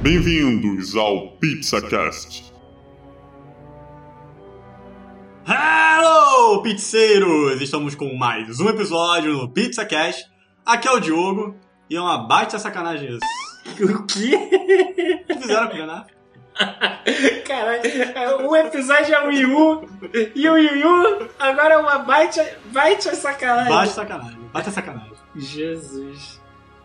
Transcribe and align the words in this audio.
Bem-vindos 0.00 0.94
ao 0.94 1.32
PizzaCast. 1.32 2.52
Hello, 5.44 6.62
pizzeiros! 6.62 7.60
Estamos 7.60 7.96
com 7.96 8.14
mais 8.14 8.60
um 8.60 8.68
episódio 8.68 9.32
no 9.32 9.48
PizzaCast. 9.48 10.30
Aqui 10.64 10.86
é 10.86 10.92
o 10.92 11.00
Diogo 11.00 11.56
e 11.90 11.96
é 11.96 12.00
uma 12.00 12.28
baita 12.28 12.60
sacanagem 12.60 13.10
isso. 13.10 13.20
O 13.84 14.06
quê? 14.06 14.34
O 14.34 15.26
que 15.26 15.34
fizeram 15.34 15.68
com 15.68 15.74
o 15.74 15.80
Renato? 15.80 16.14
Caralho, 17.44 18.48
um 18.48 18.56
episódio 18.56 19.14
é 19.14 19.24
o 19.24 19.28
Wii 19.28 19.46
U 19.46 19.88
e 20.34 20.48
o 20.48 20.52
Wii 20.54 20.84
U 20.84 21.28
agora 21.40 21.74
é 21.74 21.78
uma 21.78 21.98
baita, 21.98 22.56
baita 22.66 23.14
sacanagem. 23.14 23.72
Baita 23.72 23.92
sacanagem, 23.92 24.38
baita 24.52 24.70
sacanagem. 24.70 25.12
Jesus. 25.34 26.40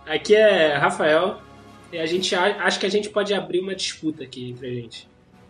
Aqui 0.05 0.35
é 0.35 0.75
Rafael 0.75 1.39
a 1.99 2.05
gente 2.05 2.35
acho 2.35 2.79
que 2.79 2.85
a 2.85 2.89
gente 2.89 3.09
pode 3.09 3.33
abrir 3.33 3.59
uma 3.59 3.75
disputa 3.75 4.23
aqui 4.23 4.49
entre 4.49 4.67
a 4.67 4.73
gente. 4.73 5.07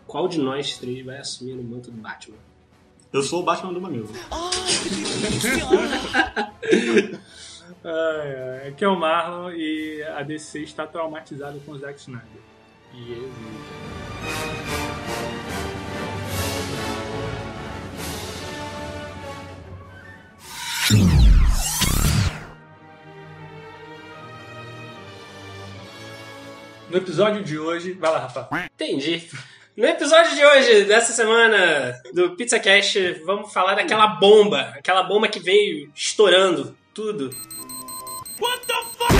Qual 0.07 0.27
de 0.27 0.39
nós 0.39 0.77
três 0.77 1.05
vai 1.05 1.17
assumir 1.17 1.53
o 1.53 1.63
manto 1.63 1.89
do 1.89 1.97
Batman? 1.97 2.37
Eu 3.11 3.21
sou 3.21 3.41
o 3.41 3.43
Batman 3.43 3.73
do 3.73 3.81
Mamilo. 3.81 4.09
Ai, 7.85 8.35
ai, 8.35 8.67
Aqui 8.69 8.85
é 8.85 8.87
o 8.87 8.97
Marlon 8.97 9.51
e 9.51 10.01
a 10.03 10.23
DC 10.23 10.59
está 10.61 10.87
traumatizada 10.87 11.59
com 11.65 11.73
o 11.73 11.77
Zack 11.77 11.99
Snyder. 11.99 12.41
Jesus. 20.87 21.22
No 26.93 26.99
episódio 26.99 27.43
de 27.43 27.57
hoje. 27.57 27.93
Vai 27.93 28.11
lá, 28.11 28.19
Rafa. 28.19 28.47
Entendi. 28.75 29.27
No 29.75 29.85
episódio 29.87 30.35
de 30.35 30.45
hoje, 30.45 30.83
dessa 30.85 31.11
semana 31.11 31.99
do 32.13 32.35
PizzaCast, 32.35 33.13
vamos 33.25 33.51
falar 33.51 33.73
daquela 33.73 34.05
bomba. 34.05 34.71
Aquela 34.77 35.01
bomba 35.01 35.27
que 35.27 35.39
veio 35.39 35.91
estourando 35.95 36.77
tudo. 36.93 37.31
What 38.39 38.65
the 38.67 38.73
fuck? 38.95 39.13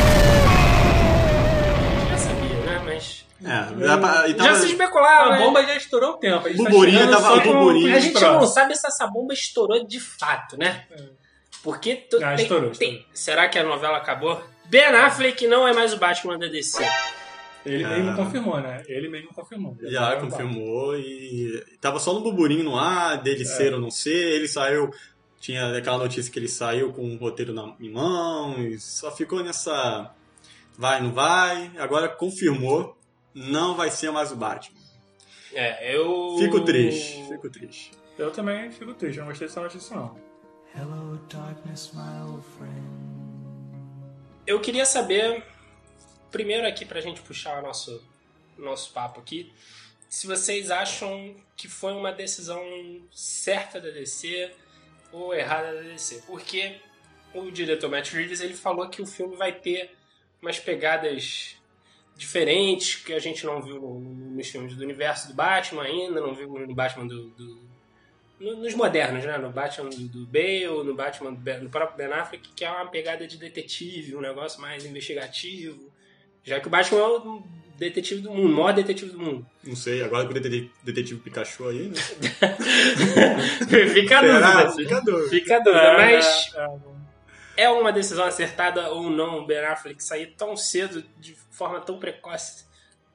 Já 2.12 2.18
sabia, 2.20 2.56
né? 2.58 2.82
Mas. 2.86 3.26
É, 3.44 3.86
já, 3.88 3.98
pa- 3.98 4.28
e 4.28 4.34
tava- 4.36 4.50
Já 4.52 4.56
se 4.60 4.68
especulava. 4.68 5.30
A 5.30 5.32
né? 5.32 5.40
bomba 5.40 5.64
já 5.66 5.76
estourou 5.76 6.12
o 6.12 6.18
tempo. 6.18 6.46
A 6.46 6.50
gente 6.52 6.62
O 6.62 6.66
tá 6.66 6.72
chegando 6.72 7.10
tava- 7.12 7.28
só 7.28 7.36
o 7.38 7.42
com- 7.42 7.54
burburinho. 7.54 7.90
com 7.92 7.96
A 7.96 8.00
gente 8.00 8.22
não 8.22 8.46
sabe 8.46 8.76
se 8.76 8.86
essa 8.86 9.08
bomba 9.08 9.34
estourou 9.34 9.84
de 9.88 10.00
fato, 10.00 10.56
né? 10.60 10.86
Porque 11.64 11.96
tu- 11.96 12.18
Ah, 12.24 12.36
tem- 12.36 12.44
estourou, 12.46 12.70
tem- 12.70 13.04
será 13.14 13.50
que 13.50 13.58
a 13.58 13.64
novela 13.64 13.98
acabou? 13.98 14.40
Ben 14.66 14.84
Affleck 14.86 15.48
não 15.48 15.68
é 15.68 15.74
mais 15.74 15.92
o 15.94 15.98
Batman 15.98 16.38
da 16.38 16.46
DC. 16.48 16.84
Ele 17.66 17.84
Ah. 17.86 17.90
mesmo 17.90 18.16
confirmou, 18.16 18.60
né? 18.60 18.84
Ele 18.88 19.08
mesmo 19.10 19.34
confirmou. 19.34 19.78
Já 19.82 20.16
tá- 20.16 20.22
confirmou 20.22 20.98
e 20.98 21.64
tava 21.80 22.00
só 22.00 22.14
no 22.14 22.22
burburinho 22.22 22.64
no 22.64 22.78
ar, 22.78 23.22
dele 23.22 23.46
ser 23.46 23.74
ou 23.74 23.80
não 23.80 23.90
ser. 23.92 24.34
Ele 24.36 24.48
saiu, 24.48 24.92
tinha 25.40 25.78
aquela 25.78 25.98
notícia 25.98 26.32
que 26.32 26.38
ele 26.40 26.48
saiu 26.50 26.92
com 26.92 27.14
o 27.14 27.18
roteiro 27.18 27.54
na, 27.54 27.74
em 27.80 27.90
mãos, 27.92 28.84
só 28.84 29.12
ficou 29.16 29.42
nessa 29.44 30.14
vai, 30.78 31.02
não 31.02 31.12
vai. 31.14 31.72
Agora 31.78 32.10
confirmou, 32.10 32.98
não 33.34 33.76
vai 33.76 33.90
ser 33.92 34.12
mais 34.12 34.32
o 34.32 34.36
Batman. 34.36 34.78
É, 35.54 35.96
eu. 35.96 36.36
Fico 36.40 36.60
triste, 36.66 37.24
fico 37.30 37.50
triste. 37.50 37.92
Eu 38.18 38.32
também 38.32 38.72
fico 38.72 38.94
triste, 38.94 39.18
eu 39.18 39.24
não 39.24 39.30
gostei 39.30 39.48
dessa 39.48 39.62
notícia 39.62 39.96
não. 39.96 40.16
Hello, 40.76 41.20
darkness, 41.32 41.92
my 41.94 42.30
old 42.30 42.44
friend. 42.58 42.84
Eu 44.46 44.60
queria 44.60 44.86
saber, 44.86 45.44
primeiro 46.34 46.68
aqui 46.68 46.84
pra 46.84 47.00
gente 47.00 47.22
puxar 47.22 47.60
o 47.60 47.62
nosso, 47.66 48.04
nosso 48.58 48.92
papo 48.92 49.22
aqui, 49.22 49.54
se 50.10 50.28
vocês 50.28 50.70
acham 50.70 51.34
que 51.56 51.70
foi 51.70 51.94
uma 51.94 52.12
decisão 52.12 52.62
certa 53.12 53.80
da 53.80 53.90
DC 53.90 54.52
ou 55.12 55.34
errada 55.34 55.74
da 55.74 55.82
DC. 55.82 56.24
Porque 56.28 56.76
o 57.34 57.50
diretor 57.50 57.90
Matt 57.90 58.12
Reeves 58.12 58.42
ele 58.42 58.54
falou 58.54 58.90
que 58.90 59.02
o 59.02 59.06
filme 59.06 59.36
vai 59.38 59.54
ter 59.54 59.92
umas 60.42 60.60
pegadas 60.60 61.56
diferentes 62.16 62.96
que 62.98 63.14
a 63.14 63.20
gente 63.20 63.46
não 63.46 63.62
viu 63.62 63.80
no- 63.80 64.00
no- 64.00 64.32
nos 64.36 64.48
filmes 64.48 64.76
do 64.76 64.84
universo 64.84 65.30
do 65.30 65.34
Batman 65.34 65.84
ainda, 65.84 66.20
não 66.22 66.34
viu 66.36 66.48
no 66.50 66.76
Batman 66.76 67.08
do... 67.08 67.30
do- 67.30 67.64
no- 68.40 68.58
nos 68.58 68.74
modernos, 68.76 69.24
né? 69.24 69.38
No 69.38 69.50
Batman 69.52 69.90
do, 69.90 70.26
Bale, 70.28 70.84
no 70.84 70.94
Batman 70.94 71.34
do 71.34 71.70
próprio 71.70 71.98
Ben 71.98 72.14
Affleck, 72.14 72.50
que 72.56 72.66
é 72.66 72.70
uma 72.70 72.88
pegada 72.88 73.26
de 73.26 73.38
detetive, 73.38 74.16
um 74.16 74.22
negócio 74.22 74.60
mais 74.62 74.86
investigativo. 74.86 75.92
Já 76.44 76.60
que 76.60 76.68
o 76.68 76.70
Batman 76.70 77.00
é 77.00 77.04
o 77.04 77.44
detetive 77.78 78.22
do 78.22 78.32
mundo, 78.32 78.46
o 78.54 78.56
maior 78.58 78.74
detetive 78.74 79.12
do 79.12 79.20
mundo. 79.20 79.46
Não 79.64 79.76
sei, 79.76 80.04
agora 80.04 80.26
com 80.26 80.32
o 80.32 80.34
detetive, 80.34 80.72
detetive 80.84 81.20
Pikachu 81.22 81.68
aí, 81.70 81.88
né? 81.90 81.96
Fica 83.94 84.20
a 84.20 84.22
dúvida. 84.22 84.72
Fica 84.72 85.02
doido. 85.02 85.30
Fica 85.30 85.56
a 85.56 85.60
dúvida, 85.60 85.80
É, 85.82 85.98
mas 86.18 86.52
é, 86.56 87.64
é 87.64 87.70
uma 87.70 87.92
decisão 87.92 88.26
acertada 88.26 88.90
ou 88.92 89.10
não 89.10 89.40
o 89.40 89.46
Ben 89.46 89.60
Affleck 89.66 90.04
sair 90.04 90.34
tão 90.38 90.56
cedo, 90.58 91.04
de 91.20 91.36
forma 91.52 91.80
tão 91.80 91.98
precoce 92.00 92.66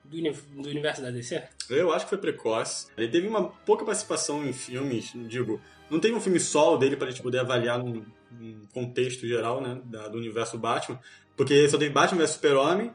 do, 0.05 0.17
uni- 0.17 0.33
do 0.33 0.69
universo 0.69 1.03
da 1.03 1.11
DC? 1.11 1.43
Eu 1.69 1.93
acho 1.93 2.07
que 2.07 2.11
foi 2.11 2.19
precoce. 2.19 2.87
Ele 2.97 3.09
teve 3.09 3.29
uma 3.29 3.45
pouca 3.49 3.85
participação 3.85 4.47
em 4.47 4.53
filmes, 4.53 5.13
digo, 5.27 5.61
não 5.91 6.01
teve 6.01 6.15
um 6.15 6.21
filme 6.21 6.41
solo 6.41 6.77
dele 6.79 6.97
pra 6.97 7.11
gente 7.11 7.23
poder 7.23 7.41
avaliar 7.41 7.79
num, 7.79 8.05
num 8.31 8.67
contexto 8.73 9.27
geral, 9.27 9.61
né, 9.61 9.81
da- 9.85 10.09
do 10.09 10.19
universo 10.19 10.57
Batman, 10.59 10.99
porque 11.37 11.69
só 11.69 11.77
teve 11.79 11.93
Batman 11.93 12.19
vs 12.23 12.31
Super-Homem 12.31 12.91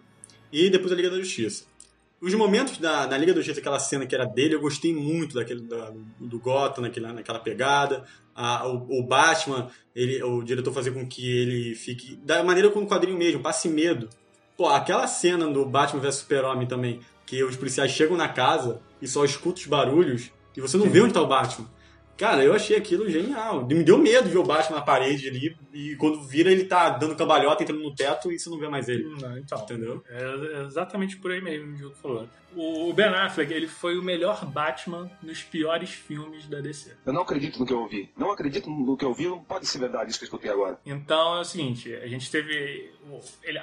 e 0.54 0.70
depois 0.70 0.92
a 0.92 0.96
Liga 0.96 1.10
da 1.10 1.18
Justiça. 1.18 1.66
Os 2.22 2.34
momentos 2.36 2.78
da, 2.78 3.06
na 3.08 3.18
Liga 3.18 3.34
da 3.34 3.40
Justiça, 3.42 3.60
aquela 3.60 3.80
cena 3.80 4.06
que 4.06 4.16
era 4.16 4.24
dele, 4.26 4.56
eu 4.56 4.62
gostei 4.62 4.94
muito 4.96 5.36
daquele 5.36 5.60
da- 5.62 5.92
do 6.20 6.40
Gotham, 6.40 6.84
naquela, 6.84 7.12
naquela 7.12 7.40
pegada. 7.40 8.06
A- 8.34 8.66
o, 8.68 9.00
o 9.00 9.04
Batman, 9.04 9.70
ele, 9.94 10.24
o 10.24 10.42
diretor 10.42 10.72
fazer 10.74 10.92
com 10.92 11.06
que 11.06 11.30
ele 11.30 11.76
fique. 11.76 12.16
Da 12.24 12.42
maneira 12.42 12.70
como 12.70 12.86
o 12.86 12.90
quadrinho 12.90 13.18
mesmo, 13.18 13.42
passe 13.42 13.68
medo. 13.68 14.08
Pô, 14.56 14.68
aquela 14.70 15.06
cena 15.08 15.48
do 15.48 15.66
Batman 15.66 16.00
vs 16.00 16.16
Super-Homem 16.16 16.66
também, 16.68 17.02
que 17.26 17.44
os 17.44 17.58
policiais 17.58 17.92
chegam 17.92 18.16
na 18.16 18.30
casa 18.30 18.80
e 19.02 19.08
só 19.08 19.26
escutam 19.26 19.62
os 19.62 19.68
barulhos 19.68 20.32
e 20.56 20.62
você 20.62 20.78
não 20.78 20.90
vê 20.90 21.02
onde 21.02 21.14
tá 21.14 21.22
o 21.22 21.28
Batman. 21.28 21.68
Cara, 22.18 22.44
eu 22.44 22.54
achei 22.54 22.78
aquilo 22.78 23.10
genial. 23.10 23.66
Me 23.66 23.84
deu 23.84 23.98
medo 23.98 24.28
de 24.28 24.34
ver 24.34 24.38
o 24.38 24.44
Batman 24.44 24.78
na 24.78 24.84
parede 24.84 25.28
ali 25.28 25.58
e 25.74 25.96
quando 25.96 26.22
vira 26.22 26.52
ele 26.52 26.66
tá 26.66 26.90
dando 26.90 27.16
cambalhota, 27.16 27.64
entrando 27.64 27.82
no 27.82 27.94
teto 27.94 28.32
e 28.32 28.40
você 28.40 28.50
não 28.50 28.60
vê 28.60 28.68
mais 28.68 28.88
ele. 28.88 29.04
Não, 29.04 29.38
então. 29.38 29.60
Entendeu? 29.60 30.04
É 30.10 30.64
exatamente 30.66 31.18
por 31.18 31.32
aí 31.32 31.42
mesmo 31.42 31.68
que 31.68 31.74
o 31.74 31.78
Diogo 31.78 31.96
falou. 31.96 32.28
O 32.56 32.94
Ben 32.94 33.06
Affleck, 33.08 33.52
ele 33.52 33.68
foi 33.68 33.98
o 33.98 34.04
melhor 34.04 34.46
Batman 34.46 35.10
nos 35.22 35.42
piores 35.44 35.90
filmes 35.92 36.48
da 36.48 36.60
DC. 36.62 36.96
Eu 37.06 37.14
não 37.14 37.22
acredito 37.22 37.60
no 37.60 37.66
que 37.66 37.74
eu 37.74 37.80
ouvi. 37.82 38.12
Não 38.18 38.32
acredito 38.32 38.70
no 38.70 38.96
que 38.98 39.04
eu 39.06 39.10
ouvi. 39.10 39.28
Não 39.28 39.44
pode 39.44 39.66
ser 39.68 39.80
verdade 39.80 40.10
isso 40.12 40.20
que 40.20 40.26
eu 40.26 40.28
escutei 40.28 40.52
agora. 40.52 40.78
Então 40.86 41.38
é 41.38 41.40
o 41.42 41.44
seguinte, 41.44 41.94
a 41.96 42.08
gente 42.08 42.30
teve 42.30 42.92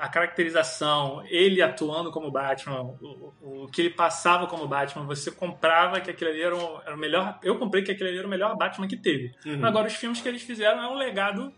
a 0.01 0.09
caracterização, 0.09 1.23
ele 1.29 1.63
atuando 1.63 2.11
como 2.11 2.31
Batman, 2.31 2.81
o, 2.83 3.33
o- 3.43 3.65
o 3.65 3.69
que 3.69 3.81
ele 3.83 3.91
passava 3.91 4.47
como 4.47 4.67
Batman, 4.67 5.05
você 5.07 5.31
comprava 5.31 6.01
que 6.01 6.11
aquele 6.11 6.31
ali 6.31 6.43
era 6.43 6.57
o, 6.57 6.81
era 6.85 6.95
o 6.95 6.99
melhor. 6.99 7.39
Eu 7.43 7.59
comprei 7.59 7.83
que 7.83 7.93
aquele 7.93 8.11
ali 8.11 8.19
era 8.19 8.27
o 8.27 8.31
melhor 8.31 8.57
Batman 8.57 8.89
que 8.89 8.97
teve. 8.97 9.33
Uhum. 9.47 9.65
Agora 9.65 9.87
os 9.87 9.95
filmes 9.95 10.21
que 10.21 10.29
eles 10.29 10.43
fizeram 10.43 10.83
é 10.83 10.89
um 10.89 10.95
legado 10.95 11.53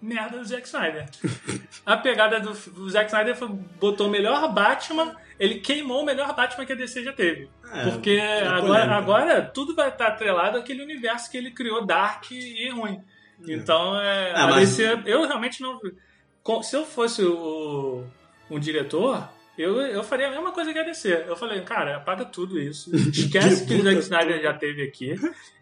merda 0.00 0.38
do 0.38 0.44
Zack 0.44 0.66
Snyder. 0.66 1.06
A 1.84 1.96
pegada 1.96 2.38
do, 2.40 2.52
do 2.52 2.88
Zack 2.90 3.06
Snyder 3.06 3.34
foi, 3.36 3.48
botou 3.48 4.06
o 4.06 4.10
melhor 4.10 4.52
Batman, 4.52 5.14
ele 5.38 5.56
queimou 5.60 6.02
o 6.02 6.04
melhor 6.06 6.34
Batman 6.34 6.64
que 6.66 6.72
a 6.72 6.76
DC 6.76 7.02
já 7.04 7.12
teve. 7.12 7.48
É, 7.72 7.90
Porque 7.90 8.10
é 8.10 8.46
agora, 8.46 8.60
polêmica. 8.62 8.94
agora 8.96 9.42
tudo 9.42 9.74
vai 9.74 9.88
estar 9.88 10.08
atrelado 10.08 10.58
àquele 10.58 10.82
universo 10.82 11.30
que 11.30 11.36
ele 11.36 11.50
criou 11.50 11.84
dark 11.84 12.30
e 12.30 12.68
ruim. 12.70 13.00
Então, 13.46 14.00
é, 14.00 14.32
Ah, 14.34 14.44
a 14.44 14.48
mas- 14.48 14.76
DC, 14.76 15.02
eu 15.06 15.26
realmente 15.26 15.60
não. 15.62 15.78
Se 16.62 16.76
eu 16.76 16.84
fosse 16.84 17.22
o, 17.22 18.04
um 18.50 18.58
diretor, 18.58 19.28
eu, 19.58 19.80
eu 19.80 20.02
faria 20.04 20.28
a 20.28 20.30
mesma 20.30 20.52
coisa 20.52 20.72
que 20.72 20.78
a 20.78 20.82
DC. 20.84 21.24
Eu 21.26 21.36
falei, 21.36 21.60
cara, 21.62 21.96
apaga 21.96 22.24
tudo 22.24 22.58
isso. 22.58 22.94
Esquece 23.10 23.66
que 23.66 23.74
o 23.74 23.82
Zack 23.82 23.98
Snyder 23.98 24.40
já 24.42 24.54
teve 24.54 24.82
aqui. 24.82 25.14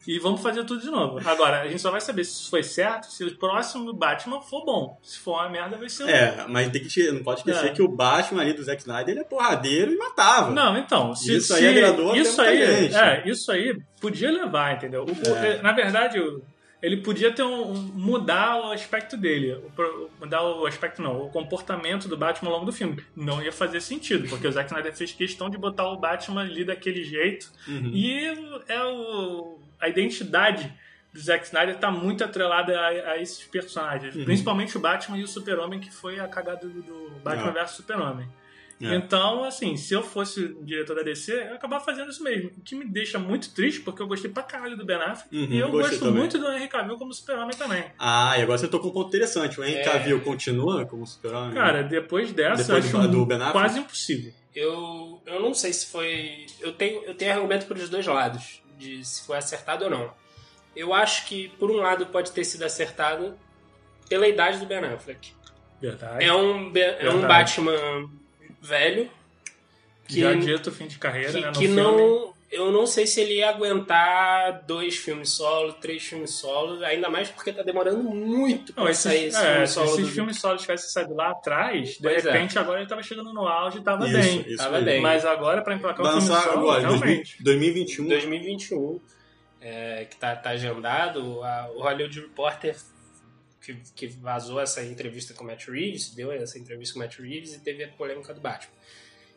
E 0.06 0.20
vamos 0.20 0.40
fazer 0.40 0.62
tudo 0.64 0.80
de 0.80 0.90
novo. 0.90 1.18
Agora, 1.28 1.62
a 1.62 1.68
gente 1.68 1.80
só 1.80 1.90
vai 1.90 2.00
saber 2.00 2.22
se 2.24 2.32
isso 2.40 2.48
foi 2.50 2.62
certo 2.62 3.06
se 3.10 3.24
o 3.24 3.36
próximo 3.36 3.92
Batman 3.92 4.40
for 4.40 4.64
bom. 4.64 5.00
Se 5.02 5.18
for 5.18 5.32
uma 5.32 5.48
merda, 5.48 5.76
vai 5.76 5.88
ser 5.88 6.04
um. 6.04 6.08
É, 6.08 6.46
mas 6.48 6.68
tem 6.68 6.80
que 6.84 7.10
não 7.10 7.24
pode 7.24 7.40
esquecer 7.40 7.66
É. 7.66 7.72
que 7.72 7.82
o 7.82 7.88
Batman 7.88 8.42
ali 8.42 8.52
do 8.52 8.62
Zack 8.62 8.82
Snyder 8.82 9.08
ele 9.14 9.20
é 9.20 9.24
porradeiro 9.24 9.92
e 9.92 9.96
matava. 9.96 10.52
Não, 10.52 10.76
então, 10.78 11.12
se, 11.14 11.34
Isso 11.36 11.52
aí 11.54 11.60
se- 11.62 11.68
agradou 11.68 12.10
até 12.10 12.20
isso 12.20 12.40
aí, 12.40 12.66
gente. 12.82 12.94
é, 12.94 13.22
isso 13.28 13.50
aí 13.50 13.76
podia 14.00 14.30
levar, 14.30 14.74
entendeu? 14.76 15.04
O- 15.04 15.34
É. 15.36 15.60
Na 15.60 15.72
verdade, 15.72 16.20
o- 16.20 16.40
ele 16.82 16.98
podia 16.98 17.32
ter 17.32 17.42
um, 17.42 17.72
um- 17.72 17.74
mudar 17.94 18.56
o 18.60 18.72
aspecto 18.72 19.16
dele, 19.16 19.54
o 19.54 20.10
mudar 20.20 20.42
o 20.42 20.66
aspecto 20.66 21.00
não, 21.02 21.22
o 21.22 21.30
comportamento 21.30 22.06
do 22.08 22.16
Batman 22.16 22.48
ao 22.50 22.54
longo 22.56 22.66
do 22.66 22.72
filme. 22.72 23.02
Não 23.14 23.42
ia 23.42 23.50
fazer 23.52 23.80
sentido, 23.80 24.28
porque 24.28 24.46
o 24.46 24.52
Zack 24.52 24.70
Snyder 24.70 24.94
fez 24.94 25.12
questão 25.12 25.48
de 25.50 25.56
botar 25.58 25.88
o 25.88 25.96
Batman 25.96 26.42
ali 26.42 26.64
daquele 26.64 27.02
jeito 27.04 27.50
Uhum. 27.66 27.90
e 27.94 28.24
é 28.68 28.84
o, 28.84 29.58
a 29.80 29.88
identidade 29.88 30.72
do 31.12 31.18
Zack 31.20 31.46
Snyder 31.46 31.76
está 31.76 31.90
muito 31.90 32.22
atrelada 32.22 32.78
a, 32.78 32.88
a 33.12 33.18
esses 33.22 33.42
personagens, 33.46 34.14
Uhum. 34.14 34.24
principalmente 34.24 34.76
o 34.76 34.80
Batman 34.80 35.18
e 35.18 35.24
o 35.24 35.28
Super-Homem, 35.28 35.80
que 35.80 35.90
foi 35.90 36.20
a 36.20 36.28
cagada 36.28 36.66
do, 36.68 36.82
do 36.82 37.10
Batman 37.24 37.54
Ah. 37.56 37.64
vs 37.64 37.70
Super-Homem. 37.70 38.28
É. 38.82 38.94
Então, 38.94 39.42
assim, 39.44 39.74
se 39.76 39.94
eu 39.94 40.02
fosse 40.02 40.54
diretor 40.62 40.96
da 40.96 41.02
DC, 41.02 41.32
eu 41.32 41.36
ia 41.38 41.54
acabar 41.54 41.80
fazendo 41.80 42.10
isso 42.10 42.22
mesmo. 42.22 42.50
O 42.58 42.60
que 42.60 42.74
me 42.74 42.84
deixa 42.84 43.18
muito 43.18 43.54
triste, 43.54 43.80
porque 43.80 44.02
eu 44.02 44.06
gostei 44.06 44.30
pra 44.30 44.42
caralho 44.42 44.76
do 44.76 44.84
Ben 44.84 44.96
Affleck. 44.96 45.34
Uhum, 45.34 45.44
e 45.50 45.58
eu 45.58 45.70
gosto 45.70 45.98
também. 45.98 46.14
muito 46.14 46.38
do 46.38 46.46
Henry 46.52 46.68
Cavill 46.68 46.98
como 46.98 47.12
super-homem 47.14 47.56
também. 47.56 47.84
Ah, 47.98 48.34
e 48.38 48.42
agora 48.42 48.58
você 48.58 48.68
tocou 48.68 48.90
um 48.90 48.92
ponto 48.94 49.08
interessante. 49.08 49.58
O 49.58 49.64
Henry 49.64 49.78
É. 49.78 49.82
Cavill 49.82 50.20
continua 50.20 50.84
como 50.84 51.06
super-homem? 51.06 51.54
Cara, 51.54 51.82
depois 51.84 52.32
dessa, 52.32 52.64
Depois 52.64 52.92
eu 52.92 53.00
acho 53.00 53.08
do- 53.08 53.18
do 53.20 53.26
Ben 53.26 53.36
Affleck? 53.38 53.52
quase 53.52 53.78
impossível. 53.78 54.32
Eu, 54.54 55.22
eu 55.26 55.40
não 55.40 55.54
sei 55.54 55.72
se 55.72 55.86
foi. 55.86 56.44
Eu 56.60 56.72
tenho, 56.72 57.02
eu 57.04 57.14
tenho 57.14 57.32
argumento 57.32 57.66
para 57.66 57.78
os 57.78 57.88
dois 57.88 58.06
lados, 58.06 58.62
de 58.78 59.02
se 59.04 59.26
foi 59.26 59.38
acertado 59.38 59.84
ou 59.84 59.90
não. 59.90 60.12
Eu 60.74 60.92
acho 60.92 61.26
que, 61.26 61.48
por 61.58 61.70
um 61.70 61.76
lado, 61.76 62.04
pode 62.06 62.30
ter 62.32 62.44
sido 62.44 62.62
acertado 62.62 63.34
pela 64.08 64.28
idade 64.28 64.58
do 64.58 64.66
Ben 64.66 64.78
Affleck. 64.80 65.32
Verdade. 65.80 66.22
É 66.24 66.32
um, 66.32 66.36
é 66.38 66.60
um 66.60 66.70
Verdade. 66.72 67.26
Batman 67.26 68.10
velho 68.60 69.10
que, 70.08 70.20
Já 70.20 70.32
dito 70.34 70.70
fim 70.70 70.86
de 70.86 70.98
carreira, 70.98 71.32
que, 71.32 71.40
né? 71.40 71.46
No 71.48 71.52
que 71.52 71.58
filme. 71.66 71.76
não. 71.76 72.34
Eu 72.48 72.70
não 72.70 72.86
sei 72.86 73.08
se 73.08 73.20
ele 73.20 73.34
ia 73.38 73.50
aguentar 73.50 74.62
dois 74.68 74.96
filmes 74.96 75.30
solo, 75.30 75.72
três 75.74 76.04
filmes 76.04 76.30
solo, 76.30 76.82
ainda 76.84 77.10
mais 77.10 77.28
porque 77.28 77.52
tá 77.52 77.60
demorando 77.64 78.04
muito 78.04 78.72
pra 78.72 78.84
Não, 78.84 78.90
esses, 78.90 79.02
sair 79.02 79.24
esse 79.26 79.36
é, 79.36 79.50
filme 79.52 79.66
se 79.66 79.74
solo. 79.74 79.86
esses 79.90 80.06
do- 80.06 80.12
filmes 80.12 80.40
solos 80.40 80.62
tivessem 80.62 80.88
saído 80.88 81.14
lá 81.14 81.30
atrás, 81.32 81.88
de 81.96 82.02
Pois 82.02 82.24
é. 82.24 82.30
repente 82.30 82.56
agora 82.56 82.78
ele 82.80 82.88
tava 82.88 83.02
chegando 83.02 83.32
no 83.32 83.48
auge 83.48 83.78
e 83.78 83.82
tava 83.82 84.06
Isso, 84.08 84.16
bem. 84.16 84.44
isso 84.46 84.56
Tava 84.58 84.80
bem. 84.80 85.00
Mas 85.02 85.24
agora, 85.24 85.60
pra 85.60 85.74
emplacar 85.74 86.06
um 86.06 86.08
filme 86.20 86.28
Lançar 86.28 86.42
solo, 86.44 86.58
agora, 86.70 86.80
realmente. 86.88 87.42
2021. 87.42 88.06
2021, 88.08 89.00
é, 89.60 90.06
que 90.08 90.16
tá, 90.16 90.36
tá 90.36 90.50
agendado, 90.50 91.42
a- 91.42 91.68
o 91.74 91.80
Hollywood 91.82 92.20
Reporter 92.20 92.76
que, 93.66 93.74
que 93.94 94.06
vazou 94.06 94.60
essa 94.60 94.82
entrevista 94.84 95.34
com 95.34 95.42
o 95.42 95.46
Matt 95.46 95.66
Reeves, 95.66 96.10
deu 96.14 96.30
essa 96.30 96.58
entrevista 96.58 96.94
com 96.94 97.00
o 97.00 97.02
Matt 97.02 97.18
Reeves 97.18 97.54
e 97.54 97.60
teve 97.60 97.82
a 97.82 97.88
polêmica 97.88 98.32
do 98.32 98.40
Batman. 98.40 98.72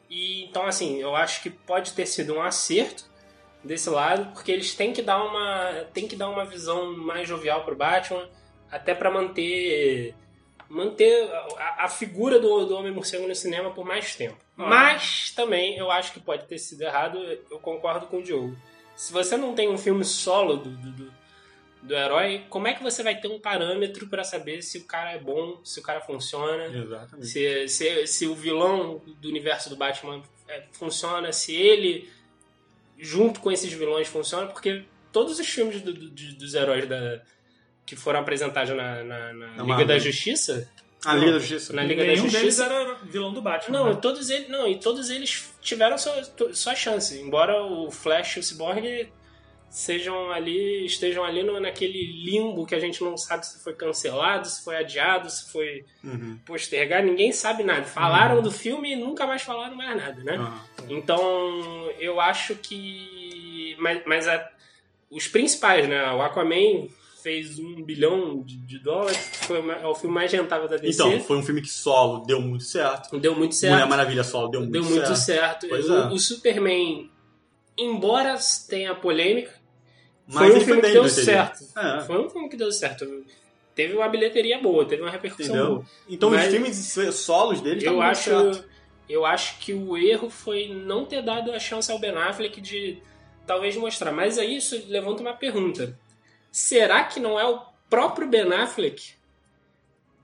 E, 0.09 0.43
então, 0.43 0.65
assim, 0.65 0.99
eu 0.99 1.15
acho 1.15 1.41
que 1.41 1.49
pode 1.49 1.93
ter 1.93 2.05
sido 2.05 2.35
um 2.35 2.41
acerto 2.41 3.05
desse 3.63 3.89
lado, 3.89 4.31
porque 4.33 4.51
eles 4.51 4.75
têm 4.75 4.93
que 4.93 5.01
dar 5.01 5.23
uma, 5.23 5.85
têm 5.93 6.07
que 6.07 6.15
dar 6.15 6.29
uma 6.29 6.45
visão 6.45 6.95
mais 6.95 7.27
jovial 7.27 7.63
pro 7.65 7.75
Batman, 7.75 8.29
até 8.71 8.93
para 8.93 9.11
manter 9.11 10.15
manter 10.69 11.27
a, 11.57 11.85
a 11.85 11.87
figura 11.87 12.39
do, 12.39 12.65
do 12.65 12.75
Homem-Morcego 12.75 13.27
no 13.27 13.33
cinema 13.33 13.71
por 13.71 13.83
mais 13.83 14.15
tempo. 14.15 14.37
Ah. 14.55 14.67
Mas 14.67 15.31
também 15.35 15.75
eu 15.77 15.89
acho 15.89 16.13
que 16.13 16.19
pode 16.19 16.45
ter 16.45 16.59
sido 16.59 16.83
errado, 16.83 17.17
eu 17.49 17.59
concordo 17.59 18.05
com 18.05 18.17
o 18.17 18.23
Diogo. 18.23 18.55
Se 18.95 19.11
você 19.11 19.35
não 19.35 19.55
tem 19.55 19.67
um 19.67 19.77
filme 19.79 20.05
solo 20.05 20.57
do, 20.57 20.69
do, 20.69 21.11
do, 21.81 21.93
herói, 21.95 22.43
como 22.49 22.67
é 22.67 22.73
que 22.73 22.83
você 22.83 23.01
vai 23.03 23.19
ter 23.19 23.27
um 23.27 23.39
parâmetro 23.39 24.07
para 24.07 24.23
saber 24.23 24.61
se 24.61 24.79
o 24.79 24.83
cara 24.85 25.11
é 25.13 25.19
bom, 25.19 25.59
se 25.63 25.79
o 25.79 25.83
cara 25.83 26.01
funciona, 26.01 26.65
Exatamente. 26.65 27.27
se, 27.27 27.67
se, 27.67 28.07
se 28.07 28.25
o 28.27 28.35
vilão 28.35 29.01
do 29.21 29.27
universo 29.29 29.69
do 29.69 29.75
Batman 29.75 30.21
é, 30.47 30.63
funciona, 30.73 31.31
se 31.31 31.55
ele, 31.55 32.09
junto 32.97 33.39
com 33.39 33.51
esses 33.51 33.71
vilões, 33.71 34.07
funciona, 34.07 34.47
porque 34.47 34.83
todos 35.11 35.39
os 35.39 35.47
filmes 35.47 35.81
do- 35.81 35.93
do- 35.93 36.09
de- 36.09 36.35
dos 36.35 36.53
heróis 36.53 36.87
da, 36.87 37.21
que 37.85 37.95
foram 37.95 38.19
apresentados 38.19 38.75
na, 38.75 39.03
na- 39.03 39.33
na 39.33 39.47
Liga 39.47 39.63
Marvel. 39.63 39.87
da 39.87 39.97
Justiça, 39.99 40.69
A 41.05 41.15
Liga 41.15 41.31
da 41.31 41.39
Justiça. 41.39 41.71
na 41.73 41.83
Liga 41.83 42.01
da 42.03 42.07
Nenhum 42.11 42.23
deles 42.27 42.33
Justiça. 42.55 42.65
era 42.65 42.95
vilão 43.05 43.31
do 43.33 43.41
Batman. 43.41 43.77
Não, 43.79 43.93
né? 43.93 43.99
todos 44.01 44.29
eles, 44.29 44.49
não, 44.49 44.67
e 44.67 44.77
todos 44.79 45.09
eles 45.09 45.49
tiveram 45.61 45.97
sua, 45.97 46.21
sua 46.53 46.75
chance. 46.75 47.17
Embora 47.19 47.63
o 47.63 47.89
Flash 47.89 48.35
e 48.35 48.39
o 48.41 48.43
Cyborg 48.43 49.09
sejam 49.69 50.31
ali, 50.31 50.85
estejam 50.85 51.23
ali 51.23 51.43
no, 51.43 51.59
naquele 51.59 52.05
limbo 52.23 52.65
que 52.65 52.73
a 52.73 52.79
gente 52.79 53.03
não 53.03 53.15
sabe 53.17 53.45
se 53.45 53.63
foi 53.63 53.73
cancelado, 53.73 54.47
se 54.47 54.63
foi 54.63 54.75
adiado, 54.77 55.29
se 55.29 55.51
foi 55.51 55.85
Uhum. 56.03 56.39
postergado, 56.45 57.05
ninguém 57.05 57.31
sabe 57.31 57.63
nada. 57.63 57.83
Falaram 57.83 58.41
do 58.41 58.51
filme 58.51 58.93
e 58.93 58.95
nunca 58.95 59.27
mais 59.27 59.41
falaram 59.43 59.75
mais 59.75 59.95
nada, 59.95 60.23
né? 60.23 60.37
Ah. 60.39 60.63
Então, 60.89 61.89
eu 61.99 62.19
acho 62.19 62.55
que. 62.55 63.75
Mas, 63.79 64.01
mas 64.05 64.27
a- 64.27 64.49
os 65.11 65.27
principais, 65.27 65.87
né? 65.87 66.11
O 66.13 66.21
Aquaman 66.21 66.87
fez 67.21 67.59
um 67.59 67.83
bilhão 67.83 68.41
de, 68.43 68.55
de 68.57 68.79
dólares, 68.79 69.17
foi 69.45 69.59
o 69.59 69.63
ma- 69.63 69.73
é 69.75 69.85
o 69.85 69.93
filme 69.93 70.15
mais 70.15 70.31
rentável 70.31 70.67
da 70.69 70.77
DC. 70.77 70.93
Então, 71.03 71.19
foi 71.21 71.37
um 71.37 71.43
filme 71.43 71.61
que 71.61 71.67
solo 71.69 72.25
deu 72.25 72.41
muito 72.41 72.63
certo. 72.63 73.19
deu 73.19 73.35
muito 73.35 73.55
certo. 73.55 73.73
Mulher 73.73 73.87
Maravilha 73.89 74.23
solo 74.23 74.47
deu 74.47 74.61
muito 74.61 74.71
Deu 74.71 74.83
muito 74.83 75.15
certo. 75.15 75.63
certo. 75.63 75.67
Pois 75.67 75.89
o, 75.89 75.95
é. 75.95 76.07
o 76.13 76.17
Superman, 76.17 77.11
embora 77.77 78.35
tenha 78.69 78.95
polêmica, 78.95 79.58
Mas 80.31 80.47
foi 80.47 80.57
um 80.57 80.61
filme 80.61 80.81
que 80.81 80.91
deu 80.91 81.09
certo. 81.09 81.59
É. 81.77 82.01
Foi 82.01 82.25
um 82.25 82.29
filme 82.29 82.49
que 82.49 82.55
deu 82.57 82.71
certo. 82.71 83.25
Teve 83.75 83.95
uma 83.95 84.07
bilheteria 84.09 84.59
boa, 84.59 84.85
teve 84.85 85.01
uma 85.01 85.09
repercussão 85.11 85.55
Entendeu? 85.55 85.75
boa. 85.75 85.85
Então 86.07 86.29
Mas- 86.29 86.45
os 86.45 86.51
filmes 86.53 87.15
solos 87.15 87.61
dele 87.61 87.85
Eu 87.85 88.01
acho, 88.01 88.23
certo. 88.29 88.65
eu 89.09 89.25
acho 89.25 89.57
que 89.59 89.73
o 89.73 89.97
erro 89.97 90.29
foi 90.29 90.67
não 90.67 91.05
ter 91.05 91.21
dado 91.23 91.51
a 91.51 91.59
chance 91.59 91.91
ao 91.91 91.97
Ben 91.97 92.11
Affleck 92.15 92.59
de 92.61 93.01
talvez 93.47 93.75
mostrar. 93.77 94.11
Mas 94.11 94.37
aí 94.37 94.57
isso 94.57 94.83
levanta 94.87 95.21
uma 95.21 95.33
pergunta. 95.33 95.97
Será 96.51 97.03
que 97.05 97.19
não 97.19 97.39
é 97.39 97.45
o 97.45 97.61
próprio 97.89 98.27
Ben 98.27 98.51
Affleck 98.53 99.13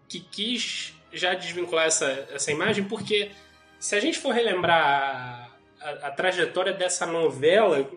que 0.07 0.19
quis 0.19 0.93
já 1.13 1.33
desvincular 1.33 1.85
essa, 1.87 2.27
essa 2.31 2.51
imagem? 2.51 2.83
Porque 2.83 3.31
se 3.79 3.95
a 3.95 3.99
gente 3.99 4.19
for 4.19 4.33
relembrar 4.33 5.49
a, 5.81 5.87
a- 5.89 6.07
a 6.07 6.11
trajetória 6.11 6.73
dessa 6.73 7.05
novela, 7.05 7.89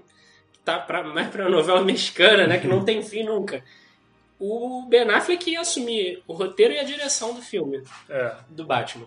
tá 0.72 0.78
pra, 0.78 1.02
mais 1.02 1.28
pra 1.28 1.48
novela 1.48 1.82
mexicana, 1.82 2.46
né? 2.46 2.58
Que 2.58 2.66
não 2.66 2.84
tem 2.84 3.02
fim 3.02 3.22
nunca. 3.24 3.64
O 4.38 4.86
Ben 4.88 5.08
Affleck 5.10 5.50
ia 5.50 5.60
assumir 5.60 6.22
o 6.26 6.32
roteiro 6.32 6.72
e 6.74 6.78
a 6.78 6.84
direção 6.84 7.34
do 7.34 7.40
filme 7.42 7.82
É. 8.08 8.34
do 8.50 8.64
Batman. 8.64 9.06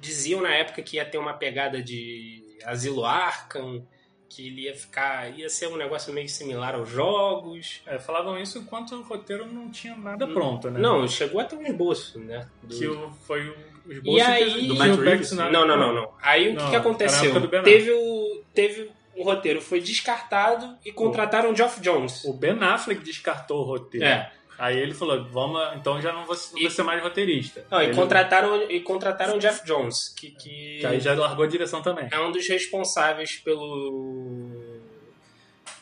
Diziam 0.00 0.40
na 0.42 0.52
época 0.54 0.82
que 0.82 0.96
ia 0.96 1.04
ter 1.04 1.18
uma 1.18 1.32
pegada 1.34 1.80
de 1.80 2.42
Asilo 2.64 3.04
Arkham, 3.04 3.86
que 4.28 4.48
ele 4.48 4.62
ia 4.62 4.74
ficar. 4.74 5.30
ia 5.38 5.48
ser 5.48 5.68
um 5.68 5.76
negócio 5.76 6.12
meio 6.12 6.28
similar 6.28 6.74
aos 6.74 6.88
jogos. 6.88 7.80
É, 7.86 7.98
falavam 7.98 8.38
isso 8.40 8.58
enquanto 8.58 8.92
o 8.96 9.02
roteiro 9.02 9.46
não 9.46 9.70
tinha 9.70 9.94
nada 9.96 10.26
pronto, 10.26 10.68
né? 10.70 10.80
Não, 10.80 11.06
chegou 11.06 11.40
até 11.40 11.54
um 11.56 11.62
esboço, 11.62 12.18
né? 12.18 12.48
do- 12.62 12.76
Que 12.76 12.86
o- 12.86 13.10
foi 13.26 13.48
o 13.86 13.92
esboço 13.92 14.16
E 14.16 14.20
aí- 14.20 14.54
que 14.54 14.66
Do 14.68 14.72
que 14.74 14.78
Matt 14.78 14.88
Zack 14.90 15.02
Reeves? 15.02 15.32
Não, 15.32 15.50
não, 15.50 15.66
não, 15.66 15.94
não. 15.94 16.12
Aí 16.20 16.48
o 16.48 16.50
que, 16.56 16.56
Não, 16.56 16.66
que 16.66 16.72
na 16.72 16.78
aconteceu? 16.78 17.62
Teve 17.62 17.90
o. 17.92 18.42
Teve 18.54 18.90
o 19.16 19.22
roteiro, 19.24 19.60
foi 19.60 19.80
descartado 19.80 20.76
e 20.84 20.90
contrataram 20.92 21.50
o 21.52 21.56
Geoff 21.56 21.80
Jones. 21.80 22.24
O 22.24 22.32
Ben 22.32 22.58
Affleck 22.62 23.02
descartou 23.02 23.60
o 23.60 23.64
roteiro. 23.64 24.06
É. 24.06 24.32
Aí 24.58 24.78
ele 24.78 24.94
falou, 24.94 25.24
vamos, 25.24 25.60
então 25.76 26.00
já 26.00 26.12
não 26.12 26.24
vou, 26.24 26.36
não 26.36 26.50
vou 26.52 26.60
E- 26.60 26.70
ser 26.70 26.82
mais 26.82 27.02
roteirista. 27.02 27.66
Não, 27.70 27.80
e 27.80 27.86
Ele- 27.86 27.94
contrataram, 27.96 28.70
e 28.70 28.80
contrataram 28.80 29.36
o 29.36 29.38
Jeff 29.40 29.64
Jones, 29.66 30.08
que, 30.10 30.30
que 30.30 30.78
que 30.80 30.86
aí 30.86 31.00
já 31.00 31.14
largou 31.14 31.44
a 31.44 31.48
direção 31.48 31.82
também. 31.82 32.06
é 32.12 32.20
um 32.20 32.30
dos 32.30 32.46
responsáveis 32.46 33.36
pelo, 33.38 34.78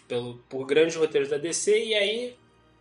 pelo 0.09 0.35
por 0.49 0.65
grandes 0.67 0.97
roteiros 0.97 1.29
da 1.29 1.37
DC 1.37 1.85
e 1.85 1.95
aí 1.95 2.37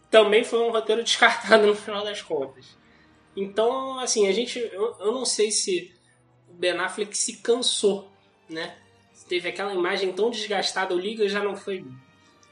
também 0.09 0.43
foi 0.43 0.59
um 0.59 0.71
roteiro 0.71 1.03
descartado 1.05 1.67
no 1.67 1.75
final 1.75 2.03
das 2.03 2.21
contas. 2.21 2.77
Então, 3.35 3.99
assim, 3.99 4.27
a 4.27 4.31
gente 4.31 4.57
eu, 4.59 4.95
eu 4.99 5.11
não 5.11 5.25
sei 5.25 5.51
se 5.51 5.93
o 6.49 6.53
Ben 6.53 6.77
Affleck 6.79 7.15
se 7.17 7.37
cansou, 7.37 8.11
né? 8.49 8.75
Teve 9.29 9.47
aquela 9.47 9.73
imagem 9.73 10.11
tão 10.11 10.29
desgastada, 10.29 10.93
o 10.93 10.99
Liga 10.99 11.29
já 11.29 11.41
não 11.41 11.55
foi 11.55 11.85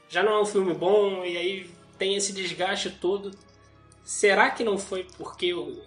já 0.08 0.22
não 0.22 0.32
é 0.32 0.40
um 0.40 0.46
filme 0.46 0.72
bom 0.72 1.22
e 1.24 1.36
aí 1.36 1.70
tem 1.98 2.14
esse 2.14 2.32
desgaste 2.32 2.88
todo. 2.88 3.32
Será 4.02 4.48
que 4.48 4.64
não 4.64 4.78
foi 4.78 5.06
porque 5.18 5.52
o, 5.52 5.82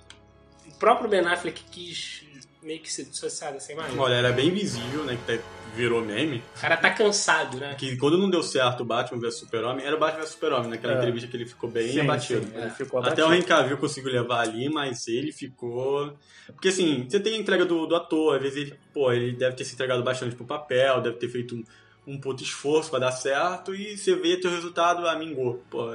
próprio 0.78 1.10
Ben 1.10 1.22
Affleck 1.22 1.64
quis 1.72 2.24
meio 2.62 2.80
que 2.80 2.92
se 2.92 3.04
dissociar 3.06 3.54
dessa 3.54 3.72
imagem? 3.72 3.98
Olha, 3.98 4.14
era 4.16 4.32
bem 4.32 4.52
visível, 4.52 5.04
né? 5.04 5.18
Que 5.26 5.34
até 5.34 5.44
virou 5.76 6.04
meme. 6.04 6.44
O 6.58 6.60
cara 6.62 6.76
tá 6.78 6.92
cansado, 6.92 7.58
né? 7.58 7.76
Que 7.76 7.96
quando 7.98 8.18
não 8.18 8.30
deu 8.30 8.44
certo 8.44 8.82
o 8.82 8.86
Batman 8.86 9.20
vs 9.22 9.36
Super-Homem, 9.40 9.86
era 9.86 9.96
o 9.96 10.00
Batman 10.00 10.22
vs 10.24 10.32
Super-Homem, 10.32 10.70
naquela 10.70 10.94
É. 10.94 10.98
entrevista 10.98 11.28
que 11.30 11.38
ele 11.38 11.46
ficou 11.46 11.70
bem 11.70 11.94
Sim, 11.94 12.02
abatido. 12.02 12.46
sim, 12.46 12.52
ele 12.56 12.70
ficou 12.72 13.00
Até 13.04 13.24
o 13.26 13.34
Henry 13.34 13.78
conseguiu 13.78 14.12
levar 14.12 14.42
ali, 14.42 14.68
mas 14.70 15.08
ele 15.08 15.32
ficou... 15.32 16.14
Porque 16.48 16.68
assim, 16.68 17.08
você 17.10 17.20
tem 17.20 17.36
a 17.36 17.38
entrega 17.38 17.66
do, 17.66 17.86
do 17.86 17.96
ator, 17.96 18.36
às 18.36 18.42
vezes 18.42 18.58
ele, 18.58 18.80
pô, 18.94 19.12
ele 19.14 19.32
deve 19.32 19.56
ter 19.56 19.64
se 19.64 19.74
entregado 19.74 20.04
bastante 20.04 20.36
pro 20.36 20.44
papel, 20.46 21.00
deve 21.02 21.16
ter 21.18 21.30
feito 21.30 21.56
um, 21.56 21.64
um 22.06 22.20
puto 22.20 22.44
esforço 22.44 22.90
pra 22.90 23.00
dar 23.00 23.12
certo, 23.14 23.74
e 23.74 23.98
você 23.98 24.14
vê 24.16 24.36
teu 24.38 24.52
resultado, 24.52 25.08
ah, 25.08 25.18
mingou. 25.18 25.64
Pô, 25.70 25.88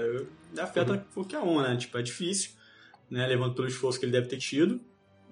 afeta 0.58 0.92
Uhum. 0.94 1.00
qualquer 1.12 1.40
um, 1.40 1.60
né? 1.60 1.76
Tipo, 1.76 1.98
é 1.98 2.02
difícil, 2.02 2.52
né? 3.10 3.26
Levando 3.26 3.54
pelo 3.54 3.68
esforço 3.68 4.00
que 4.00 4.06
ele 4.06 4.12
deve 4.12 4.26
ter 4.28 4.38
tido. 4.38 4.80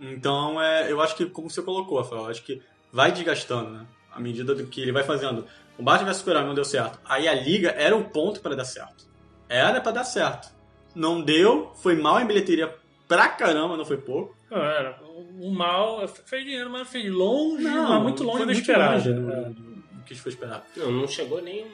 Então, 0.01 0.61
é, 0.61 0.91
eu 0.91 1.01
acho 1.01 1.15
que, 1.17 1.27
como 1.27 1.49
você 1.51 1.63
colocou, 1.63 1.99
Rafael, 1.99 2.23
eu 2.25 2.29
acho 2.31 2.43
que 2.43 2.61
vai 2.93 3.13
desgastando, 3.13 3.71
né? 3.71 3.87
À 4.13 4.21
medida 4.21 4.55
do 4.55 4.67
que 4.67 4.81
ele 4.81 4.93
vai 4.93 5.03
fazendo. 5.03 5.47
O 5.79 5.83
Batman 5.83 6.09
vs 6.09 6.17
Superman 6.19 6.47
não 6.47 6.55
deu 6.55 6.65
certo. 6.65 6.99
Aí 7.05 7.27
a 7.27 7.35
Liga 7.35 7.71
era 7.71 7.97
o 7.97 8.05
ponto 8.05 8.41
pra 8.41 8.55
dar 8.55 8.65
certo. 8.65 9.07
Era 9.49 9.81
pra 9.81 9.93
dar 9.93 10.05
certo. 10.05 10.53
Não 10.95 11.21
deu, 11.21 11.73
foi 11.75 11.97
mal 11.97 12.21
em 12.21 12.27
bilheteria 12.27 12.73
pra 13.09 13.29
caramba, 13.29 13.77
não 13.77 13.85
foi 13.85 13.97
pouco. 13.97 14.37
Não, 14.51 14.59
era. 14.63 15.01
O 15.41 15.51
mal 15.51 16.07
fez 16.07 16.45
dinheiro, 16.45 16.71
mas 16.71 16.89
fez 16.89 17.13
longe, 17.13 17.65
Não, 17.65 17.89
mas 17.95 18.03
muito 18.03 18.23
longe 18.23 18.45
do 18.45 18.53
esperado. 18.53 18.95
longe 18.95 19.11
É. 19.11 19.13
do, 19.13 20.03
que 20.07 20.15
foi 20.15 20.31
esperado. 20.31 20.63
Não, 20.77 20.93
não 20.93 21.09
chegou 21.09 21.43
nem, 21.43 21.67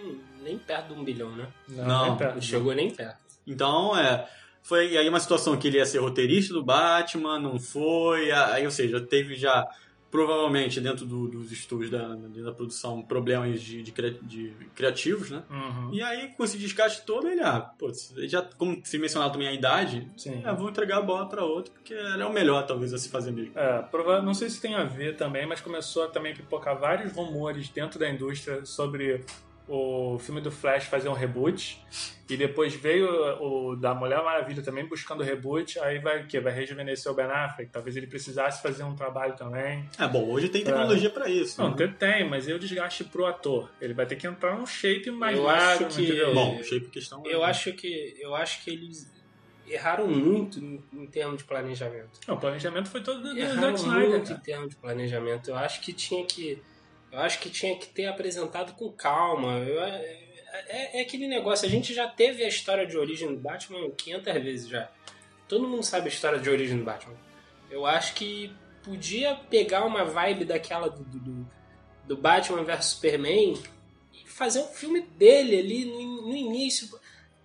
nem 0.43 0.57
perto 0.57 0.95
de 0.95 1.01
um 1.01 1.05
bilhão, 1.05 1.31
né? 1.33 1.47
Não, 1.69 2.17
nem. 2.17 2.35
Não 2.35 2.41
chegou 2.41 2.75
nem 2.75 2.91
perto. 2.91 3.19
Então, 3.47 3.99
é. 3.99 4.27
Foi 4.63 4.97
aí 4.97 5.09
uma 5.09 5.21
situação 5.21 5.57
que 5.57 5.67
ele 5.69 5.79
ia 5.79 5.87
ser 5.87 5.99
roteirista 5.99 6.53
do 6.55 6.63
Batman, 6.63 7.39
não 7.39 7.59
foi. 7.59 8.31
Aí, 8.31 8.65
ou 8.65 8.71
seja, 8.71 9.01
teve 9.01 9.35
já 9.35 9.67
provavelmente 10.11 10.81
dentro 10.81 11.07
do- 11.07 11.29
dos 11.29 11.53
estúdios 11.53 11.89
da, 11.89 12.17
da 12.17 12.51
produção, 12.53 13.01
problemas 13.01 13.63
de, 13.63 13.81
de 13.81 13.93
de 14.23 14.53
criativos, 14.75 15.31
né? 15.31 15.45
Uhum. 15.49 15.91
E 15.95 16.03
aí, 16.03 16.29
com 16.37 16.43
esse 16.43 16.59
desgaste 16.59 17.07
todo, 17.07 17.29
ele, 17.29 17.41
ah, 17.41 17.61
pô, 17.61 17.93
já, 18.27 18.43
como 18.43 18.81
se 18.85 18.99
mencionar 18.99 19.31
também 19.31 19.47
a 19.47 19.53
idade, 19.53 20.09
Sim. 20.17 20.43
ah, 20.45 20.53
vou 20.53 20.69
entregar 20.69 20.99
a 20.99 21.03
bola 21.03 21.29
pra 21.29 21.45
outro, 21.45 21.73
porque 21.73 21.95
ele 21.95 22.23
é 22.23 22.27
o 22.27 22.33
melhor, 22.33 22.67
talvez, 22.67 22.93
a 22.93 22.99
se 22.99 23.09
fazer 23.09 23.31
mesmo. 23.31 23.53
É, 23.57 23.83
prova- 23.83 24.21
não 24.21 24.35
sei 24.35 24.51
se 24.51 24.61
tem 24.61 24.75
a 24.75 24.83
ver 24.83 25.17
também, 25.17 25.47
mas 25.47 25.61
começou 25.61 26.03
a 26.03 26.09
também 26.09 26.35
pipocar 26.35 26.77
vários 26.77 27.13
rumores 27.13 27.69
dentro 27.69 27.97
da 27.97 28.11
indústria 28.11 28.65
sobre 28.65 29.25
o 29.71 30.19
filme 30.19 30.41
do 30.41 30.51
Flash 30.51 30.85
fazer 30.87 31.09
um 31.09 31.13
reboot. 31.13 31.81
E 32.29 32.37
depois 32.37 32.75
veio 32.75 33.09
o 33.41 33.77
da 33.77 33.95
Mulher 33.95 34.23
Maravilha 34.23 34.63
também 34.63 34.85
buscando 34.87 35.23
reboot. 35.23 35.79
Aí 35.81 35.99
vai 36.01 36.23
o 36.23 36.27
quê? 36.27 36.41
Vai 36.41 36.53
rejuvenescer 36.53 37.11
o 37.11 37.15
Ben 37.15 37.27
Affleck. 37.27 37.71
Talvez 37.71 37.97
ele 37.97 38.07
precisasse 38.07 38.63
fazer 38.63 38.83
um 38.83 38.95
trabalho 38.95 39.35
também. 39.37 39.89
É, 39.99 40.07
bom, 40.09 40.29
hoje 40.29 40.49
tem 40.49 40.65
tecnologia 40.65 41.11
pra 41.11 41.29
isso. 41.29 41.61
Não, 41.61 41.71
né? 41.71 41.77
tem, 41.77 41.93
tem, 41.93 42.29
mas 42.29 42.49
e 42.49 42.53
o 42.53 42.59
desgaste 42.59 43.05
pro 43.05 43.27
ator? 43.27 43.71
Ele 43.81 43.95
vai 43.95 44.07
ter 44.07 44.17
que 44.17 44.27
entrar 44.27 44.57
num 44.57 44.67
shape 44.67 45.11
mais 45.11 45.37
Eu 45.37 45.49
acho 45.49 45.87
que- 45.87 46.03
entendeu? 46.03 46.35
Bom, 46.35 46.63
shape 46.63 46.87
questão. 46.87 47.23
Eu 47.25 47.43
acho 47.45 47.73
que 47.73 48.17
eu 48.19 48.35
acho 48.35 48.65
que 48.65 48.71
eles 48.71 49.11
erraram 49.69 50.07
muito 50.09 50.59
em, 50.59 50.83
em 50.93 51.07
termos 51.07 51.39
de 51.39 51.45
planejamento. 51.45 52.19
Não, 52.27 52.35
o 52.35 52.39
planejamento 52.41 52.89
foi 52.89 53.03
todo 53.03 53.23
do, 53.23 53.39
Erraram 53.39 53.61
Zack 53.77 53.79
Snyder. 53.81 54.09
muito 54.09 54.25
em 54.25 54.29
cara. 54.29 54.41
termos 54.41 54.69
de 54.71 54.77
planejamento. 54.77 55.51
Eu 55.51 55.57
acho 55.57 55.81
que 55.81 55.93
tinha 55.93 56.25
que 56.27 56.61
eu 57.13 57.19
acho 57.21 57.39
que 57.41 57.51
tinha 57.51 57.77
que 57.77 57.87
ter 57.87 58.07
apresentado 58.07 58.75
com 58.75 58.91
calma. 58.93 59.59
Eu- 59.59 59.83
é, 59.83 60.19
é- 60.69 60.99
é 60.99 61.03
aquele 61.03 61.27
negócio. 61.29 61.67
A 61.67 61.71
gente 61.71 61.93
já 61.95 62.09
teve 62.09 62.45
a 62.45 62.49
história 62.49 62.87
de 62.87 62.97
origem 62.97 63.29
do 63.29 63.37
Batman 63.41 63.91
500 63.91 64.35
vezes 64.43 64.69
já. 64.69 64.91
Todo 65.49 65.67
mundo 65.69 65.83
sabe 65.83 66.07
a 66.07 66.09
história 66.13 66.39
de 66.39 66.49
origem 66.49 66.79
do 66.79 66.85
Batman. 66.85 67.17
Eu 67.71 67.85
acho 67.87 68.15
que 68.15 68.53
podia 68.83 69.35
pegar 69.35 69.85
uma 69.85 70.05
vibe 70.05 70.45
daquela 70.45 70.89
do, 70.89 71.03
do, 71.05 71.19
do- 71.19 71.47
do 72.07 72.17
Batman 72.17 72.65
vs 72.65 72.85
Superman 72.87 73.61
e 74.13 74.29
fazer 74.29 74.61
um 74.61 74.69
filme 74.69 75.01
dele 75.03 75.59
ali 75.59 75.85
no, 75.85 76.23
no 76.29 76.35
início. 76.37 76.89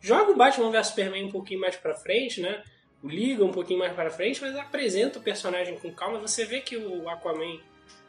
Joga 0.01 0.31
o 0.31 0.35
Batman 0.35 0.71
vs 0.71 0.87
Superman 0.87 1.25
um 1.25 1.31
pouquinho 1.31 1.59
mais 1.59 1.75
pra 1.75 1.93
frente, 1.95 2.41
né? 2.41 2.63
O 3.03 3.07
Liga 3.07 3.43
um 3.45 3.51
pouquinho 3.51 3.77
mais 3.79 3.93
pra 3.93 4.09
frente, 4.09 4.41
mas 4.41 4.55
apresenta 4.55 5.19
o 5.19 5.21
personagem 5.21 5.77
com 5.77 5.91
calma. 5.93 6.19
Você 6.19 6.45
vê 6.45 6.61
que 6.61 6.75
o 6.77 7.07
Aquaman 7.09 7.59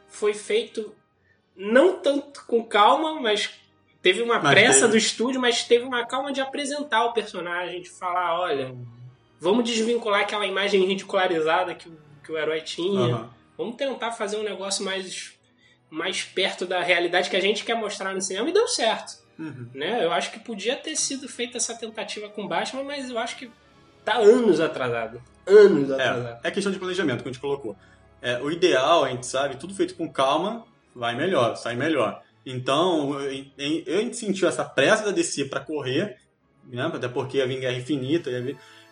foi 0.07 0.33
feito 0.33 0.95
não 1.57 1.99
tanto 1.99 2.45
com 2.45 2.63
calma, 2.63 3.19
mas 3.19 3.49
teve 4.01 4.21
uma 4.21 4.39
Mas 4.39 4.51
pressa 4.51 4.81
teve. 4.81 4.91
do 4.91 4.97
estúdio, 4.97 5.41
mas 5.41 5.63
teve 5.63 5.83
uma 5.83 6.05
calma 6.05 6.31
de 6.31 6.39
apresentar 6.39 7.05
o 7.05 7.13
personagem, 7.13 7.81
de 7.81 7.89
falar, 7.89 8.39
olha, 8.39 8.75
vamos 9.39 9.65
desvincular 9.65 10.21
aquela 10.21 10.45
imagem 10.45 10.85
ridicularizada 10.85 11.73
que 11.73 11.89
o, 11.89 11.97
que 12.23 12.31
o 12.31 12.37
herói 12.37 12.61
tinha. 12.61 13.15
Aham. 13.15 13.29
Vamos 13.57 13.75
tentar 13.75 14.11
fazer 14.11 14.37
um 14.37 14.43
negócio 14.43 14.85
mais, 14.85 15.33
mais 15.89 16.21
perto 16.21 16.65
da 16.65 16.81
realidade 16.81 17.29
que 17.29 17.35
a 17.35 17.41
gente 17.41 17.65
quer 17.65 17.75
mostrar 17.75 18.13
no 18.13 18.21
cinema 18.21 18.47
e 18.49 18.53
deu 18.53 18.67
certo. 18.67 19.17
Uhum. 19.39 19.67
Né? 19.73 20.03
Eu 20.03 20.11
acho 20.11 20.31
que 20.31 20.39
podia 20.39 20.75
ter 20.75 20.95
sido 20.95 21.27
feita 21.27 21.57
essa 21.57 21.73
tentativa 21.75 22.29
com 22.29 22.47
Batman, 22.47 22.83
mas 22.83 23.09
eu 23.09 23.17
acho 23.17 23.35
que 23.35 23.49
tá 24.05 24.17
anos 24.17 24.59
atrasado. 24.59 25.21
Anos 25.45 25.91
atrasado. 25.91 26.39
É, 26.43 26.47
é 26.47 26.51
questão 26.51 26.71
de 26.71 26.77
planejamento 26.77 27.23
que 27.23 27.29
a 27.29 27.31
gente 27.31 27.41
colocou. 27.41 27.75
É, 28.21 28.37
o 28.39 28.51
ideal, 28.51 29.03
a 29.03 29.09
gente 29.09 29.25
sabe, 29.25 29.57
tudo 29.57 29.73
feito 29.73 29.95
com 29.95 30.07
calma, 30.07 30.65
vai 30.97 31.15
melhor, 31.15 31.55
sai 31.55 31.75
melhor. 31.75 32.21
Então, 32.45 33.19
eu, 33.19 33.45
a 33.59 34.01
gente 34.01 34.15
sentiu 34.17 34.47
essa 34.47 34.63
pressa 34.63 35.03
da 35.05 35.11
DC 35.11 35.45
pra 35.45 35.59
correr, 35.59 36.17
né? 36.65 36.89
Até 36.93 37.07
porque 37.07 37.37
ia 37.37 37.47
vir 37.47 37.59
Guerra 37.59 37.77
Infinita. 37.77 38.29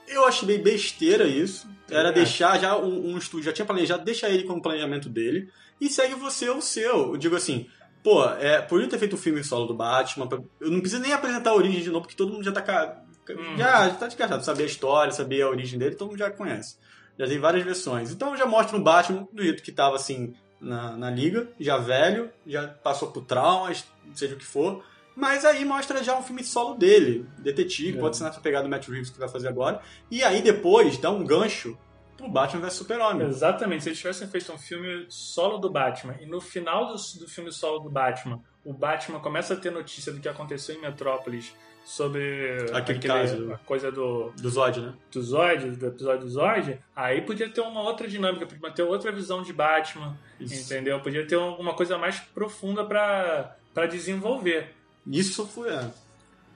Eu 0.08 0.26
achei 0.26 0.58
besteira 0.58 1.26
isso. 1.26 1.68
Era 1.90 2.10
É. 2.10 2.12
deixar 2.12 2.60
já 2.60 2.78
um, 2.78 3.12
um 3.14 3.18
estúdio, 3.18 3.46
já 3.46 3.54
tinha 3.54 3.66
planejado, 3.66 4.04
deixa 4.04 4.28
ele 4.30 4.44
com 4.44 4.54
o 4.54 4.62
planejamento 4.62 5.08
dele 5.08 5.50
e 5.80 5.90
segue 5.90 6.16
você 6.16 6.50
o 6.50 6.62
seu. 6.62 7.12
Eu 7.14 7.18
digo 7.18 7.36
assim, 7.36 7.68
pô, 8.04 8.26
é, 8.26 8.62
por 8.62 8.80
ele 8.80 8.90
ter 8.90 8.98
feito 9.00 9.14
o 9.14 9.18
filme 9.18 9.44
solo 9.44 9.66
do 9.68 9.74
Batman, 9.74 10.28
eu 10.60 10.72
não 10.72 10.80
preciso 10.82 11.02
nem 11.02 11.14
apresentar 11.14 11.52
a 11.52 11.56
origem 11.56 11.82
de 11.82 11.90
novo, 11.90 12.02
porque 12.02 12.16
todo 12.16 12.32
mundo 12.34 12.44
já 12.44 12.52
tá, 12.52 13.02
Uhum. 13.30 13.58
já, 13.58 13.90
já 13.90 13.96
tá 13.96 14.08
desgastado. 14.08 14.44
Saber 14.46 14.64
a 14.64 14.68
história, 14.68 15.12
saber 15.12 15.42
a 15.44 15.50
origem 15.50 15.80
dele, 15.80 15.96
todo 15.96 16.10
mundo 16.10 16.20
já 16.20 16.30
conhece. 16.30 16.78
Já 17.18 17.26
tem 17.26 17.40
várias 17.40 17.64
versões. 17.64 18.12
Então 18.12 18.36
já 18.36 18.46
mostra 18.46 18.76
um 18.78 18.84
Batman 18.84 19.28
do 19.32 19.42
jeito 19.42 19.64
que 19.64 19.72
tava 19.72 19.96
assim 19.96 20.34
na, 20.66 20.98
na 20.98 21.10
liga, 21.10 21.48
já 21.60 21.78
velho, 21.78 22.32
já 22.46 22.68
passou 22.68 23.12
por 23.12 23.24
traumas, 23.26 23.86
seja 24.14 24.36
o 24.36 24.38
que 24.38 24.46
for. 24.46 24.84
Mas 25.16 25.46
aí 25.46 25.64
mostra 25.64 26.04
já 26.04 26.18
um 26.18 26.22
filme 26.24 26.44
solo 26.44 26.76
dele, 26.76 27.26
detetive, 27.38 27.98
É. 27.98 28.02
pode 28.02 28.18
ser 28.18 28.26
nessa 28.26 28.42
pegada 28.42 28.64
do 28.64 28.70
Matt 28.70 28.88
Reeves 28.90 29.10
que 29.10 29.18
vai 29.20 29.30
fazer 29.30 29.48
agora. 29.48 29.80
E 30.12 30.22
aí 30.24 30.42
depois 30.42 30.98
dá 30.98 31.10
um 31.10 31.24
gancho 31.24 31.78
pro 32.18 32.28
Batman 32.30 32.62
vs 32.62 32.74
Super-Homem. 32.74 33.28
Exatamente. 33.28 33.84
Se 33.84 33.90
eles 33.90 34.00
tivessem 34.00 34.28
feito 34.28 34.52
um 34.52 34.58
filme 34.58 35.06
solo 35.08 35.58
do 35.58 35.70
Batman 35.70 36.16
e 36.20 36.26
no 36.26 36.42
final 36.42 36.88
do, 36.88 36.94
do 36.94 37.28
filme 37.30 37.52
solo 37.52 37.80
do 37.80 37.90
Batman, 37.90 38.42
o 38.64 38.74
Batman 38.74 39.20
começa 39.20 39.54
a 39.54 39.58
ter 39.58 39.72
notícia 39.72 40.12
do 40.12 40.20
que 40.20 40.28
aconteceu 40.28 40.76
em 40.76 40.82
Metrópolis 40.82 41.54
sobre 41.86 42.58
Aquele 42.74 43.00
caso. 43.00 43.54
a 43.54 43.58
coisa 43.60 43.92
do, 43.92 44.32
Do 44.36 44.50
Zod, 44.50 44.82
né? 44.82 44.94
do 45.12 45.22
Zod, 45.22 45.70
do 45.72 45.86
episódio 45.88 46.22
do 46.26 46.30
Zod, 46.30 46.80
aí 46.96 47.22
podia 47.22 47.48
ter 47.48 47.62
uma 47.62 47.82
outra 47.82 48.08
dinâmica, 48.08 48.46
podia 48.46 48.72
ter 48.72 48.84
outra 48.84 49.12
visão 49.12 49.44
de 49.44 49.54
Batman, 49.54 50.18
Isso. 50.40 50.74
entendeu? 50.74 51.00
Podia 51.00 51.26
ter 51.26 51.36
alguma 51.36 51.74
coisa 51.76 51.98
mais 51.98 52.20
profunda 52.20 52.84
pra 52.84 53.56
pra 53.74 53.86
desenvolver. 53.86 54.70
Isso 55.06 55.46
foi, 55.46 55.70
é. 55.70 55.92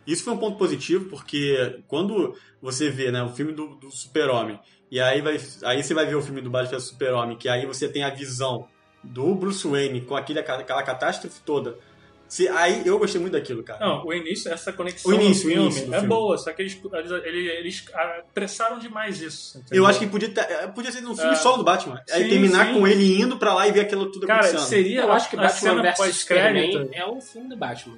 Isso 0.08 0.24
foi 0.24 0.34
um 0.34 0.38
ponto 0.38 0.58
positivo, 0.58 1.10
porque 1.10 1.82
quando 1.86 2.34
você 2.62 2.90
vê 2.90 3.12
né, 3.12 3.22
o 3.22 3.30
filme 3.30 3.52
do, 3.52 3.76
do 3.76 3.92
Super-Homem, 3.92 4.58
e 4.90 5.00
aí, 5.02 5.22
vai, 5.22 5.38
aí 5.64 5.84
você 5.84 5.94
vai 5.94 6.06
ver 6.06 6.16
o 6.16 6.22
filme 6.22 6.42
do 6.42 6.50
Batman 6.50 6.80
Super-Homem, 6.80 7.38
que 7.38 7.48
aí 7.50 7.66
você 7.66 7.88
tem 7.90 8.04
a 8.06 8.10
visão 8.10 8.68
do 9.04 9.36
Bruce 9.36 9.68
Wayne 9.68 10.02
com 10.02 10.16
aquele, 10.16 10.40
aquela 10.40 10.82
catástrofe 10.82 11.42
toda. 11.46 11.78
Você, 12.30 12.48
aí 12.48 12.84
eu 12.86 13.00
gostei 13.00 13.20
muito 13.20 13.34
daquilo, 13.34 13.64
cara. 13.64 13.80
Não, 13.84 14.06
o 14.06 14.14
início, 14.14 14.54
essa 14.54 14.72
conexão 14.72 15.12
O 15.12 15.16
início, 15.16 15.46
no 15.46 15.50
o 15.50 15.54
filme 15.56 15.66
início 15.66 15.88
do 15.88 15.94
é 15.96 15.98
filme. 15.98 16.08
boa, 16.08 16.38
só 16.38 16.54
que 16.54 16.62
eles, 16.62 16.80
eles, 17.26 17.52
eles 17.58 17.86
apressaram 17.94 18.78
demais 18.78 19.20
isso. 19.22 19.58
eu 19.58 19.62
entendeu? 19.62 19.86
acho 19.88 20.00
que 20.00 20.08
podia, 20.08 20.30
ter, 20.30 20.42
é, 20.42 20.68
podia 20.68 20.92
ser 20.92 21.04
um 21.06 21.16
filme 21.16 21.32
É. 21.32 21.36
solo 21.36 21.58
do 21.58 21.64
Batman. 21.64 22.02
Aí 22.12 22.24
Sim, 22.24 22.30
terminar 22.30 22.68
sim. 22.68 22.74
com 22.76 22.88
ele 22.88 23.20
indo 23.20 23.38
pra 23.38 23.54
lá 23.56 23.68
e 23.68 23.72
ver 23.72 23.80
aquilo 23.82 24.12
tudo 24.12 24.28
Cara, 24.28 24.42
acontecendo. 24.42 24.68
seria 24.68 25.02
Eu 25.02 25.12
acho 25.12 25.30
que 25.30 25.36
a 25.36 25.42
Batman 25.42 25.82
vs. 25.82 26.16
Superman 26.18 26.90
é 26.94 27.06
um 27.06 27.20
filme 27.20 27.50
do 27.50 27.58
Batman. 27.58 27.98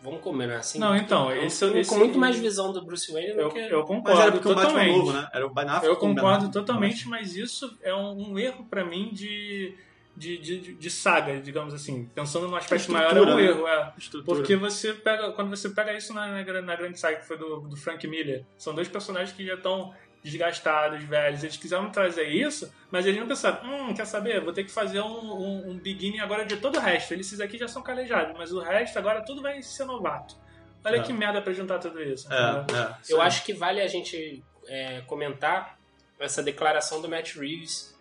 Vamos 0.00 0.20
combinar 0.20 0.58
assim? 0.58 0.78
Não, 0.78 0.94
então, 0.94 1.28
é 1.28 1.40
um 1.40 1.46
esse- 1.46 1.58
filme 1.58 1.80
esse- 1.80 1.90
com 1.90 1.96
muito 1.96 2.16
mais 2.16 2.38
visão 2.38 2.72
do 2.72 2.84
Bruce 2.84 3.10
Wayne 3.12 3.32
do 3.34 3.40
Eu, 3.40 3.48
que... 3.50 3.58
eu 3.58 3.78
Mas 3.80 3.88
concordo 3.88 4.20
era 4.22 4.30
porque 4.30 4.46
o 4.48 4.54
Batman 4.54 4.70
totalmente. 4.70 4.96
novo, 4.98 5.12
né? 5.12 5.28
Era 5.34 5.44
o 5.46 5.50
Ben 5.52 5.64
Affleck 5.64 5.86
Eu 5.86 5.96
concordo 5.96 6.50
totalmente, 6.52 7.08
mas 7.08 7.34
isso 7.34 7.76
é 7.82 7.92
um, 7.92 8.30
um 8.30 8.38
erro 8.38 8.64
pra 8.70 8.84
mim 8.84 9.10
de, 9.12 9.74
de, 10.18 10.36
de, 10.38 10.74
de 10.74 10.90
saga, 10.90 11.40
digamos 11.40 11.72
assim. 11.72 12.10
Pensando 12.14 12.48
no 12.48 12.56
aspecto 12.56 12.90
maior, 12.90 13.16
é 13.16 13.20
um 13.20 13.36
né? 13.36 13.44
erro. 13.44 13.66
É. 13.68 13.92
Estrutura. 13.96 14.36
Porque 14.36 14.56
você 14.56 14.92
pega, 14.92 15.32
quando 15.32 15.50
você 15.50 15.70
pega 15.70 15.96
isso 15.96 16.12
na, 16.12 16.26
na, 16.26 16.62
na 16.62 16.76
grande 16.76 16.98
saga 16.98 17.16
que 17.18 17.26
foi 17.26 17.38
do, 17.38 17.60
do 17.60 17.76
Frank 17.76 18.06
Miller, 18.06 18.44
são 18.56 18.74
dois 18.74 18.88
personagens 18.88 19.34
que 19.34 19.46
já 19.46 19.54
estão 19.54 19.94
desgastados, 20.22 21.02
velhos. 21.04 21.42
Eles 21.42 21.56
quiseram 21.56 21.90
trazer 21.90 22.28
isso, 22.28 22.72
mas 22.90 23.06
eles 23.06 23.20
não 23.20 23.28
pensaram, 23.28 23.64
hum, 23.64 23.94
quer 23.94 24.04
saber? 24.04 24.40
Vou 24.40 24.52
ter 24.52 24.64
que 24.64 24.70
fazer 24.70 25.00
um, 25.00 25.06
um, 25.06 25.70
um 25.70 25.78
beginning 25.78 26.18
agora 26.20 26.44
de 26.44 26.56
todo 26.56 26.76
o 26.76 26.80
resto. 26.80 27.14
Esses 27.14 27.40
aqui 27.40 27.56
já 27.56 27.68
são 27.68 27.82
calejados, 27.82 28.36
mas 28.36 28.52
o 28.52 28.60
resto 28.60 28.98
agora 28.98 29.22
tudo 29.24 29.40
vai 29.40 29.62
ser 29.62 29.84
novato. 29.84 30.36
Olha 30.84 30.96
É. 30.96 31.02
que 31.02 31.12
merda 31.12 31.40
pra 31.40 31.52
juntar 31.52 31.78
tudo 31.78 32.02
isso. 32.02 32.32
É, 32.32 32.36
é. 32.36 32.94
Eu 33.08 33.20
acho 33.20 33.44
que 33.44 33.52
vale 33.52 33.80
a 33.80 33.86
gente 33.86 34.42
é, 34.66 35.00
comentar 35.06 35.78
essa 36.18 36.42
declaração 36.42 37.00
do 37.00 37.08
Matt 37.08 37.34
Reeves 37.36 37.96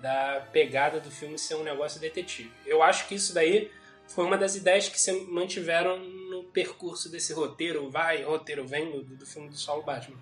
da 0.00 0.46
pegada 0.52 1.00
do 1.00 1.10
filme 1.10 1.38
ser 1.38 1.56
um 1.56 1.62
negócio 1.62 2.00
detetive. 2.00 2.50
Eu 2.64 2.82
acho 2.82 3.08
que 3.08 3.14
isso 3.14 3.34
daí 3.34 3.70
foi 4.06 4.24
uma 4.24 4.38
das 4.38 4.56
ideias 4.56 4.88
que 4.88 4.98
se 4.98 5.12
mantiveram 5.12 5.98
no 5.98 6.44
percurso 6.44 7.10
desse 7.10 7.32
roteiro, 7.32 7.90
vai, 7.90 8.22
roteiro 8.22 8.66
vem, 8.66 8.90
do, 9.02 9.26
filme 9.26 9.48
do 9.48 9.56
Solo 9.56 9.82
Batman. 9.82 10.16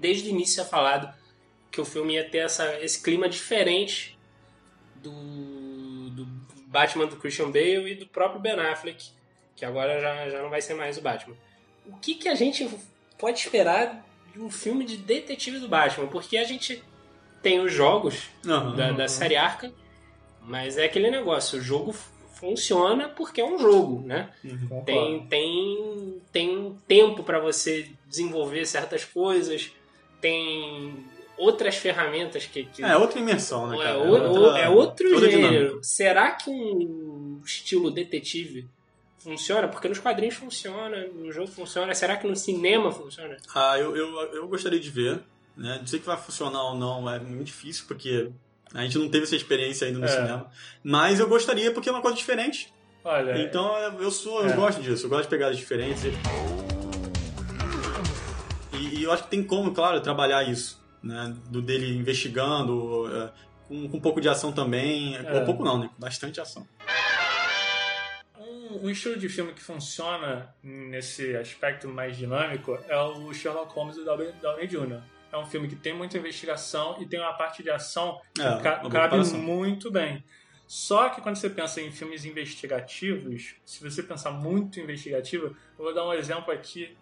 Desde 0.00 0.28
o 0.28 0.30
início 0.30 0.60
é 0.60 0.64
falado 0.64 1.12
que 1.70 1.80
o 1.80 1.84
filme 1.84 2.14
ia 2.14 2.28
ter 2.28 2.38
essa, 2.38 2.78
esse 2.80 3.02
clima 3.02 3.28
diferente 3.28 4.16
do, 4.96 6.10
do 6.10 6.26
Batman 6.66 7.06
do 7.06 7.16
Christian 7.16 7.50
Bale 7.50 7.90
e 7.90 7.94
do 7.94 8.06
próprio 8.06 8.40
Ben 8.40 8.58
Affleck, 8.58 9.10
que 9.54 9.64
agora 9.64 10.00
já, 10.00 10.30
já 10.30 10.42
não 10.42 10.50
vai 10.50 10.60
ser 10.60 10.74
mais 10.74 10.96
o 10.96 11.02
Batman. 11.02 11.36
O 11.86 11.96
que, 11.96 12.14
que 12.14 12.28
a 12.28 12.34
gente 12.34 12.68
pode 13.18 13.38
esperar 13.38 14.04
de 14.32 14.40
um 14.40 14.50
filme 14.50 14.84
de 14.84 14.96
detetive 14.96 15.58
do 15.58 15.68
Batman? 15.68 16.06
Porque 16.06 16.36
a 16.36 16.44
gente 16.44 16.82
tem 17.46 17.60
os 17.60 17.72
jogos 17.72 18.24
Aham. 18.44 18.74
da, 18.74 18.90
da 18.90 19.06
série 19.06 19.36
Arkham, 19.36 19.72
mas 20.42 20.76
é 20.76 20.84
aquele 20.84 21.08
negócio, 21.12 21.60
o 21.60 21.62
jogo 21.62 21.94
funciona 22.34 23.08
porque 23.08 23.40
é 23.40 23.44
um 23.44 23.56
jogo, 23.56 24.02
né? 24.04 24.30
Concordo. 24.68 24.84
Tem, 24.84 25.26
tem, 25.28 26.22
tem 26.32 26.78
tempo 26.88 27.22
para 27.22 27.38
você 27.38 27.88
desenvolver 28.08 28.66
certas 28.66 29.04
coisas, 29.04 29.70
tem 30.20 31.04
outras 31.38 31.76
ferramentas 31.76 32.46
que... 32.46 32.64
que 32.64 32.82
É 32.82 32.96
outra 32.96 33.20
imersão, 33.20 33.68
né, 33.68 33.76
é, 33.78 33.82
cara? 33.84 33.98
o- 34.00 34.08
outra- 34.10 34.30
o- 34.32 34.56
é 34.56 34.68
outro 34.68 35.12
outra 35.14 35.30
gênero. 35.30 35.48
dinâmica. 35.58 35.78
Será 35.84 36.32
que 36.32 36.50
um 36.50 37.40
estilo 37.44 37.92
detetive 37.92 38.66
funciona? 39.18 39.68
Porque 39.68 39.86
nos 39.88 40.00
quadrinhos 40.00 40.34
funciona, 40.34 41.06
no 41.14 41.30
jogo 41.30 41.46
funciona. 41.46 41.94
Será 41.94 42.16
que 42.16 42.26
no 42.26 42.34
cinema 42.34 42.90
funciona? 42.90 43.36
Ah, 43.54 43.78
eu, 43.78 43.94
eu, 43.96 44.18
eu 44.34 44.48
gostaria 44.48 44.80
de 44.80 44.90
ver. 44.90 45.20
Né? 45.56 45.78
Não 45.80 45.86
sei 45.86 45.98
que 45.98 46.06
vai 46.06 46.16
funcionar 46.16 46.62
ou 46.64 46.76
não, 46.76 47.08
é 47.10 47.18
muito 47.18 47.44
difícil, 47.46 47.84
porque 47.88 48.30
A 48.74 48.82
gente 48.82 48.98
não 48.98 49.08
teve 49.08 49.24
essa 49.24 49.36
experiência 49.36 49.86
ainda 49.86 50.00
no 50.00 50.04
É. 50.04 50.08
cinema. 50.08 50.50
Mas 50.82 51.18
eu 51.20 51.28
gostaria 51.28 51.72
porque 51.72 51.88
é 51.88 51.92
uma 51.92 52.02
coisa 52.02 52.16
diferente. 52.16 52.74
Olha, 53.04 53.38
Então 53.40 53.74
eu 54.00 54.10
sou, 54.10 54.42
eu 54.42 54.50
É. 54.50 54.56
gosto 54.56 54.82
disso, 54.82 55.06
eu 55.06 55.08
gosto 55.08 55.22
de 55.22 55.28
pegadas 55.28 55.56
diferentes. 55.56 56.02
E, 58.72 58.98
e 58.98 59.02
eu 59.04 59.12
acho 59.12 59.22
que 59.24 59.30
tem 59.30 59.42
como, 59.42 59.72
claro, 59.72 60.00
trabalhar 60.00 60.42
isso, 60.42 60.82
né? 61.02 61.34
Do 61.48 61.62
dele 61.62 61.96
investigando, 61.96 63.08
é, 63.16 63.30
com, 63.68 63.88
com 63.88 63.96
um 63.96 64.00
pouco 64.00 64.20
de 64.20 64.28
ação 64.28 64.52
também. 64.52 65.16
É. 65.16 65.40
Um 65.40 65.44
pouco 65.46 65.64
não, 65.64 65.78
né? 65.78 65.88
Bastante 65.96 66.40
ação. 66.40 66.66
Um, 68.38 68.86
um 68.86 68.90
estilo 68.90 69.16
de 69.16 69.28
filme 69.28 69.52
que 69.54 69.62
funciona 69.62 70.54
nesse 70.62 71.34
aspecto 71.36 71.88
mais 71.88 72.16
dinâmico 72.16 72.78
é 72.88 72.98
o 72.98 73.32
Sherlock 73.32 73.72
Holmes 73.72 73.96
do 73.96 74.04
Downey 74.04 74.66
Jr. 74.66 75.00
É 75.36 75.38
um 75.38 75.46
filme 75.46 75.68
que 75.68 75.76
tem 75.76 75.92
muita 75.94 76.16
investigação 76.18 76.96
e 77.00 77.06
tem 77.06 77.20
uma 77.20 77.34
parte 77.34 77.62
de 77.62 77.70
ação 77.70 78.18
que 78.34 78.40
É, 78.42 78.58
ca- 78.58 78.88
cabe 78.88 79.16
muito 79.36 79.90
bem. 79.90 80.24
Só 80.66 81.08
que 81.10 81.20
quando 81.20 81.36
você 81.36 81.48
pensa 81.50 81.80
em 81.80 81.92
filmes 81.92 82.24
investigativos, 82.24 83.54
se 83.64 83.82
você 83.82 84.02
pensar 84.02 84.30
muito 84.32 84.80
investigativo, 84.80 85.46
eu 85.78 85.84
vou 85.84 85.94
dar 85.94 86.06
um 86.06 86.12
exemplo 86.12 86.52
aqui, 86.52 86.96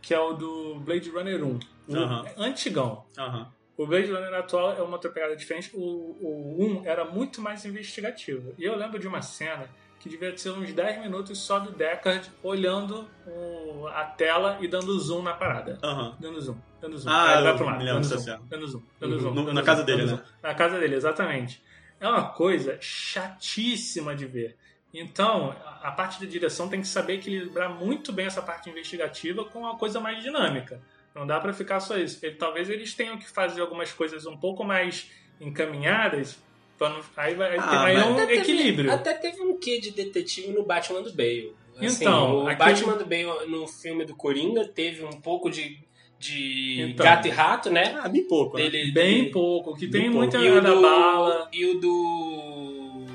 que 0.00 0.14
é 0.14 0.18
o 0.18 0.32
do 0.34 0.76
Blade 0.80 1.10
Runner 1.10 1.42
1. 1.44 1.58
O 1.88 1.96
Aham. 1.96 2.24
antigão. 2.38 3.04
Aham. 3.18 3.52
O 3.76 3.86
Blade 3.86 4.10
Runner 4.10 4.32
atual 4.34 4.72
é 4.76 4.80
uma 4.82 4.92
outra 4.92 5.10
pegada 5.10 5.34
diferente. 5.36 5.70
O, 5.74 5.80
o 5.80 6.80
1 6.82 6.86
era 6.86 7.04
muito 7.04 7.40
mais 7.42 7.64
investigativo. 7.64 8.54
E 8.56 8.64
eu 8.64 8.76
lembro 8.76 8.98
de 9.00 9.08
uma 9.08 9.20
cena 9.20 9.68
que 10.04 10.10
devia 10.10 10.36
ser 10.36 10.50
uns 10.50 10.70
10 10.70 11.00
minutos 11.00 11.38
só 11.38 11.58
do 11.58 11.72
Deckard 11.72 12.30
olhando 12.42 13.08
o- 13.26 13.86
a 13.88 14.04
tela 14.04 14.58
e 14.60 14.68
dando 14.68 14.98
zoom 15.00 15.22
na 15.22 15.32
parada. 15.32 15.78
Aham. 15.82 16.14
Dando 16.20 16.38
zoom, 16.42 16.58
dando 16.78 16.98
zoom. 16.98 17.10
Ah, 17.10 17.40
vai 17.40 17.56
pro 17.56 17.64
lado, 17.64 17.78
me 17.78 17.84
lembro 17.84 18.02
dando 18.06 18.18
zoom, 18.20 18.46
dando 18.46 18.66
zoom, 18.68 18.82
dando 19.00 19.18
zoom, 19.18 19.30
no- 19.30 19.34
dando 19.46 19.54
na 19.54 19.60
zoom, 19.62 19.64
casa 19.66 19.82
dele, 19.82 20.06
zoom. 20.06 20.16
né? 20.18 20.22
Na 20.42 20.54
casa 20.54 20.78
dele, 20.78 20.94
exatamente. 20.94 21.64
É 21.98 22.06
uma 22.06 22.28
coisa 22.28 22.76
chatíssima 22.82 24.14
de 24.14 24.26
ver. 24.26 24.58
Então, 24.92 25.56
a 25.82 25.90
parte 25.90 26.20
da 26.20 26.26
direção 26.30 26.68
tem 26.68 26.82
que 26.82 26.86
saber 26.86 27.14
equilibrar 27.14 27.70
muito 27.70 28.12
bem 28.12 28.26
essa 28.26 28.42
parte 28.42 28.68
investigativa 28.68 29.42
com 29.46 29.60
uma 29.60 29.78
coisa 29.78 29.98
mais 30.00 30.22
dinâmica. 30.22 30.82
Não 31.14 31.26
dá 31.26 31.40
pra 31.40 31.54
ficar 31.54 31.80
só 31.80 31.96
isso. 31.96 32.24
Ele- 32.24 32.36
talvez 32.36 32.68
eles 32.68 32.92
tenham 32.92 33.16
que 33.16 33.26
fazer 33.28 33.62
algumas 33.62 33.90
coisas 33.90 34.26
um 34.26 34.36
pouco 34.36 34.62
mais 34.64 35.10
encaminhadas. 35.40 36.38
Pra 36.78 36.88
não, 36.90 37.00
aí 37.16 37.34
vai, 37.34 37.56
Ah, 37.56 37.84
aí 37.84 37.96
mas- 37.96 38.06
um 38.06 38.14
teve- 38.16 38.34
equilíbrio. 38.34 38.92
até 38.92 39.14
teve 39.14 39.40
um 39.42 39.58
quê 39.58 39.78
de 39.80 39.92
detetive 39.92 40.48
no 40.52 40.64
Batman 40.64 41.02
do 41.02 41.12
Bale. 41.12 41.54
Assim, 41.78 42.04
Então, 42.04 42.36
o 42.44 42.48
aquele- 42.48 42.56
Batman 42.70 42.96
do 42.96 43.04
Bale 43.04 43.48
no 43.48 43.66
filme 43.66 44.04
do 44.04 44.14
Coringa 44.16 44.66
teve 44.68 45.04
um 45.04 45.20
pouco 45.20 45.48
de, 45.50 45.78
de 46.18 46.80
Então. 46.82 47.04
gato 47.04 47.26
e 47.28 47.30
rato, 47.30 47.70
né? 47.70 47.96
Ah, 48.02 48.08
bem 48.08 48.26
pouco, 48.26 48.56
né? 48.56 48.68
Dele, 48.70 48.92
Bem 48.92 49.18
dele- 49.18 49.30
pouco, 49.30 49.74
que 49.76 49.86
tem 49.88 50.02
pouco. 50.02 50.16
muita 50.18 50.38
E 50.38 50.60
da 50.60 50.70
do. 50.74 50.82
bala. 50.82 51.48
E 51.52 51.64
o 51.66 51.80
do. 51.80 53.06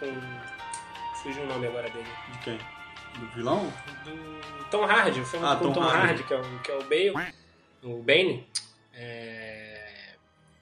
com- 0.00 0.38
Fugiu 1.22 1.42
o 1.42 1.46
nome 1.46 1.66
agora 1.66 1.88
dele. 1.90 2.06
De 2.32 2.38
quem? 2.38 2.58
Do 3.18 3.26
vilão? 3.34 3.72
Do 4.04 4.64
Tom 4.70 4.84
Hardy, 4.84 5.20
o 5.20 5.24
filme 5.26 5.46
Ah, 5.46 5.56
com 5.56 5.66
Tom 5.66 5.72
Tom 5.72 5.80
Hardy. 5.82 6.06
Hardy, 6.06 6.22
que, 6.24 6.34
é 6.34 6.36
o, 6.40 6.58
que 6.60 6.70
é 6.70 6.74
o 6.76 6.82
Bale. 7.12 7.32
O 7.82 8.02
Bane. 8.02 8.46
É, 8.94 9.37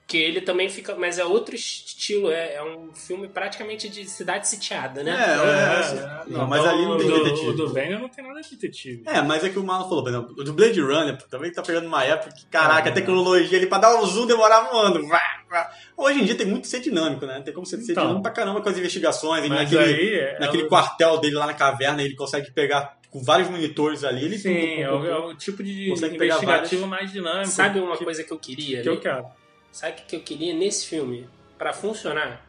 Que 0.07 0.17
ele 0.17 0.39
também 0.39 0.69
fica. 0.69 0.95
Mas 0.95 1.19
é 1.19 1.25
outro 1.25 1.53
estilo, 1.53 2.31
é, 2.31 2.53
é 2.55 2.63
um 2.63 2.93
filme 2.93 3.27
praticamente 3.27 3.89
de 3.89 4.05
cidade 4.09 4.47
sitiada, 4.47 5.03
né? 5.03 5.11
É, 5.11 5.95
é, 5.95 5.99
é. 5.99 6.23
Não, 6.31 6.47
mas 6.47 6.65
ali 6.65 6.85
não 6.85 6.97
tem 6.97 7.07
detetive. 7.11 7.49
O 7.49 7.53
do 7.53 7.67
Venom 7.73 7.99
não 7.99 8.07
tem 8.07 8.25
nada 8.25 8.39
de 8.39 8.49
detetive. 8.51 9.03
É, 9.05 9.21
mas 9.21 9.43
é 9.43 9.49
que 9.49 9.59
o 9.59 9.63
Marlon 9.65 9.89
falou, 9.89 10.03
por 10.03 10.09
exemplo, 10.09 10.31
o 10.37 10.43
do 10.45 10.53
Blade 10.53 10.79
Runner 10.79 11.17
também 11.23 11.51
tá 11.51 11.61
pegando 11.61 11.87
uma 11.87 12.05
época 12.05 12.33
que, 12.33 12.45
caraca, 12.45 12.89
a 12.89 12.93
tecnologia 12.93 13.57
ali 13.57 13.67
pra 13.67 13.79
dar 13.79 13.97
um 14.01 14.05
zoom 14.05 14.25
demorava 14.25 14.73
um 14.73 14.79
ano. 14.79 15.05
Vá, 15.09 15.21
vá. 15.49 15.69
Hoje 15.97 16.21
em 16.21 16.23
dia 16.23 16.35
tem 16.35 16.47
muito 16.47 16.61
que 16.61 16.69
ser 16.69 16.79
dinâmico, 16.79 17.25
né? 17.25 17.41
Tem 17.43 17.53
como 17.53 17.65
ser, 17.65 17.75
ser 17.81 17.91
Então. 17.91 18.03
dinâmico 18.03 18.23
pra 18.23 18.31
caramba 18.31 18.61
com 18.61 18.69
as 18.69 18.77
investigações. 18.77 19.43
Ele 19.43 19.53
Mas 19.53 19.69
naquele, 19.69 19.93
aí. 19.93 20.13
é 20.19 20.39
naquele 20.39 20.63
o- 20.63 20.67
quartel 20.69 21.17
dele 21.19 21.35
lá 21.35 21.45
na 21.47 21.53
caverna, 21.53 22.01
ele 22.01 22.15
consegue 22.15 22.49
pegar 22.51 22.97
com 23.11 23.21
vários 23.21 23.49
monitores 23.49 24.05
ali. 24.05 24.23
Ele 24.23 24.37
Sim, 24.37 24.81
é 24.81 24.89
o, 24.89 25.05
é 25.05 25.17
o 25.17 25.33
tipo 25.35 25.61
de 25.61 25.91
investigativo 25.91 26.87
mais 26.87 27.11
dinâmico. 27.11 27.47
Sabe 27.47 27.79
uma 27.81 27.97
que, 27.97 28.05
coisa 28.05 28.23
que 28.23 28.31
eu 28.31 28.39
queria? 28.39 28.81
que 28.81 28.87
eu 28.87 28.95
né? 28.95 29.01
quero. 29.01 29.25
Sabe 29.71 30.01
o 30.01 30.05
que 30.05 30.15
eu 30.15 30.21
queria 30.21 30.53
nesse 30.53 30.85
filme? 30.87 31.27
Pra 31.57 31.73
funcionar, 31.73 32.45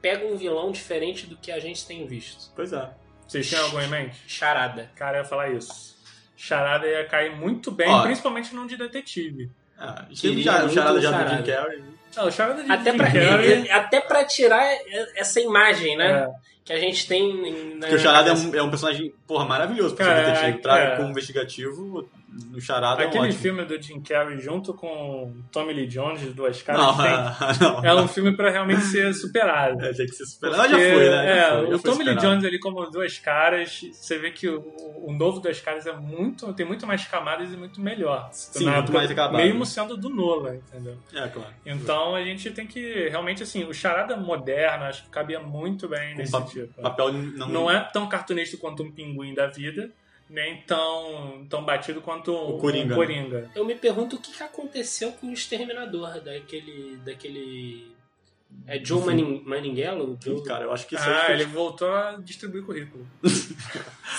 pega 0.00 0.24
um 0.26 0.36
vilão 0.36 0.70
diferente 0.70 1.26
do 1.26 1.36
que 1.36 1.50
a 1.50 1.58
gente 1.58 1.86
tem 1.86 2.06
visto. 2.06 2.50
Pois 2.54 2.72
é. 2.72 2.88
Vocês 3.26 3.48
têm 3.50 3.58
algum 3.58 3.80
em 3.80 3.88
mente? 3.88 4.16
Charada. 4.26 4.90
Cara, 4.94 5.18
eu 5.18 5.22
ia 5.22 5.28
falar 5.28 5.50
isso. 5.50 5.96
Charada 6.36 6.86
ia 6.86 7.04
cair 7.06 7.34
muito 7.34 7.70
bem, 7.72 7.88
Ó. 7.88 8.02
principalmente 8.02 8.54
num 8.54 8.66
de 8.66 8.76
detetive. 8.76 9.50
Ah, 9.78 10.06
teve 10.20 10.42
já, 10.42 10.56
o 10.58 10.60
muito 10.60 10.74
charada 10.74 11.00
já 11.00 11.10
do. 11.10 11.36
Jim 11.36 11.42
Carrey. 11.42 11.82
Não, 12.16 12.28
o 12.28 12.30
Charada 12.32 12.64
de 12.64 12.72
Até 12.72 12.90
Jim 12.92 12.96
pra, 12.96 13.12
Carrey, 13.12 13.70
até 13.70 14.00
pra 14.00 14.24
tirar 14.24 14.64
essa 15.16 15.38
imagem, 15.40 15.96
né? 15.98 16.22
é, 16.22 16.30
Que 16.64 16.72
a 16.72 16.78
gente 16.80 17.06
tem 17.06 17.30
em- 17.30 17.74
na 17.74 17.80
Porque 17.80 17.96
o 17.96 17.98
charada 17.98 18.30
é 18.30 18.32
um, 18.32 18.54
é 18.54 18.62
um 18.62 18.70
personagem, 18.70 19.12
porra, 19.26 19.44
maravilhoso 19.44 19.94
pra 19.94 20.06
Cara, 20.06 20.24
ser 20.24 20.32
detetive. 20.32 20.62
Pra, 20.62 20.78
é. 20.78 20.96
Como 20.96 21.10
investigativo, 21.10 22.08
no 22.50 22.60
charada 22.60 23.02
é 23.02 23.06
aquele 23.06 23.26
ótimo. 23.28 23.40
filme 23.40 23.64
do 23.64 23.80
Jim 23.80 24.00
Carrey 24.00 24.38
junto 24.40 24.74
com 24.74 25.34
Tommy 25.52 25.72
Lee 25.72 25.86
Jones, 25.86 26.22
duas 26.34 26.60
caras, 26.62 26.80
Não, 26.82 26.96
tem- 26.96 27.06
não. 27.68 27.84
é 27.84 27.94
um 27.94 28.08
filme 28.08 28.36
pra 28.36 28.50
realmente 28.50 28.82
ser 28.82 29.12
superado. 29.14 29.84
É, 29.84 29.92
tem 29.92 30.06
que 30.06 30.12
ser 30.12 30.24
superado. 30.26 30.62
Porque, 30.62 30.74
Ah, 30.74 30.78
já 30.78 30.94
foi, 30.94 31.10
né? 31.10 31.10
Já 31.10 31.30
é, 31.30 31.50
foi, 31.60 31.70
já 31.70 31.76
o 31.76 31.78
Tommy 31.80 32.04
Lee. 32.04 32.16
Jones 32.16 32.44
ali 32.44 32.58
como 32.60 32.90
duas 32.90 33.18
caras, 33.18 33.80
você 33.92 34.18
vê 34.18 34.30
que 34.30 34.48
o, 34.48 34.60
o 35.04 35.12
novo 35.12 35.40
duas 35.40 35.60
caras 35.60 35.86
é 35.86 35.92
muito, 35.92 36.52
tem 36.54 36.66
muito 36.66 36.86
mais 36.86 37.04
camadas 37.06 37.52
e 37.52 37.56
muito 37.56 37.80
melhor. 37.80 38.28
Sim, 38.32 38.64
muito 38.64 38.78
época, 38.78 38.92
mais 38.98 39.10
acabado. 39.10 39.36
Mesmo 39.42 39.64
sendo 39.66 39.96
do 39.96 40.08
Nolan, 40.08 40.56
entendeu? 40.56 40.96
É, 41.14 41.26
claro. 41.28 41.50
Então 41.64 42.14
a 42.14 42.22
gente 42.22 42.50
tem 42.50 42.66
que 42.66 43.08
realmente 43.08 43.42
assim, 43.42 43.64
o 43.64 43.72
charada 43.74 44.16
moderno, 44.16 44.84
acho 44.84 45.04
que 45.04 45.10
cabia 45.10 45.40
muito 45.40 45.88
bem 45.88 46.12
Com 46.12 46.18
nesse 46.18 46.32
pa- 46.32 46.42
tipo. 46.42 46.82
Papel 46.82 47.12
não, 47.12 47.48
Não 47.48 47.70
é 47.70 47.80
tão 47.92 48.08
cartunista 48.08 48.56
quanto 48.56 48.82
um 48.82 48.90
pinguim 48.90 49.34
da 49.34 49.46
vida, 49.46 49.90
nem 50.28 50.62
tão, 50.62 51.46
tão 51.48 51.64
batido 51.64 52.00
quanto 52.00 52.32
O 52.32 52.56
um 52.56 52.58
Coringa, 52.58 52.88
né? 52.88 52.94
Coringa. 52.94 53.50
Eu 53.54 53.64
me 53.64 53.74
pergunto 53.74 54.16
o 54.16 54.20
que 54.20 54.32
que 54.32 54.42
aconteceu 54.42 55.12
com 55.12 55.28
o 55.28 55.32
Exterminador 55.32 56.20
daquele. 56.20 56.96
daquele. 56.98 57.95
É 58.68 58.84
Joe 58.84 59.00
Manning, 59.04 59.42
Manningello? 59.46 60.18
Joe... 60.20 60.42
Cara, 60.42 60.64
eu 60.64 60.72
acho 60.72 60.86
que 60.88 60.96
isso 60.96 61.04
aí 61.04 61.14
Ah, 61.14 61.24
foi- 61.26 61.34
ele 61.34 61.44
voltou 61.44 61.88
a 61.94 62.16
distribuir 62.18 62.64
currículo. 62.64 63.06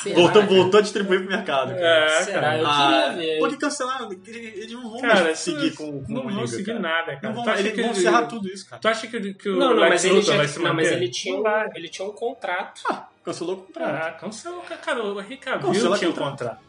Será, 0.03 0.15
voltou, 0.15 0.43
voltou 0.43 0.77
a 0.79 0.81
distribuir 0.83 1.19
pro 1.21 1.29
mercado. 1.29 1.69
cara. 1.73 1.81
É, 1.81 2.09
Será? 2.23 2.41
cara. 2.41 2.57
Eu 2.59 2.65
Ah, 2.67 3.11
queria 3.11 3.17
ver. 3.33 3.39
Pode 3.39 3.57
cancelar, 3.57 4.07
eles 4.25 4.71
não 4.71 4.89
vão 4.89 5.01
Cara, 5.01 5.31
isso- 5.31 5.43
seguir 5.51 5.75
com, 5.75 6.01
com 6.03 6.13
não 6.13 6.25
o 6.27 6.29
vão 6.29 6.47
seguir 6.47 6.65
cara. 6.65 6.79
nada, 6.79 7.15
cara. 7.17 7.33
Não 7.33 7.43
vão, 7.43 7.53
eles 7.55 7.71
que 7.73 7.81
vão 7.81 7.89
ele- 7.91 7.99
encerrar 7.99 8.25
tudo 8.27 8.47
isso, 8.47 8.69
cara. 8.69 8.81
Tu 8.81 8.87
acha 8.87 9.07
que, 9.07 9.33
que 9.33 9.49
o 9.49 9.57
Não, 9.57 9.73
não, 9.73 9.89
mas 9.89 10.05
ele, 10.05 10.21
tinha, 10.21 10.35
não, 10.37 10.43
mas 10.43 10.57
manter? 10.87 10.93
ele 10.93 11.09
tinha, 11.09 11.33
Não 11.35 11.43
um, 11.43 11.69
ele 11.75 11.89
tinha 11.89 12.07
um 12.07 12.11
contrato. 12.13 12.81
Cancelou 13.25 13.55
o 13.55 13.57
contrato. 13.63 14.05
Ah, 14.05 14.11
cancelou. 14.11 14.61
Cara, 14.61 15.03
o 15.03 15.59
Cancela 15.59 15.97
tinha 15.97 16.09
o 16.09 16.13
contrato. 16.13 16.29
contrato. 16.31 16.59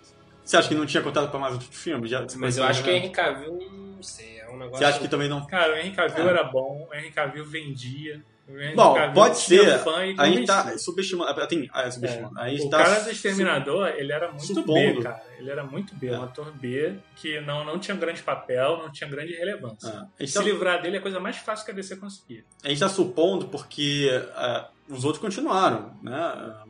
Você 0.44 0.56
acha 0.56 0.68
que 0.68 0.74
não 0.74 0.86
tinha 0.86 1.02
contrato 1.02 1.30
pra 1.30 1.38
mais 1.38 1.52
outro 1.52 1.68
filme? 1.70 2.08
Já, 2.08 2.26
Mas 2.36 2.56
eu 2.58 2.64
acho 2.64 2.82
que 2.82 2.90
o 2.90 2.92
Henry 2.92 3.10
Cavill, 3.10 3.58
não 3.98 4.02
sei, 4.02 4.38
é 4.38 4.48
um 4.48 4.56
negócio... 4.56 4.78
Você 4.78 4.84
acha 4.84 4.98
que 5.00 5.08
também 5.08 5.28
não... 5.28 5.44
Cara, 5.46 5.74
o 5.74 5.76
Henry 5.76 5.90
Cavill 5.90 6.26
É. 6.26 6.30
era 6.30 6.44
bom, 6.44 6.88
o 6.90 6.94
Henry 6.94 7.10
Cavill 7.10 7.44
vendia. 7.44 8.22
Henry 8.48 8.74
Bom, 8.74 8.94
Cavill 8.94 9.12
pode 9.14 9.38
ser. 9.38 9.80
A 10.16 10.26
gente 10.26 10.46
tá 10.46 10.78
subestimando... 10.78 11.30
Ah, 11.72 11.82
é, 11.82 11.90
subestimando. 11.90 12.38
A 12.38 12.48
gente 12.48 12.62
O 12.64 12.70
tá 12.70 12.82
cara 12.84 13.00
do 13.00 13.10
Exterminador, 13.10 13.88
ele 13.88 14.12
era 14.12 14.28
muito 14.30 14.46
B, 14.46 14.54
supondo. 14.54 15.02
cara. 15.02 15.22
Ele 15.38 15.50
era 15.50 15.62
muito 15.64 15.94
B, 15.94 16.08
É. 16.08 16.18
um 16.18 16.22
ator 16.24 16.50
B 16.52 16.94
que 17.16 17.40
não, 17.42 17.64
não 17.64 17.78
tinha 17.78 17.96
grande 17.96 18.22
papel, 18.22 18.78
não 18.78 18.90
tinha 18.90 19.08
grande 19.08 19.32
relevância. 19.34 19.88
A 19.90 20.22
gente 20.22 20.32
Se 20.32 20.38
tá- 20.38 20.42
livrar 20.44 20.82
dele 20.82 20.96
é 20.96 20.98
a 20.98 21.02
coisa 21.02 21.20
mais 21.20 21.36
fácil 21.36 21.64
que 21.64 21.70
a 21.70 21.74
DC 21.74 21.96
conseguir. 21.96 22.44
A 22.64 22.68
gente 22.68 22.80
tá 22.80 22.88
supondo 22.88 23.46
porque 23.48 24.08
ah, 24.34 24.68
os 24.88 25.04
outros 25.04 25.20
continuaram, 25.22 25.92
né? 26.02 26.12
Ah, 26.16 26.64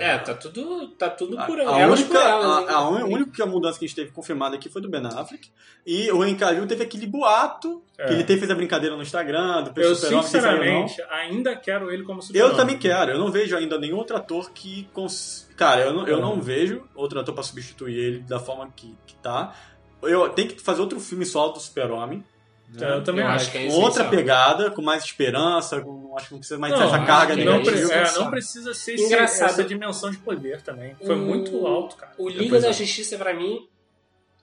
É, 0.00 0.18
tá 0.18 0.34
tudo, 0.34 0.88
tá 0.88 1.08
tudo 1.10 1.38
A, 1.38 1.44
por 1.44 1.60
a 1.60 1.78
elas 1.78 2.00
única, 2.00 2.18
elas, 2.18 2.68
a, 2.68 2.72
a 2.74 2.88
un- 2.90 2.96
a 2.98 3.04
única 3.04 3.46
mudança 3.46 3.78
que 3.78 3.84
a 3.84 3.88
gente 3.88 3.96
teve 3.96 4.10
confirmada 4.10 4.56
aqui 4.56 4.68
foi 4.68 4.80
do 4.82 4.88
Ben 4.88 5.04
Affleck. 5.06 5.50
E 5.86 6.10
o 6.10 6.24
Henry 6.24 6.36
Cavill 6.36 6.66
teve 6.66 6.82
aquele 6.84 7.06
boato 7.06 7.82
É. 7.98 8.06
que 8.06 8.12
ele 8.14 8.24
teve, 8.24 8.40
fez 8.40 8.50
a 8.50 8.54
brincadeira 8.54 8.96
no 8.96 9.02
Instagram, 9.02 9.62
do 9.64 9.80
Eu, 9.80 9.94
sinceramente, 9.94 11.00
ainda 11.10 11.54
quero 11.56 11.90
ele 11.90 12.02
como 12.02 12.20
super 12.22 12.38
Eu 12.38 12.56
também 12.56 12.78
quero. 12.78 13.12
Eu 13.12 13.18
não 13.18 13.30
vejo 13.30 13.56
ainda 13.56 13.78
nenhum 13.78 13.96
outro 13.96 14.16
ator 14.16 14.50
que. 14.52 14.88
Cons... 14.92 15.48
Cara, 15.60 15.82
eu 15.82 15.92
não, 15.92 16.08
eu 16.08 16.16
É. 16.16 16.20
não 16.22 16.40
vejo 16.40 16.82
outro 16.94 17.20
ator 17.20 17.34
pra 17.34 17.44
substituir 17.44 17.94
ele 17.98 18.18
da 18.20 18.40
forma 18.40 18.72
que, 18.74 18.96
que 19.06 19.14
tá. 19.16 19.54
Eu 20.02 20.26
tenho 20.30 20.48
que 20.48 20.58
fazer 20.58 20.80
outro 20.80 20.98
filme 20.98 21.26
solo 21.26 21.52
do 21.52 21.60
Super-Homem. 21.60 22.24
né? 22.72 22.96
Eu 22.96 23.04
também 23.04 23.22
Eu 23.22 23.30
acho. 23.30 23.42
acho 23.44 23.52
que 23.52 23.58
é 23.58 23.66
Com 23.68 23.74
outra 23.74 24.04
pegada, 24.08 24.70
com 24.70 24.80
mais 24.80 25.04
esperança, 25.04 25.80
com, 25.82 26.16
acho 26.16 26.28
que 26.28 26.32
não 26.32 26.38
precisa 26.38 26.58
mais 26.58 26.72
Não, 26.72 26.80
dessa 26.80 26.96
acho 26.96 27.06
carga 27.06 27.36
não, 27.36 27.44
negativa. 27.44 27.72
pre- 27.76 27.84
negativa. 27.88 28.16
é, 28.16 28.24
não 28.24 28.30
precisa 28.30 28.72
ser 28.72 28.94
Engraçado. 28.98 29.50
essa 29.50 29.64
dimensão 29.64 30.10
de 30.10 30.16
poder 30.16 30.62
também. 30.62 30.94
Foi 31.04 31.14
O- 31.14 31.18
muito 31.18 31.66
alto, 31.66 31.96
cara. 31.96 32.12
O 32.16 32.28
Liga 32.28 32.44
Depois 32.44 32.62
da 32.62 32.68
é. 32.70 32.72
Justiça, 32.72 33.18
pra 33.18 33.34
mim, 33.34 33.68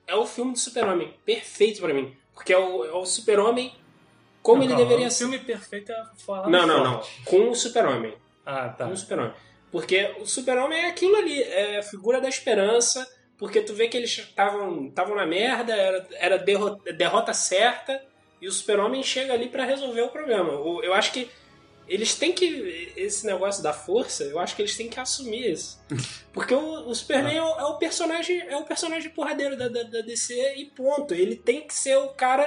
é 0.06 0.13
o 0.15 0.25
filme 0.27 0.51
do 0.53 0.60
Super-Homem. 0.60 1.13
Perfeito 1.25 1.82
pra 1.82 1.91
mim. 1.93 2.15
Porque 2.36 2.53
é 2.53 2.58
o, 2.60 2.86
é 2.86 2.91
o 2.93 3.06
Super-Homem 3.06 3.73
como 4.43 4.62
ele 4.62 4.73
Não, 4.73 4.77
deveria 4.77 5.08
o 5.08 5.12
ser. 5.12 5.23
filme 5.23 5.39
perfeito 5.39 5.91
é 5.91 6.06
falar 6.23 6.47
Não, 6.47 6.67
não, 6.67 6.84
não. 6.84 6.93
forte. 7.01 7.21
Com 7.25 7.49
o 7.49 7.56
Super-Homem. 7.56 8.13
Ah, 8.45 8.69
tá. 8.69 8.86
Com 8.86 8.91
o 8.91 8.97
Super-Homem. 8.97 9.34
Porque 9.71 10.13
o 10.19 10.25
Super-Homem 10.25 10.80
é 10.80 10.88
aquilo 10.88 11.15
ali, 11.17 11.41
é 11.43 11.77
a 11.80 11.84
figura 11.84 12.21
da 12.21 12.30
esperança, 12.30 13.06
porque 13.38 13.62
tu 13.62 13.73
vê 13.73 13.88
que 13.88 13.97
eles 13.97 14.10
estavam 14.17 14.88
estavam 14.88 15.15
na 15.15 15.25
merda, 15.25 15.73
era, 15.75 16.08
era 16.13 16.38
derrota, 16.38 16.93
derrota 16.93 17.34
certa, 17.34 18.01
E 18.41 18.47
o 18.47 18.51
Super-Homem 18.51 19.01
chega 19.03 19.34
ali 19.34 19.49
pra 19.49 19.65
resolver 19.65 20.01
o 20.01 20.10
problema. 20.10 20.53
O- 20.53 20.84
Eu 20.84 20.93
acho 20.93 21.12
que 21.12 21.27
eles 21.88 22.13
têm 22.15 22.32
que. 22.34 22.93
Esse 22.95 23.25
negócio 23.25 23.63
da 23.63 23.73
força, 23.73 24.23
eu 24.25 24.38
acho 24.39 24.56
que 24.56 24.62
eles 24.62 24.77
têm 24.77 24.88
que 24.89 24.99
assumir 24.99 25.51
isso. 25.53 25.80
Porque 26.34 26.53
o, 26.53 26.88
o 26.88 26.93
Superman 26.93 27.36
é, 27.38 27.41
o, 27.41 27.60
é 27.60 27.65
o 27.65 27.77
personagem. 27.77 28.39
É 28.41 28.56
o 28.58 28.63
personagem 28.63 29.10
porradeiro 29.10 29.58
da, 29.58 29.67
da, 29.67 29.84
da 29.84 30.01
DC 30.01 30.53
e 30.58 30.65
ponto. 30.65 31.13
Ele 31.15 31.36
tem 31.36 31.65
que 31.65 31.73
ser 31.73 31.97
o 31.97 32.10
cara 32.10 32.45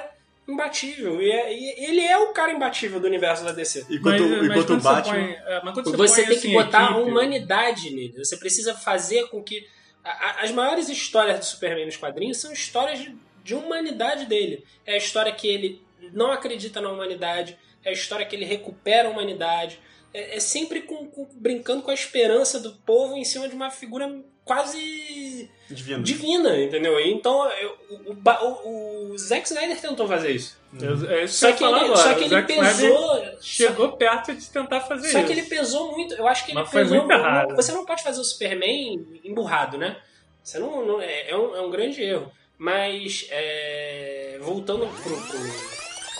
imbatível. 0.52 1.20
E, 1.22 1.30
é- 1.30 1.52
e 1.52 1.84
ele 1.84 2.00
é 2.00 2.18
o 2.18 2.32
cara 2.32 2.52
imbatível 2.52 2.98
do 3.00 3.06
universo 3.06 3.44
da 3.44 3.52
DC. 3.52 3.86
Enquanto, 3.90 4.22
enquanto 4.22 4.66
quando 4.66 4.78
o 4.78 4.82
Batman. 4.82 5.14
Você, 5.14 5.34
põe, 5.34 5.54
é, 5.54 5.60
mas 5.64 5.74
quando 5.74 5.90
você, 5.90 5.96
Você 5.96 6.20
põe, 6.22 6.24
tem 6.30 6.36
assim, 6.38 6.48
que 6.48 6.54
botar 6.54 6.80
a 6.88 6.90
equipe, 6.92 7.10
humanidade 7.10 7.90
nele. 7.90 8.14
Você 8.18 8.36
precisa 8.36 8.74
fazer 8.74 9.28
com 9.28 9.42
que. 9.42 9.66
a- 10.04 10.10
a- 10.10 10.42
as 10.44 10.50
maiores 10.50 10.88
histórias 10.88 11.38
do 11.38 11.44
Superman 11.44 11.84
nos 11.86 11.96
quadrinhos 11.96 12.38
são 12.38 12.52
histórias 12.52 12.98
de, 13.00 13.14
de 13.44 13.54
humanidade 13.54 14.26
dele. 14.26 14.64
É 14.86 14.94
a 14.94 14.96
história 14.98 15.30
que 15.32 15.46
ele 15.46 15.82
não 16.12 16.32
acredita 16.32 16.80
na 16.80 16.88
humanidade, 16.90 17.58
é 17.84 17.90
a 17.90 17.92
história 17.92 18.24
que 18.24 18.34
ele 18.34 18.44
recupera 18.46 19.08
a 19.08 19.10
humanidade. 19.10 19.78
É, 20.14 20.36
é 20.36 20.40
sempre 20.40 20.80
com- 20.82 21.06
com- 21.06 21.28
brincando 21.34 21.82
com 21.82 21.90
a 21.90 21.94
esperança 21.94 22.58
do 22.58 22.72
povo 22.86 23.14
em 23.16 23.24
cima 23.24 23.48
de 23.48 23.54
uma 23.54 23.70
figura 23.70 24.10
quase 24.44 25.50
Divino. 25.70 26.02
divina, 26.02 26.60
entendeu? 26.60 26.98
E 26.98 27.10
Então, 27.12 27.48
eu- 27.52 27.76
o, 27.90 28.12
o, 28.12 29.12
o, 29.12 29.18
Zack 29.18 29.46
Snyder 29.46 29.80
tentou 29.80 30.06
fazer 30.08 30.32
isso. 30.32 30.58
Eu- 30.80 31.10
É 31.10 31.24
isso 31.24 31.38
Só 31.38 31.52
que 31.52 31.58
falar 31.60 31.78
ele, 31.78 31.86
agora. 31.92 32.02
só 32.02 32.14
que 32.14 32.20
O 32.20 32.24
ele 32.24 32.34
Snyder 32.34 32.46
pesou. 32.56 33.24
Chegou 33.40 33.92
perto 33.92 34.34
de 34.34 34.46
tentar 34.50 34.80
fazer 34.80 35.08
Só 35.10 35.18
isso. 35.18 35.26
que 35.26 35.32
ele 35.32 35.42
pesou 35.44 35.92
muito. 35.92 36.14
Eu 36.14 36.26
acho 36.26 36.44
que 36.44 36.50
ele 36.52 36.60
Mas 36.60 36.70
foi 36.70 36.82
pesou. 36.82 36.98
muito 36.98 37.10
errado. 37.12 37.54
Você 37.56 37.72
não 37.72 37.84
pode 37.86 38.02
fazer 38.02 38.20
o 38.20 38.24
Superman 38.24 39.06
emburrado, 39.24 39.78
né? 39.78 39.96
Você 40.42 40.58
não. 40.58 40.84
não- 40.84 41.00
é, 41.00 41.30
é 41.30 41.36
um, 41.36 41.54
é 41.56 41.60
um 41.60 41.70
grande 41.70 42.02
erro. 42.02 42.30
Mas. 42.58 43.26
é, 43.30 44.38
voltando 44.42 44.86
pro. 45.02 45.16
pro- 45.16 45.20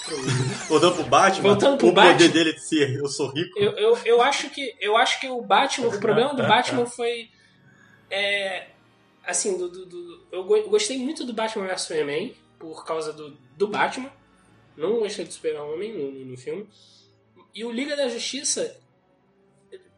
pro- 0.07 0.51
Voltando 0.69 0.95
pro 0.97 1.05
Batman, 1.05 1.43
Voltando 1.51 1.77
pro 1.79 1.89
o 1.89 1.93
Batman. 1.93 2.13
poder 2.15 2.29
dele 2.31 2.53
de 2.55 2.61
ser 2.61 2.97
eu 2.97 3.07
sou 3.09 3.29
rico. 3.29 3.57
eu, 3.59 3.73
eu, 3.73 3.99
eu 4.05 4.23
acho 4.23 4.51
que. 4.51 4.75
Eu 4.81 4.97
acho 4.97 5.21
que 5.21 5.29
o 5.29 5.41
Batman. 5.43 5.89
O 5.89 6.01
problema 6.01 6.35
do 6.35 6.43
Batman 6.47 6.87
foi. 6.87 7.29
É, 8.11 8.65
assim, 9.25 9.57
do, 9.59 9.69
do- 9.69 9.87
do- 9.87 10.27
eu 10.33 10.45
go- 10.45 10.69
gostei 10.69 10.99
muito 10.99 11.25
do 11.25 11.33
Batman 11.33 11.67
vs 11.67 11.83
Superman 11.83 12.35
por 12.59 12.85
causa 12.85 13.13
do, 13.13 13.31
do 13.57 13.69
Batman. 13.69 14.11
Não 14.77 14.99
gostei 15.01 15.25
do 15.25 15.33
Super-Homem 15.33 15.93
no, 15.93 16.25
no 16.27 16.37
filme. 16.37 16.67
E 17.55 17.65
o 17.65 17.71
Liga 17.73 17.97
da 17.97 18.09
Justiça. 18.09 18.79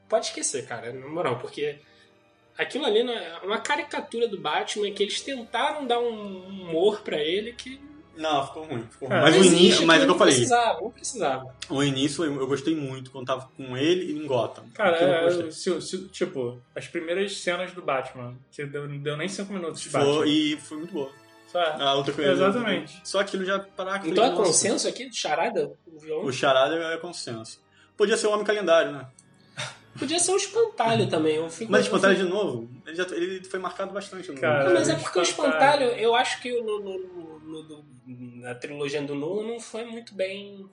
Pode 0.09 0.27
esquecer, 0.27 0.67
cara, 0.67 0.93
na 0.93 1.09
moral, 1.09 1.39
porque 1.39 1.79
aquilo 2.59 2.85
ali 2.85 3.03
né, 3.03 3.39
é 3.43 3.47
uma 3.47 3.59
caricatura 3.61 4.29
do 4.29 4.39
Batman 4.39 4.91
que 4.91 5.03
eles 5.03 5.21
tentaram 5.23 5.87
dar 5.87 5.99
um 6.01 6.47
humor 6.49 7.01
pra 7.03 7.19
ele 7.19 7.53
que. 7.53 7.81
Não, 8.17 8.47
ficou 8.47 8.65
ruim. 8.65 8.83
Ficou 8.91 9.09
ruim. 9.09 9.19
Cara, 9.19 9.23
Mas 9.23 9.35
não 9.37 9.43
o 9.43 9.45
início, 9.47 9.87
mas 9.87 9.97
é 9.97 9.99
o 9.99 10.01
que 10.01 10.05
eu 10.05 10.13
não 10.13 10.19
falei. 10.19 10.35
Precisava, 10.35 10.81
não 10.81 10.91
precisava. 10.91 11.57
O 11.71 11.83
início 11.83 12.25
eu 12.25 12.41
eu 12.41 12.47
gostei 12.47 12.75
muito 12.77 13.11
quando 13.11 13.27
tava 13.27 13.49
com 13.57 13.77
ele 13.77 14.13
e 14.13 14.19
em 14.19 14.27
Gotham. 14.27 14.65
Cara, 14.75 14.97
é, 14.97 15.23
gostei. 15.25 15.51
se- 15.53 15.81
se- 15.83 16.09
tipo, 16.09 16.59
as 16.77 16.87
primeiras 16.87 17.37
cenas 17.39 17.73
do 17.73 17.81
Batman, 17.83 18.35
que 18.51 18.65
deu, 18.67 18.87
não 18.89 18.99
deu 18.99 19.17
nem 19.17 19.29
5 19.29 19.53
minutos 19.53 19.81
de 19.81 19.89
Foi- 19.89 20.01
Batman. 20.01 20.27
e 20.27 20.57
foi 20.59 20.79
muito 20.79 20.93
boa. 20.93 21.11
Só- 21.49 21.59
A 21.61 21.93
luta 21.95 22.13
com 22.13 22.21
ele. 22.23 22.33
Exatamente. 22.33 23.01
Só 23.05 23.21
aquilo 23.21 23.45
já 23.45 23.59
paraca. 23.59 24.09
Então 24.09 24.25
é 24.25 24.31
consenso 24.35 24.89
aqui 24.89 25.07
do 25.09 25.15
Charada, 25.15 25.71
o 25.87 25.99
vilão? 25.99 26.25
O 26.25 26.33
Charada 26.33 26.75
é 26.77 26.97
consenso. 26.97 27.61
Podia 27.97 28.17
ser 28.17 28.27
o 28.27 28.31
Homem 28.33 28.45
Calendário, 28.45 28.93
né? 28.93 29.07
Podia 29.99 30.19
ser 30.19 30.33
um 30.33 30.37
espantalho 30.37 31.07
também. 31.09 31.37
Eu 31.37 31.51
fico, 31.51 31.71
Mas 31.71 31.83
Espantalho 31.85 32.17
fico- 32.17 32.27
de 32.27 32.33
novo, 32.35 32.71
ele, 32.87 32.97
já, 32.97 33.05
ele 33.15 33.45
foi 33.45 33.61
marcado 33.61 33.93
bastante 33.93 34.31
no 34.33 34.41
Cara, 34.41 34.73
mas 34.73 34.89
é 34.89 34.95
porque 34.95 35.19
o 35.19 35.23
Espantalho. 35.23 35.85
eu 35.91 36.15
acho 36.15 36.41
que 36.41 36.51
no, 36.63 36.81
no- 36.81 36.99
no- 36.99 37.63
no- 37.65 37.85
na 38.07 38.55
trilogia 38.55 39.03
do 39.03 39.15
Nolan 39.15 39.47
não 39.47 39.61
foi 39.61 39.85
muito 39.85 40.15
bem. 40.15 40.69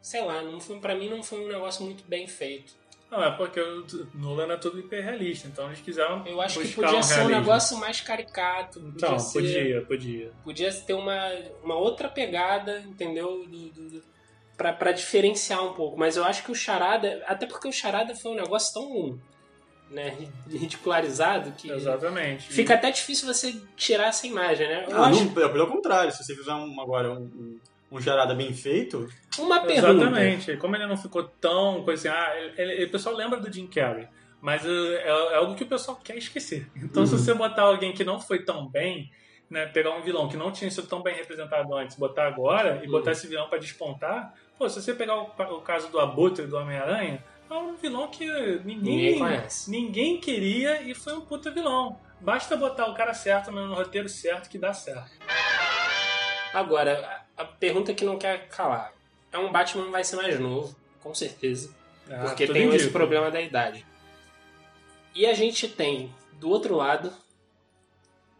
Sei 0.00 0.24
lá, 0.24 0.42
não 0.42 0.58
foi, 0.60 0.78
pra 0.80 0.94
mim 0.94 1.08
não 1.08 1.22
foi 1.22 1.44
um 1.44 1.48
negócio 1.48 1.84
muito 1.84 2.02
bem 2.04 2.26
feito. 2.26 2.78
Não, 3.10 3.22
é 3.24 3.30
porque 3.36 3.60
o 3.60 3.84
Nolan 4.14 4.52
é 4.52 4.56
todo 4.56 4.78
hiperrealista, 4.78 5.48
então 5.48 5.66
eles 5.66 5.80
quiseram 5.80 6.24
Eu 6.26 6.40
acho 6.40 6.60
que 6.60 6.68
podia 6.68 6.98
um 6.98 7.02
ser 7.02 7.22
um 7.22 7.28
negócio 7.28 7.76
mais 7.76 8.00
caricato. 8.00 8.78
Podia 8.80 8.94
Então, 8.96 9.18
ser, 9.18 9.40
podia, 9.40 9.84
podia. 9.84 10.32
podia 10.44 10.72
ter 10.72 10.94
uma, 10.94 11.18
uma 11.62 11.74
outra 11.74 12.08
pegada, 12.08 12.78
entendeu? 12.80 13.44
Do, 13.46 13.68
do, 13.70 13.90
do- 13.90 14.04
pra, 14.56 14.72
pra 14.72 14.92
diferenciar 14.92 15.62
um 15.64 15.74
pouco. 15.74 15.98
Mas 15.98 16.16
eu 16.16 16.24
acho 16.24 16.44
que 16.44 16.52
o 16.52 16.54
Charada. 16.54 17.22
Até 17.26 17.46
porque 17.46 17.66
o 17.68 17.72
Charada 17.72 18.14
foi 18.14 18.30
um 18.30 18.36
negócio 18.36 18.72
tão. 18.74 19.20
Né, 19.90 20.28
ridicularizado 20.48 21.52
que. 21.52 21.70
Exatamente. 21.70 22.52
Fica 22.52 22.74
até 22.74 22.90
difícil 22.92 23.26
você 23.26 23.60
tirar 23.76 24.06
essa 24.08 24.26
imagem, 24.26 24.68
né? 24.68 24.86
Eu 24.88 24.96
Ah, 25.02 25.08
acho 25.08 25.24
não, 25.24 25.32
pelo 25.32 25.66
contrário, 25.66 26.12
se 26.12 26.22
você 26.22 26.34
fizer 26.36 26.52
um, 26.54 26.80
agora 26.80 27.10
um, 27.10 27.22
um, 27.24 27.58
um 27.92 28.00
Charada 28.00 28.34
bem 28.34 28.52
feito, 28.54 29.08
uma 29.38 29.60
pergunta. 29.60 29.90
Exatamente. 29.92 30.56
Como 30.58 30.76
ele 30.76 30.86
não 30.86 30.96
ficou 30.96 31.24
tão 31.24 31.82
coisa 31.82 32.08
assim, 32.08 32.18
ah, 32.18 32.36
ele, 32.56 32.72
ele- 32.74 32.84
o 32.84 32.90
pessoal 32.90 33.16
lembra 33.16 33.40
do 33.40 33.52
Jim 33.52 33.66
Carrey, 33.66 34.06
mas 34.40 34.64
é, 34.64 35.08
é 35.08 35.36
algo 35.36 35.56
que 35.56 35.64
o 35.64 35.68
pessoal 35.68 35.98
quer 36.02 36.16
esquecer. 36.16 36.68
Então, 36.76 37.04
se 37.04 37.12
você 37.18 37.34
botar 37.34 37.62
alguém 37.62 37.92
que 37.92 38.04
não 38.04 38.20
foi 38.20 38.44
tão 38.44 38.68
bem, 38.68 39.10
né, 39.50 39.66
pegar 39.66 39.90
um 39.90 40.02
vilão 40.02 40.28
que 40.28 40.36
não 40.36 40.52
tinha 40.52 40.70
sido 40.70 40.86
tão 40.86 41.02
bem 41.02 41.16
representado 41.16 41.74
antes, 41.74 41.96
botar 41.96 42.28
agora 42.28 42.80
e 42.84 42.88
botar 42.88 43.10
esse 43.10 43.26
vilão 43.26 43.48
pra 43.48 43.58
despontar, 43.58 44.32
pô, 44.56 44.68
se 44.68 44.80
você 44.80 44.94
pegar 44.94 45.16
o, 45.16 45.22
o 45.56 45.60
caso 45.62 45.88
do 45.88 45.98
Abutre 45.98 46.46
do 46.46 46.56
Homem-Aranha, 46.56 47.24
é 47.50 47.54
um 47.58 47.74
vilão 47.76 48.08
que 48.08 48.26
ninguém, 48.64 48.76
Ninguém 48.76 49.18
conhece. 49.18 49.70
ninguém 49.70 50.20
queria 50.20 50.82
e 50.82 50.94
foi 50.94 51.14
um 51.14 51.20
puta 51.20 51.50
vilão. 51.50 51.98
Basta 52.20 52.56
botar 52.56 52.86
o 52.86 52.94
cara 52.94 53.14
certo 53.14 53.50
no 53.50 53.74
roteiro 53.74 54.08
certo 54.08 54.48
que 54.48 54.58
dá 54.58 54.72
certo. 54.72 55.10
Agora, 56.52 57.24
a, 57.36 57.44
pergunta 57.44 57.94
que 57.94 58.04
não 58.04 58.18
quer 58.18 58.48
calar. 58.48 58.92
É 59.32 59.38
um 59.38 59.50
Batman 59.50 59.84
que 59.86 59.90
vai 59.90 60.04
ser 60.04 60.16
mais 60.16 60.38
novo, 60.38 60.74
com 61.00 61.14
certeza. 61.14 61.74
Ah, 62.10 62.24
porque 62.24 62.46
tem 62.46 62.66
esse 62.68 62.76
indica. 62.76 62.90
problema 62.92 63.30
da 63.30 63.40
idade. 63.40 63.86
E 65.14 65.24
a 65.26 65.32
gente 65.32 65.68
tem, 65.68 66.12
do 66.34 66.48
outro 66.50 66.74
lado, 66.76 67.12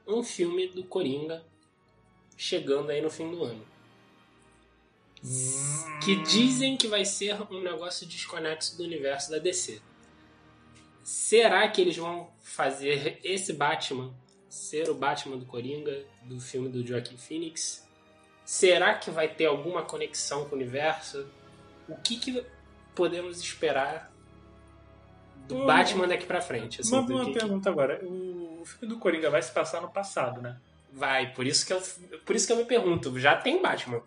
um 0.07 0.23
filme 0.23 0.67
do 0.69 0.83
Coringa 0.85 1.43
chegando 2.37 2.91
aí 2.91 3.01
no 3.01 3.11
fim 3.11 3.31
do 3.31 3.45
ano. 3.45 3.65
Que 6.03 6.17
dizem 6.23 6.77
que 6.77 6.89
vai 6.89 7.05
ser 7.05 7.37
um 7.53 7.61
negócio 7.61 8.07
desconexo 8.07 8.77
do 8.77 8.85
universo 8.85 9.31
da 9.31 9.39
DC. 9.39 9.81
Será 11.03 11.69
que 11.69 11.81
eles 11.81 11.97
vão 11.97 12.31
fazer 12.41 13.21
esse 13.25 13.53
Batman 13.53 14.15
ser 14.49 14.89
o 14.91 14.95
Batman 14.95 15.37
do 15.37 15.47
Coringa, 15.47 16.05
do 16.25 16.41
filme 16.41 16.69
do 16.69 16.87
Joaquin 16.87 17.17
Phoenix? 17.17 17.87
Será 18.45 18.95
que 18.95 19.11
vai 19.11 19.29
ter 19.29 19.47
alguma 19.47 19.83
conexão 19.83 20.45
com 20.47 20.55
o 20.55 20.59
universo? 20.59 21.27
O 21.89 21.97
que, 21.97 22.17
que 22.19 22.45
podemos 22.95 23.39
esperar 23.41 24.11
do 25.47 25.57
Hum. 25.57 25.67
Batman 25.67 26.09
daqui 26.09 26.27
pra 26.27 26.41
frente? 26.41 26.81
assim, 26.81 26.95
Uma, 26.95 27.03
uma 27.03 27.25
que- 27.27 27.33
pergunta 27.33 27.69
agora. 27.71 28.05
O 28.05 28.63
filme 28.65 28.93
do 28.95 28.99
Coringa 28.99 29.31
vai 29.31 29.43
se 29.43 29.53
passar 29.53 29.81
no 29.81 29.91
passado, 29.91 30.41
né? 30.41 30.59
Vai, 30.93 31.33
por 31.33 31.47
isso 31.47 31.65
que 31.67 31.73
eu, 31.73 31.81
por 32.25 32.35
isso 32.35 32.47
que 32.47 32.53
eu 32.53 32.57
me 32.57 32.65
pergunto. 32.65 33.17
Já 33.19 33.37
tem 33.37 33.63
Batman? 33.63 34.03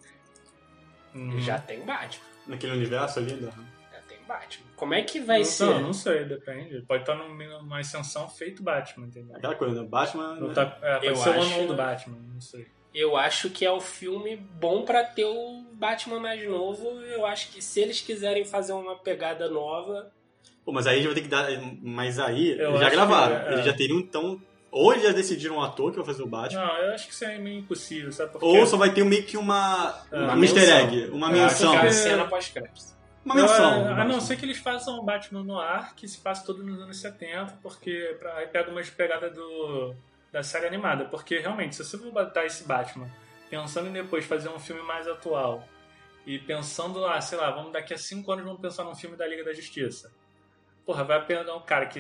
Uhum. 1.16 1.40
Já 1.40 1.58
tem 1.60 1.80
Batman. 1.86 2.24
naquele 2.48 2.74
universo 2.74 3.20
ali, 3.20 3.34
da- 3.36 3.50
Já 3.52 4.02
tem 4.08 4.18
Batman. 4.28 4.66
Como 4.76 4.94
é 4.94 5.02
que 5.02 5.20
vai 5.20 5.40
não, 5.40 5.46
ser? 5.46 5.66
Não, 5.66 5.82
não 5.82 5.94
sei, 5.94 6.26
depende. 6.26 6.82
Pode 6.82 7.04
estar 7.04 7.16
num- 7.16 7.34
numa 7.36 7.80
ascensão 7.80 8.28
feito 8.30 8.62
Batman, 8.64 9.08
entendeu? 9.08 9.36
aquela 9.36 9.56
coisa, 9.56 9.82
né? 9.82 9.88
Batman. 9.88 10.36
Não 10.36 10.48
né? 10.50 10.54
tá, 10.54 10.78
é, 10.82 10.94
pode 10.96 11.06
Eu 11.08 11.16
ser 11.16 11.30
o 11.30 11.32
acho- 11.34 11.54
ano 11.54 11.64
um 11.64 11.68
do 11.68 11.76
Batman, 11.76 12.18
não 12.34 12.42
sei. 12.42 12.68
Eu 12.94 13.18
acho 13.18 13.50
que 13.50 13.66
é 13.66 13.72
o 13.72 13.82
filme 13.82 14.36
bom 14.38 14.84
pra 14.84 15.04
ter 15.04 15.26
o 15.26 15.64
Batman 15.74 16.20
mais 16.20 16.44
novo. 16.48 16.88
Eu 17.02 17.26
acho 17.26 17.52
que 17.52 17.60
se 17.60 17.80
eles 17.80 18.02
quiserem 18.02 18.46
fazer 18.46 18.74
uma 18.74 18.96
pegada 18.96 19.50
nova, 19.50 20.12
Pô, 20.64 20.72
mas 20.72 20.86
aí 20.88 21.00
já 21.02 21.08
vai 21.08 21.16
ter 21.16 21.22
que 21.24 21.28
dar. 21.28 21.48
Mas 21.82 22.20
aí, 22.20 22.52
Eu 22.52 22.70
eles 22.70 22.80
já 22.82 22.90
gravaram. 22.90 23.40
que, 23.40 23.50
é. 23.50 23.54
Eles 23.54 23.66
já 23.66 23.74
teriam 23.74 24.00
então. 24.00 24.40
Ou 24.76 24.92
eles 24.92 25.04
já 25.06 25.12
decidiram 25.12 25.58
o 25.58 25.62
ator 25.62 25.92
que 25.92 25.98
vai 25.98 26.06
fazer 26.06 26.24
o 26.24 26.28
Batman. 26.28 26.66
Não, 26.66 26.78
eu 26.78 26.94
acho 26.96 27.06
que 27.08 27.14
isso 27.14 27.24
é 27.26 27.38
meio 27.38 27.60
impossível, 27.60 28.12
sabe? 28.12 28.32
Porque 28.32 28.44
Ou 28.46 28.66
só 28.66 28.76
vai 28.76 28.92
ter 28.92 29.04
meio 29.06 29.24
que 29.24 29.38
uma. 29.38 30.02
É. 30.12 30.18
um 30.20 30.24
Uma 30.34 30.38
easter 30.46 30.62
menção. 30.64 30.78
egg. 30.80 31.10
Uma 31.12 31.28
eu 31.32 31.46
acho 31.46 31.54
menção. 31.64 31.80
que 31.80 31.86
é 31.88 31.92
cena 31.92 32.26
pós-crédito. 32.26 32.94
Uma 33.24 33.36
Eu, 33.36 33.42
menção. 33.44 33.86
a- 33.88 33.94
do 33.94 34.02
a 34.02 34.04
não 34.04 34.20
ser 34.20 34.36
que 34.36 34.46
eles 34.46 34.58
façam 34.58 35.00
um 35.00 35.06
Batman 35.06 35.44
no 35.44 35.60
ar 35.60 35.94
que 35.96 36.08
se 36.08 36.18
passa 36.18 36.44
todo 36.46 36.64
nos 36.64 36.82
anos 36.82 36.98
70, 37.00 37.60
porque 37.62 38.16
pra, 38.20 38.34
aí 38.38 38.48
pega 38.48 38.72
umas 38.72 38.90
pegadas 38.90 39.32
do, 39.34 39.94
da 40.32 40.42
série 40.42 40.66
animada. 40.66 41.06
Porque 41.06 41.38
realmente, 41.38 41.76
se 41.76 41.84
você 41.86 41.96
for 41.98 42.12
botar 42.12 42.44
esse 42.46 42.64
Batman 42.66 43.08
pensando 43.52 43.88
em 43.90 43.94
depois 43.94 44.26
fazer 44.26 44.50
um 44.50 44.60
filme 44.60 44.82
mais 44.82 45.08
atual 45.08 45.64
e 46.26 46.40
pensando 46.40 47.00
lá, 47.00 47.22
sei 47.22 47.38
lá, 47.38 47.52
vamos 47.52 47.72
daqui 47.72 47.94
a 47.94 47.98
cinco 47.98 48.32
anos 48.32 48.44
vamos 48.44 48.60
pensar 48.60 48.84
num 48.84 48.96
filme 48.96 49.16
da 49.16 49.28
Liga 49.28 49.44
da 49.44 49.54
Justiça. 49.54 50.12
Porra, 50.86 51.04
vai 51.04 51.26
pegar 51.26 51.56
um 51.56 51.62
cara 51.62 51.86
que, 51.86 52.00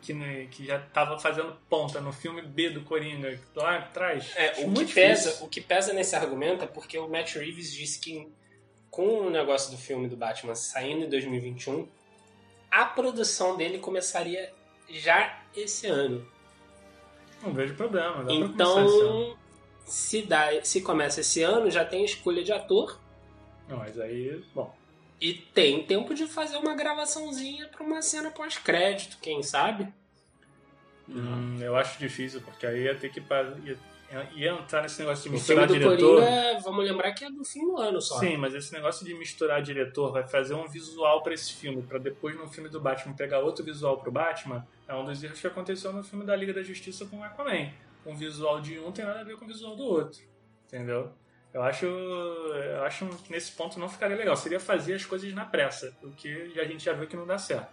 que, 0.00 0.14
né, 0.14 0.46
que 0.50 0.64
já 0.64 0.78
tava 0.78 1.18
fazendo 1.18 1.54
ponta 1.68 2.00
no 2.00 2.12
filme 2.12 2.40
B 2.40 2.70
do 2.70 2.82
Coringa 2.82 3.38
lá 3.54 3.78
atrás. 3.78 4.32
É, 4.34 4.64
o, 4.64 4.72
que 4.72 4.92
pesa, 4.92 5.24
difícil. 5.30 5.46
o 5.46 5.48
que 5.48 5.60
pesa 5.60 5.92
nesse 5.92 6.16
argumento 6.16 6.64
é 6.64 6.66
porque 6.66 6.98
o 6.98 7.08
Matt 7.08 7.34
Reeves 7.34 7.72
disse 7.72 8.00
que 8.00 8.32
com 8.90 9.26
o 9.26 9.30
negócio 9.30 9.70
do 9.70 9.76
filme 9.76 10.08
do 10.08 10.16
Batman 10.16 10.54
saindo 10.54 11.04
em 11.04 11.08
2021, 11.08 11.86
a 12.70 12.84
produção 12.84 13.56
dele 13.56 13.78
começaria 13.78 14.52
já 14.88 15.42
esse 15.54 15.86
ano. 15.86 16.26
Não 17.42 17.52
vejo 17.52 17.74
problema, 17.74 18.24
dá. 18.24 18.32
Então, 18.32 19.36
se, 19.84 20.22
dá, 20.22 20.48
se 20.64 20.80
começa 20.80 21.20
esse 21.20 21.42
ano, 21.42 21.70
já 21.70 21.84
tem 21.84 22.04
escolha 22.04 22.42
de 22.42 22.52
ator 22.52 22.98
Não, 23.68 23.76
mas 23.76 23.98
aí, 23.98 24.42
bom. 24.54 24.74
E 25.20 25.34
tem 25.34 25.82
tempo 25.84 26.14
de 26.14 26.26
fazer 26.26 26.56
uma 26.56 26.74
gravaçãozinha 26.74 27.68
pra 27.68 27.82
uma 27.82 28.00
cena 28.02 28.30
pós-crédito, 28.30 29.18
quem 29.20 29.42
sabe? 29.42 29.92
Hum, 31.08 31.58
eu 31.60 31.74
acho 31.76 31.98
difícil, 31.98 32.40
porque 32.42 32.66
aí 32.66 32.84
ia 32.84 32.94
ter 32.94 33.10
que. 33.10 33.20
Ia, 34.10 34.30
ia 34.34 34.52
entrar 34.52 34.82
nesse 34.82 35.00
negócio 35.00 35.30
de 35.30 35.36
O 35.36 35.40
filme 35.40 35.62
misturar 35.62 35.66
do 35.66 35.74
diretor. 35.74 36.22
Coringa, 36.22 36.60
vamos 36.60 36.84
lembrar 36.84 37.12
que 37.12 37.24
é 37.24 37.30
do 37.30 37.44
fim 37.44 37.66
do 37.66 37.76
ano 37.76 38.00
só. 38.00 38.18
Sim, 38.18 38.36
mas 38.36 38.54
esse 38.54 38.72
negócio 38.72 39.04
de 39.04 39.14
misturar 39.14 39.60
diretor 39.60 40.12
vai 40.12 40.26
fazer 40.26 40.54
um 40.54 40.66
visual 40.66 41.22
pra 41.22 41.34
esse 41.34 41.52
filme, 41.52 41.82
pra 41.82 41.98
depois 41.98 42.36
no 42.36 42.48
filme 42.48 42.68
do 42.68 42.80
Batman 42.80 43.14
pegar 43.14 43.40
outro 43.40 43.64
visual 43.64 43.98
pro 43.98 44.12
Batman, 44.12 44.66
é 44.86 44.94
um 44.94 45.04
dos 45.04 45.22
erros 45.22 45.40
que 45.40 45.46
aconteceu 45.46 45.92
no 45.92 46.02
filme 46.02 46.24
da 46.24 46.36
Liga 46.36 46.54
da 46.54 46.62
Justiça 46.62 47.04
com 47.06 47.18
o 47.18 47.22
Aquaman. 47.24 47.70
Um 48.06 48.14
visual 48.14 48.60
de 48.60 48.78
um 48.78 48.92
tem 48.92 49.04
nada 49.04 49.20
a 49.20 49.24
ver 49.24 49.36
com 49.36 49.44
o 49.44 49.48
visual 49.48 49.76
do 49.76 49.84
outro, 49.84 50.22
entendeu? 50.66 51.12
Eu 51.52 51.62
acho, 51.62 51.86
eu 51.86 52.82
acho 52.84 53.06
que 53.24 53.32
nesse 53.32 53.52
ponto 53.52 53.78
não 53.80 53.88
ficaria 53.88 54.16
legal. 54.16 54.36
Seria 54.36 54.60
fazer 54.60 54.94
as 54.94 55.04
coisas 55.04 55.32
na 55.32 55.44
pressa, 55.44 55.94
o 56.02 56.10
que 56.10 56.52
a 56.60 56.64
gente 56.64 56.84
já 56.84 56.92
viu 56.92 57.06
que 57.06 57.16
não 57.16 57.26
dá 57.26 57.38
certo. 57.38 57.68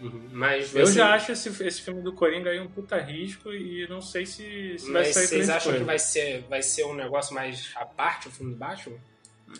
Uhum. 0.00 0.28
Mas 0.32 0.74
Eu 0.74 0.86
você- 0.86 0.94
já 0.98 1.14
acho 1.14 1.32
esse, 1.32 1.48
esse 1.64 1.80
filme 1.82 2.02
do 2.02 2.12
Coringa 2.12 2.50
aí 2.50 2.60
um 2.60 2.68
puta 2.68 2.98
risco 3.00 3.52
e 3.52 3.86
não 3.88 4.00
sei 4.00 4.26
se, 4.26 4.78
se 4.78 4.92
vai 4.92 5.04
sair 5.06 5.26
vocês 5.26 5.48
acham 5.48 5.64
coisa. 5.72 5.78
que 5.78 5.84
vai 5.84 5.98
ser, 5.98 6.42
vai 6.48 6.62
ser 6.62 6.84
um 6.84 6.94
negócio 6.94 7.34
mais 7.34 7.72
à 7.76 7.86
parte, 7.86 8.28
o 8.28 8.30
filme 8.30 8.52
do 8.52 8.58
Batman? 8.58 8.96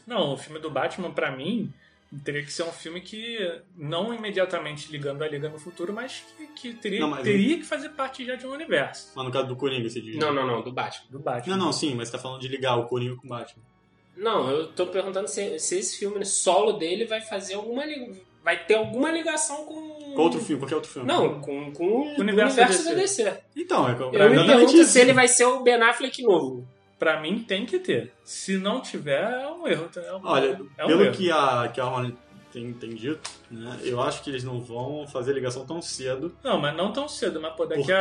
Não, 0.06 0.34
o 0.34 0.36
filme 0.36 0.58
do 0.60 0.70
Batman, 0.70 1.10
pra 1.12 1.30
mim, 1.30 1.72
teria 2.24 2.42
que 2.42 2.52
ser 2.52 2.62
um 2.64 2.72
filme 2.72 3.00
que, 3.00 3.38
não 3.76 4.12
imediatamente 4.14 4.90
ligando 4.92 5.22
a 5.22 5.28
Liga 5.28 5.48
no 5.48 5.58
futuro, 5.58 5.92
mas 5.92 6.24
que, 6.36 6.46
que 6.48 6.74
teria, 6.74 7.00
Não, 7.00 7.08
mas- 7.10 7.22
teria 7.22 7.56
que 7.56 7.64
fazer 7.64 7.88
parte 7.90 8.24
já 8.24 8.34
de 8.36 8.46
um 8.46 8.52
universo 8.52 9.12
Mas 9.16 9.24
no 9.24 9.30
caso 9.32 9.48
do 9.48 9.56
Coringa, 9.56 9.88
você 9.88 10.00
diz. 10.00 10.16
Não, 10.16 10.32
não, 10.32 10.46
não, 10.46 10.62
do 10.62 10.72
Batman. 10.72 11.06
do 11.10 11.18
Batman. 11.18 11.56
Não, 11.56 11.64
não, 11.66 11.72
sim, 11.72 11.94
mas 11.94 12.08
você 12.08 12.12
tá 12.16 12.18
falando 12.22 12.40
de 12.40 12.48
ligar 12.48 12.76
o 12.76 12.86
Coringa 12.86 13.16
com 13.16 13.26
o 13.26 13.30
Batman. 13.30 13.62
Não, 14.16 14.48
eu 14.50 14.66
tô 14.68 14.86
perguntando 14.86 15.26
se, 15.26 15.58
se 15.58 15.78
esse 15.78 15.98
filme 15.98 16.24
solo 16.24 16.72
dele 16.74 17.04
vai 17.04 17.20
fazer 17.20 17.54
alguma 17.54 17.84
li- 17.84 18.22
vai 18.44 18.64
ter 18.64 18.74
alguma 18.74 19.10
ligação 19.10 19.64
com 19.64 19.74
Com 20.14 20.22
outro 20.22 20.38
filme, 20.40 20.60
qualquer 20.62 20.76
outro 20.76 20.90
filme. 20.90 21.08
Não, 21.08 21.40
com, 21.40 21.72
com 21.72 21.84
o 21.84 22.20
universo 22.20 22.56
universo, 22.60 22.84
da 22.84 22.94
DC. 22.94 23.38
Então, 23.56 23.88
é 23.88 23.92
Eu 23.92 24.10
me 24.10 24.16
exatamente 24.16 24.46
pergunto 24.46 24.84
se 24.84 25.00
ele 25.00 25.12
vai 25.12 25.26
ser 25.26 25.46
o 25.46 25.62
Ben 25.64 25.82
Affleck 25.82 26.22
novo. 26.22 26.68
Pra 27.04 27.20
mim, 27.20 27.40
tem 27.46 27.66
que 27.66 27.78
ter. 27.78 28.14
Se 28.24 28.56
não 28.56 28.80
tiver, 28.80 29.20
é 29.42 29.46
um 29.46 29.68
erro. 29.68 29.90
É 29.94 30.14
um, 30.14 30.20
Olha, 30.24 30.58
é 30.78 30.84
um 30.84 30.86
pelo 30.88 31.02
erro. 31.04 31.12
que 31.12 31.30
a, 31.30 31.68
que 31.72 31.78
a 31.80 31.86
Hornet 31.86 32.16
tem, 32.50 32.72
tem 32.72 32.90
dito, 32.94 33.28
né, 33.50 33.78
eu 33.82 34.00
acho 34.00 34.22
que 34.22 34.30
eles 34.30 34.44
não 34.44 34.60
vão 34.60 35.06
fazer 35.08 35.32
ligação 35.34 35.66
tão 35.66 35.82
cedo. 35.82 36.34
Não, 36.42 36.58
mas 36.58 36.74
não 36.76 36.92
tão 36.92 37.06
cedo, 37.08 37.40
mas 37.42 37.52
pô, 37.54 37.66
daqui 37.66 37.82
Porque- 37.82 37.92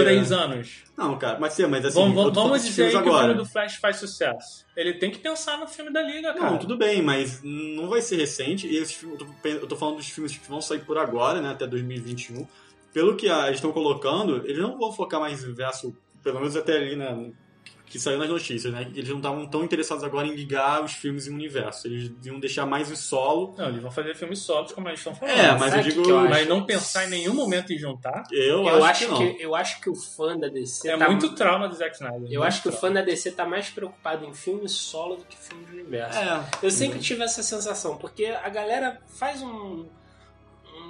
a 0.00 0.04
três 0.04 0.30
anos. 0.32 0.84
Não, 0.96 1.18
cara, 1.18 1.38
mas 1.40 1.52
sim, 1.54 1.66
mas 1.66 1.84
assim, 1.84 1.98
vamos 2.00 2.32
vamos 2.32 2.52
desses 2.52 2.68
dizer 2.68 2.84
aí 2.84 2.88
que 2.90 2.92
filmes 2.94 3.08
o 3.08 3.10
agora. 3.16 3.26
filme 3.34 3.42
do 3.42 3.50
Flash 3.50 3.76
faz 3.76 3.96
sucesso. 3.96 4.64
Ele 4.76 4.94
tem 4.94 5.10
que 5.10 5.18
pensar 5.18 5.58
no 5.58 5.66
filme 5.66 5.92
da 5.92 6.00
Liga, 6.00 6.32
cara. 6.32 6.50
Não, 6.52 6.56
tudo 6.58 6.76
bem, 6.78 7.02
mas 7.02 7.42
não 7.42 7.88
vai 7.88 8.00
ser 8.00 8.16
recente. 8.16 8.66
E 8.68 8.76
esses 8.78 9.02
eu, 9.02 9.18
tô, 9.18 9.26
eu 9.44 9.66
tô 9.66 9.76
falando 9.76 9.96
dos 9.96 10.08
filmes 10.08 10.34
que 10.38 10.48
vão 10.48 10.60
sair 10.62 10.78
por 10.80 10.96
agora, 10.98 11.42
né, 11.42 11.50
até 11.50 11.66
2021. 11.66 12.46
Pelo 12.94 13.16
que 13.16 13.28
a- 13.28 13.46
eles 13.48 13.56
estão 13.56 13.72
colocando, 13.72 14.36
eles 14.46 14.58
não 14.62 14.78
vão 14.78 14.92
focar 14.92 15.18
mais 15.20 15.42
em 15.44 15.52
verso, 15.52 15.94
pelo 16.22 16.38
menos 16.38 16.56
até 16.56 16.76
ali, 16.76 16.94
né, 16.96 17.32
que 17.88 18.00
saiu 18.00 18.18
nas 18.18 18.28
notícias, 18.28 18.72
né? 18.72 18.90
Eles 18.94 19.08
não 19.08 19.18
estavam 19.18 19.46
tão 19.46 19.62
interessados 19.64 20.02
agora 20.02 20.26
em 20.26 20.34
ligar 20.34 20.82
os 20.84 20.92
filmes 20.92 21.26
em 21.28 21.32
universo. 21.32 21.86
Eles 21.86 22.10
iam 22.24 22.40
deixar 22.40 22.66
mais 22.66 22.90
em 22.90 22.96
solo. 22.96 23.54
Não, 23.56 23.68
eles 23.68 23.80
vão 23.80 23.90
fazer 23.92 24.14
filmes 24.16 24.40
solos, 24.40 24.72
como 24.72 24.88
eles 24.88 24.98
estão 24.98 25.14
falando. 25.14 25.38
É, 25.38 25.52
mas 25.56 25.70
sabe 25.70 25.76
eu 25.76 25.80
o 25.80 25.82
digo. 25.90 26.02
que 26.02 26.10
eu 26.10 26.18
acho? 26.18 26.30
Mas 26.30 26.48
não 26.48 26.64
pensar 26.64 27.06
em 27.06 27.10
nenhum 27.10 27.32
momento 27.32 27.72
em 27.72 27.78
juntar 27.78 28.24
Eu, 28.32 28.66
Eu, 28.66 28.84
acho, 28.84 28.84
acho 28.84 28.98
que 29.06 29.10
não. 29.12 29.18
que, 29.18 29.42
eu 29.42 29.54
acho 29.54 29.80
que 29.80 29.88
o 29.90 29.94
fã 29.94 30.36
da 30.36 30.48
DC 30.48 30.88
é 30.88 30.96
tá 30.96 31.08
muito 31.08 31.34
trauma 31.34 31.68
do 31.68 31.74
Zack 31.76 31.94
Snyder. 31.94 32.22
Eu 32.22 32.40
muito 32.40 32.42
acho 32.42 32.62
que 32.62 32.68
o 32.68 32.72
trauma. 32.72 32.88
fã 32.88 32.92
da 32.94 33.02
DC 33.02 33.30
tá 33.32 33.44
mais 33.46 33.70
preocupado 33.70 34.24
em 34.26 34.34
filme 34.34 34.68
solo 34.68 35.16
do 35.16 35.24
que 35.24 35.36
filme 35.36 35.64
de 35.64 35.72
universo. 35.72 36.18
É. 36.18 36.44
Eu 36.62 36.70
sempre 36.70 36.98
tive 36.98 37.22
essa 37.22 37.42
sensação, 37.42 37.96
porque 37.96 38.26
a 38.26 38.48
galera 38.48 39.00
faz 39.06 39.40
um, 39.42 39.86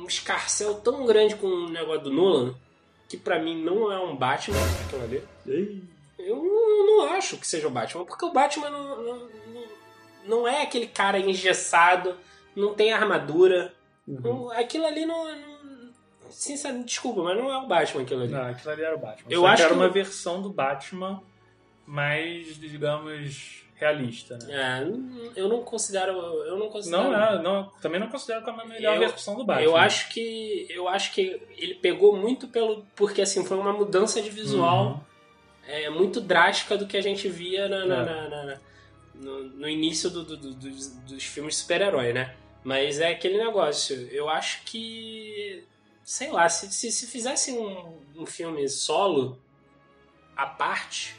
um 0.00 0.06
escarcel 0.08 0.74
tão 0.76 1.04
grande 1.04 1.36
com 1.36 1.46
o 1.46 1.68
negócio 1.68 2.04
do 2.04 2.10
Nolan, 2.12 2.54
que 3.08 3.16
pra 3.16 3.38
mim 3.38 3.62
não 3.62 3.92
é 3.92 4.00
um 4.00 4.16
Batman, 4.16 4.56
aquilo 4.86 5.02
ali. 5.04 5.22
Ei, 5.46 5.82
Eu 6.26 6.36
não, 6.36 6.86
não 6.86 7.12
acho 7.14 7.36
que 7.36 7.46
seja 7.46 7.68
o 7.68 7.70
Batman, 7.70 8.04
porque 8.04 8.24
o 8.24 8.32
Batman 8.32 8.70
não, 8.70 9.02
não, 9.02 9.16
não- 9.18 9.66
não 10.26 10.48
é 10.48 10.62
aquele 10.62 10.86
cara 10.88 11.18
engessado, 11.18 12.16
não 12.54 12.74
tem 12.74 12.92
armadura. 12.92 13.72
Uhum. 14.06 14.20
Não- 14.20 14.50
aquilo 14.50 14.86
ali 14.86 15.04
não. 15.06 15.24
não 15.24 15.56
sinceramente, 16.30 16.86
desculpa, 16.86 17.22
mas 17.22 17.36
não 17.38 17.50
é 17.52 17.56
o 17.58 17.66
Batman 17.66 18.02
aquilo 18.02 18.22
ali. 18.22 18.32
Não, 18.32 18.42
aquilo 18.46 18.72
ali 18.72 18.82
era 18.82 18.96
o 18.96 18.98
Batman. 18.98 19.28
Eu 19.30 19.40
Só 19.42 19.46
acho 19.46 19.56
que 19.56 19.62
era 19.62 19.74
que- 19.74 19.80
uma 19.80 19.88
versão 19.88 20.42
do 20.42 20.50
Batman 20.52 21.22
mais, 21.86 22.58
digamos, 22.58 23.62
realista, 23.76 24.36
né? 24.38 24.82
É, 24.82 25.40
eu 25.40 25.48
não 25.48 25.62
considero. 25.62 26.12
Eu 26.12 26.58
não 26.58 26.68
considero. 26.68 27.04
Não, 27.04 27.14
é, 27.14 27.42
não, 27.42 27.70
também 27.80 28.00
não 28.00 28.08
considero 28.08 28.42
como 28.44 28.60
a 28.60 28.64
melhor 28.64 28.94
Eu- 28.94 29.00
versão 29.00 29.36
do 29.36 29.44
Batman. 29.44 29.64
Eu 29.64 29.76
acho 29.76 30.08
que 30.08 30.66
eu 30.70 30.88
acho 30.88 31.12
que 31.12 31.40
ele 31.56 31.74
pegou 31.74 32.16
muito 32.16 32.48
pelo 32.48 32.84
porque 32.96 33.22
assim 33.22 33.44
foi 33.44 33.56
uma 33.56 33.72
mudança 33.72 34.20
de 34.20 34.30
visual 34.30 34.86
Uhum. 34.86 35.00
É, 35.66 35.88
muito 35.90 36.20
drástica 36.20 36.76
do 36.76 36.86
que 36.86 36.96
a 36.96 37.02
gente 37.02 37.28
via 37.28 37.68
na- 37.68 37.84
na- 37.84 38.02
É. 38.02 38.04
na- 38.28 38.44
na- 38.44 38.60
no, 39.14 39.42
no 39.44 39.68
início 39.68 40.10
do- 40.10 40.24
do- 40.24 40.36
do- 40.36 40.54
dos, 40.54 40.88
dos 40.88 41.24
filmes 41.24 41.54
de 41.54 41.60
super-herói, 41.62 42.12
né? 42.12 42.36
Mas 42.62 43.00
é 43.00 43.08
aquele 43.10 43.38
negócio. 43.38 43.96
Eu 44.10 44.28
acho 44.28 44.62
que 44.64 45.64
sei 46.02 46.30
lá 46.30 46.48
se, 46.48 46.70
se, 46.72 46.90
se 46.92 47.06
fizesse 47.06 47.52
um, 47.52 47.98
um 48.14 48.26
filme 48.26 48.68
solo 48.68 49.40
à 50.36 50.46
parte 50.46 51.14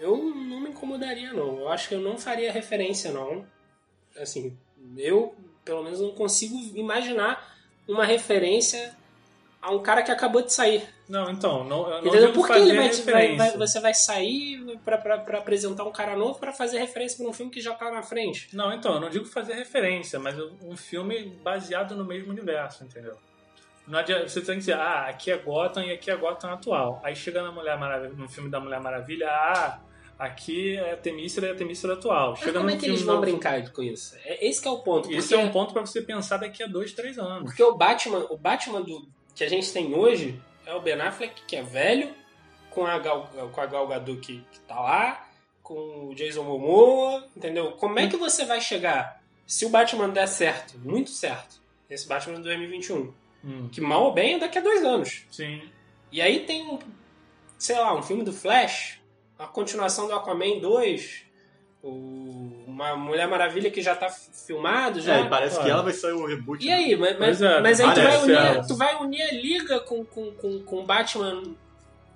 eu 0.00 0.16
não 0.16 0.60
me 0.60 0.70
incomodaria 0.70 1.32
não. 1.32 1.58
Eu 1.58 1.68
acho 1.68 1.88
que 1.88 1.94
eu 1.94 2.00
não 2.00 2.16
faria 2.16 2.52
referência 2.52 3.10
não. 3.12 3.44
Assim, 4.16 4.56
eu 4.96 5.34
pelo 5.64 5.82
menos 5.82 6.00
não 6.00 6.12
consigo 6.12 6.54
imaginar 6.76 7.56
uma 7.86 8.04
referência 8.04 8.96
a 9.68 9.70
um 9.74 9.80
cara 9.82 10.02
que 10.02 10.10
acabou 10.10 10.42
de 10.42 10.52
sair. 10.52 10.82
Não, 11.08 11.30
então, 11.30 11.64
não, 11.64 11.88
não 11.88 11.98
Entendeu? 12.06 12.32
Por 12.32 12.46
que 12.46 12.52
ele 12.54 12.76
vai, 12.76 12.90
vai- 12.90 13.36
vai- 13.36 13.56
você 13.56 13.80
vai 13.80 13.94
sair 13.94 14.78
pra 14.84 14.96
apresentar 15.38 15.84
um 15.84 15.92
cara 15.92 16.16
novo 16.16 16.38
pra 16.38 16.52
fazer 16.52 16.78
referência 16.78 17.18
pra 17.18 17.28
um 17.28 17.32
filme 17.32 17.50
que 17.52 17.60
já 17.60 17.74
tá 17.74 17.90
na 17.90 18.02
frente? 18.02 18.48
Não, 18.54 18.72
então, 18.72 18.94
eu 18.94 19.00
não 19.00 19.08
digo 19.10 19.24
fazer 19.24 19.54
referência, 19.54 20.18
mas 20.18 20.36
um 20.62 20.76
filme 20.76 21.24
baseado 21.42 21.94
no 21.94 22.04
mesmo 22.04 22.30
universo, 22.30 22.84
entendeu? 22.84 23.16
Não 23.86 23.98
adianta, 23.98 24.28
você 24.28 24.40
tem 24.42 24.54
que 24.54 24.60
dizer, 24.60 24.74
ah, 24.74 25.06
aqui 25.08 25.30
é 25.30 25.36
Gotham 25.38 25.82
e 25.84 25.92
aqui 25.92 26.10
é 26.10 26.16
Gotham 26.16 26.50
atual. 26.52 27.00
Aí 27.02 27.16
chega 27.16 27.42
na 27.42 27.50
Mulher 27.50 27.78
Maravilha, 27.78 28.12
no 28.14 28.28
filme 28.28 28.50
da 28.50 28.60
Mulher 28.60 28.80
Maravilha, 28.80 29.28
ah, 29.30 29.80
aqui 30.18 30.76
é 30.76 30.92
a 30.92 30.96
Temícera 30.98 31.46
e 31.46 31.50
a 31.52 31.54
Temícera 31.54 31.94
atual. 31.94 32.32
Mas 32.32 32.40
Chega 32.40 32.52
como 32.58 32.66
no 32.66 32.70
é 32.70 32.78
que 32.78 32.84
eles 32.84 33.00
vão 33.02 33.14
novo- 33.14 33.26
brincar 33.26 33.70
com 33.72 33.82
isso? 33.82 34.14
É, 34.24 34.46
esse 34.46 34.60
que 34.60 34.68
é 34.68 34.70
o 34.70 34.80
ponto. 34.80 35.10
Isso 35.10 35.28
porque- 35.28 35.34
é 35.34 35.38
um 35.46 35.50
ponto 35.50 35.72
pra 35.72 35.80
você 35.80 36.02
pensar 36.02 36.36
daqui 36.36 36.62
a 36.62 36.66
dois, 36.66 36.92
três 36.92 37.18
anos. 37.18 37.44
Porque 37.44 37.62
o 37.62 37.74
Batman, 37.78 38.26
o 38.28 38.36
Batman 38.36 38.82
do, 38.82 39.08
que 39.38 39.44
a 39.44 39.48
gente 39.48 39.72
tem 39.72 39.94
hoje 39.94 40.40
é 40.66 40.74
o 40.74 40.80
Ben 40.80 41.00
Affleck, 41.00 41.42
que 41.46 41.54
é 41.54 41.62
velho, 41.62 42.12
com 42.70 42.84
a 42.84 42.98
Gal, 42.98 43.30
com 43.52 43.60
a 43.60 43.66
Gal 43.66 43.86
Gadot 43.86 44.20
que, 44.20 44.44
que 44.50 44.58
tá 44.60 44.78
lá, 44.80 45.28
com 45.62 46.08
o 46.08 46.14
Jason 46.14 46.42
Momoa, 46.42 47.26
entendeu? 47.36 47.72
Como 47.72 47.98
é 48.00 48.08
que 48.08 48.16
você 48.16 48.44
vai 48.44 48.60
chegar, 48.60 49.22
se 49.46 49.64
o 49.64 49.68
Batman 49.68 50.08
der 50.10 50.26
certo, 50.26 50.76
muito 50.78 51.10
certo, 51.10 51.60
esse 51.88 52.06
Batman 52.06 52.36
de 52.36 52.42
2021, 52.42 53.12
Hum, 53.44 53.68
que 53.70 53.80
mal 53.80 54.02
ou 54.02 54.12
bem 54.12 54.34
é 54.34 54.38
daqui 54.40 54.58
a 54.58 54.60
dois 54.60 54.84
anos. 54.84 55.24
sim. 55.30 55.62
E 56.10 56.20
aí 56.20 56.44
tem 56.44 56.66
um, 56.66 56.78
sei 57.56 57.78
lá, 57.78 57.94
um 57.94 58.02
filme 58.02 58.24
do 58.24 58.32
Flash, 58.32 58.98
a 59.38 59.46
continuação 59.46 60.08
do 60.08 60.14
Aquaman 60.14 60.58
2, 60.58 61.24
o- 61.82 62.64
uma 62.66 62.96
Mulher 62.96 63.26
Maravilha 63.28 63.70
que 63.70 63.80
já 63.82 63.94
tá 63.94 64.08
filmado, 64.10 65.00
já. 65.00 65.16
É, 65.16 65.28
parece 65.28 65.60
que 65.60 65.68
ela 65.68 65.82
vai 65.82 65.92
sair 65.92 66.12
o 66.12 66.26
reboot. 66.26 66.64
E 66.64 66.70
aí, 66.70 66.96
mas, 66.96 67.18
mas, 67.18 67.42
é, 67.42 67.60
mas 67.60 67.80
aí 67.80 67.94
tu 67.94 68.00
vai, 68.02 68.18
unir, 68.22 68.36
ela. 68.36 68.66
tu 68.66 68.76
vai 68.76 68.96
unir 68.96 69.22
a 69.22 69.32
liga 69.32 69.80
com, 69.80 70.04
com, 70.04 70.32
com, 70.32 70.60
com 70.60 70.84
Batman 70.84 71.42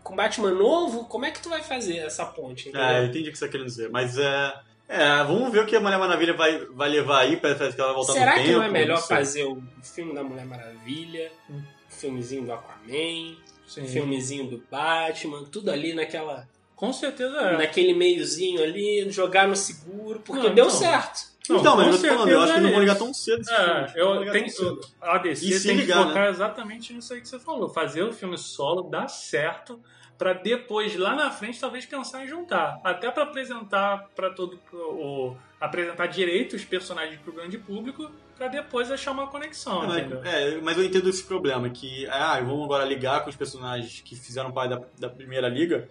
com 0.03 0.17
Batman 0.17 0.51
novo? 0.51 1.05
Como 1.05 1.25
é 1.25 1.31
que 1.31 1.41
tu 1.41 1.49
vai 1.49 1.63
fazer 1.63 1.99
essa 1.99 2.27
ponte? 2.27 2.69
entendeu? 2.69 2.87
É, 2.89 3.01
eu 3.01 3.05
entendi 3.07 3.29
o 3.29 3.33
que 3.33 3.39
você 3.39 3.47
tá 3.47 3.53
querendo 3.53 3.67
dizer. 3.69 3.89
Mas 3.91 4.19
é. 4.19 4.55
É, 4.89 5.23
vamos 5.25 5.51
ver 5.53 5.61
o 5.61 5.67
que 5.67 5.75
a 5.77 5.81
Mulher 5.81 5.97
Maravilha 5.99 6.35
vai, 6.35 6.59
vai 6.67 6.89
levar 6.91 7.21
aí, 7.21 7.37
parece 7.39 7.73
que 7.75 7.81
ela 7.81 7.91
vai 7.95 7.95
voltar 7.97 8.13
Será 8.13 8.33
no 8.33 8.39
que 8.39 8.47
tempo. 8.49 8.59
não 8.59 8.65
é 8.65 8.69
melhor 8.71 8.99
sei. 8.99 9.17
fazer 9.17 9.45
o 9.45 9.63
filme 9.83 10.13
da 10.13 10.23
Mulher 10.23 10.45
Maravilha, 10.45 11.31
Hum. 11.49 11.63
o 11.89 11.95
filmezinho 11.95 12.45
do 12.45 12.53
Aquaman, 12.53 13.37
sim. 13.67 13.85
o 13.85 13.89
filmezinho 13.89 14.49
do 14.51 14.63
Batman, 14.71 15.45
tudo 15.51 15.71
ali 15.71 15.95
naquela, 15.95 16.47
Com 16.83 16.93
certeza 16.93 17.37
é. 17.37 17.59
naquele 17.59 17.95
meiozinho 17.95 18.61
ali, 18.61 19.09
jogar 19.09 19.47
no 19.47 19.55
seguro, 19.55 20.19
porque 20.19 20.49
Não, 20.49 20.53
deu 20.53 20.65
então. 20.67 20.77
certo. 20.77 21.31
Não, 21.49 21.61
então, 21.61 21.77
mas 21.77 21.87
eu 21.87 21.93
tô 21.93 22.09
falando, 22.17 22.29
eu 22.29 22.41
acho 22.41 22.55
que 22.55 22.61
não 22.61 22.71
vão 22.73 22.81
ligar 22.81 22.97
certeza 22.99 23.05
tão 23.05 23.15
cedo 23.15 23.41
esse 23.43 23.53
É, 23.53 23.89
filme. 23.89 24.01
Não 24.05 24.15
eu 24.15 24.19
ligar 24.19 24.33
tenho, 24.33 24.51
cedo. 24.51 24.81
a 25.01 25.19
DC 25.19 25.61
tem 25.69 25.77
ligar, 25.77 25.99
que 26.03 26.09
focar 26.09 26.29
exatamente 26.29 26.93
nisso 26.93 27.15
aí 27.15 27.21
que 27.21 27.29
você 27.29 27.39
falou. 27.39 27.69
Fazer 27.69 28.03
o 28.03 28.13
filme 28.13 28.37
solo 28.37 28.83
dar 28.83 29.07
certo 29.07 29.81
pra 30.19 30.33
depois, 30.33 30.97
lá 30.97 31.15
na 31.15 31.31
frente, 31.31 31.61
talvez 31.61 31.87
pensar 31.87 32.25
em 32.25 32.27
juntar. 32.27 32.81
Até 32.83 33.13
pra 33.13 33.23
apresentar 33.23 34.09
para 34.17 34.31
todo 34.31 34.59
o 34.73 35.37
apresentar 35.61 36.07
direito 36.09 36.57
os 36.57 36.65
personagens 36.65 37.21
pro 37.21 37.33
grande 37.33 37.59
público 37.59 38.11
pra 38.37 38.49
depois 38.49 38.91
achar 38.91 39.13
uma 39.13 39.29
conexão, 39.29 39.85
É, 39.85 39.87
mas, 39.87 40.27
é, 40.27 40.61
mas 40.61 40.77
eu 40.77 40.85
entendo 40.85 41.09
esse 41.09 41.23
problema, 41.23 41.71
que 41.71 42.09
ah, 42.09 42.41
vamos 42.41 42.65
agora 42.65 42.85
ligar 42.85 43.23
com 43.23 43.31
os 43.31 43.37
personagens 43.37 44.01
que 44.05 44.17
fizeram 44.17 44.51
parte 44.51 44.71
da, 44.71 44.83
da 44.99 45.09
primeira 45.09 45.49
liga, 45.49 45.89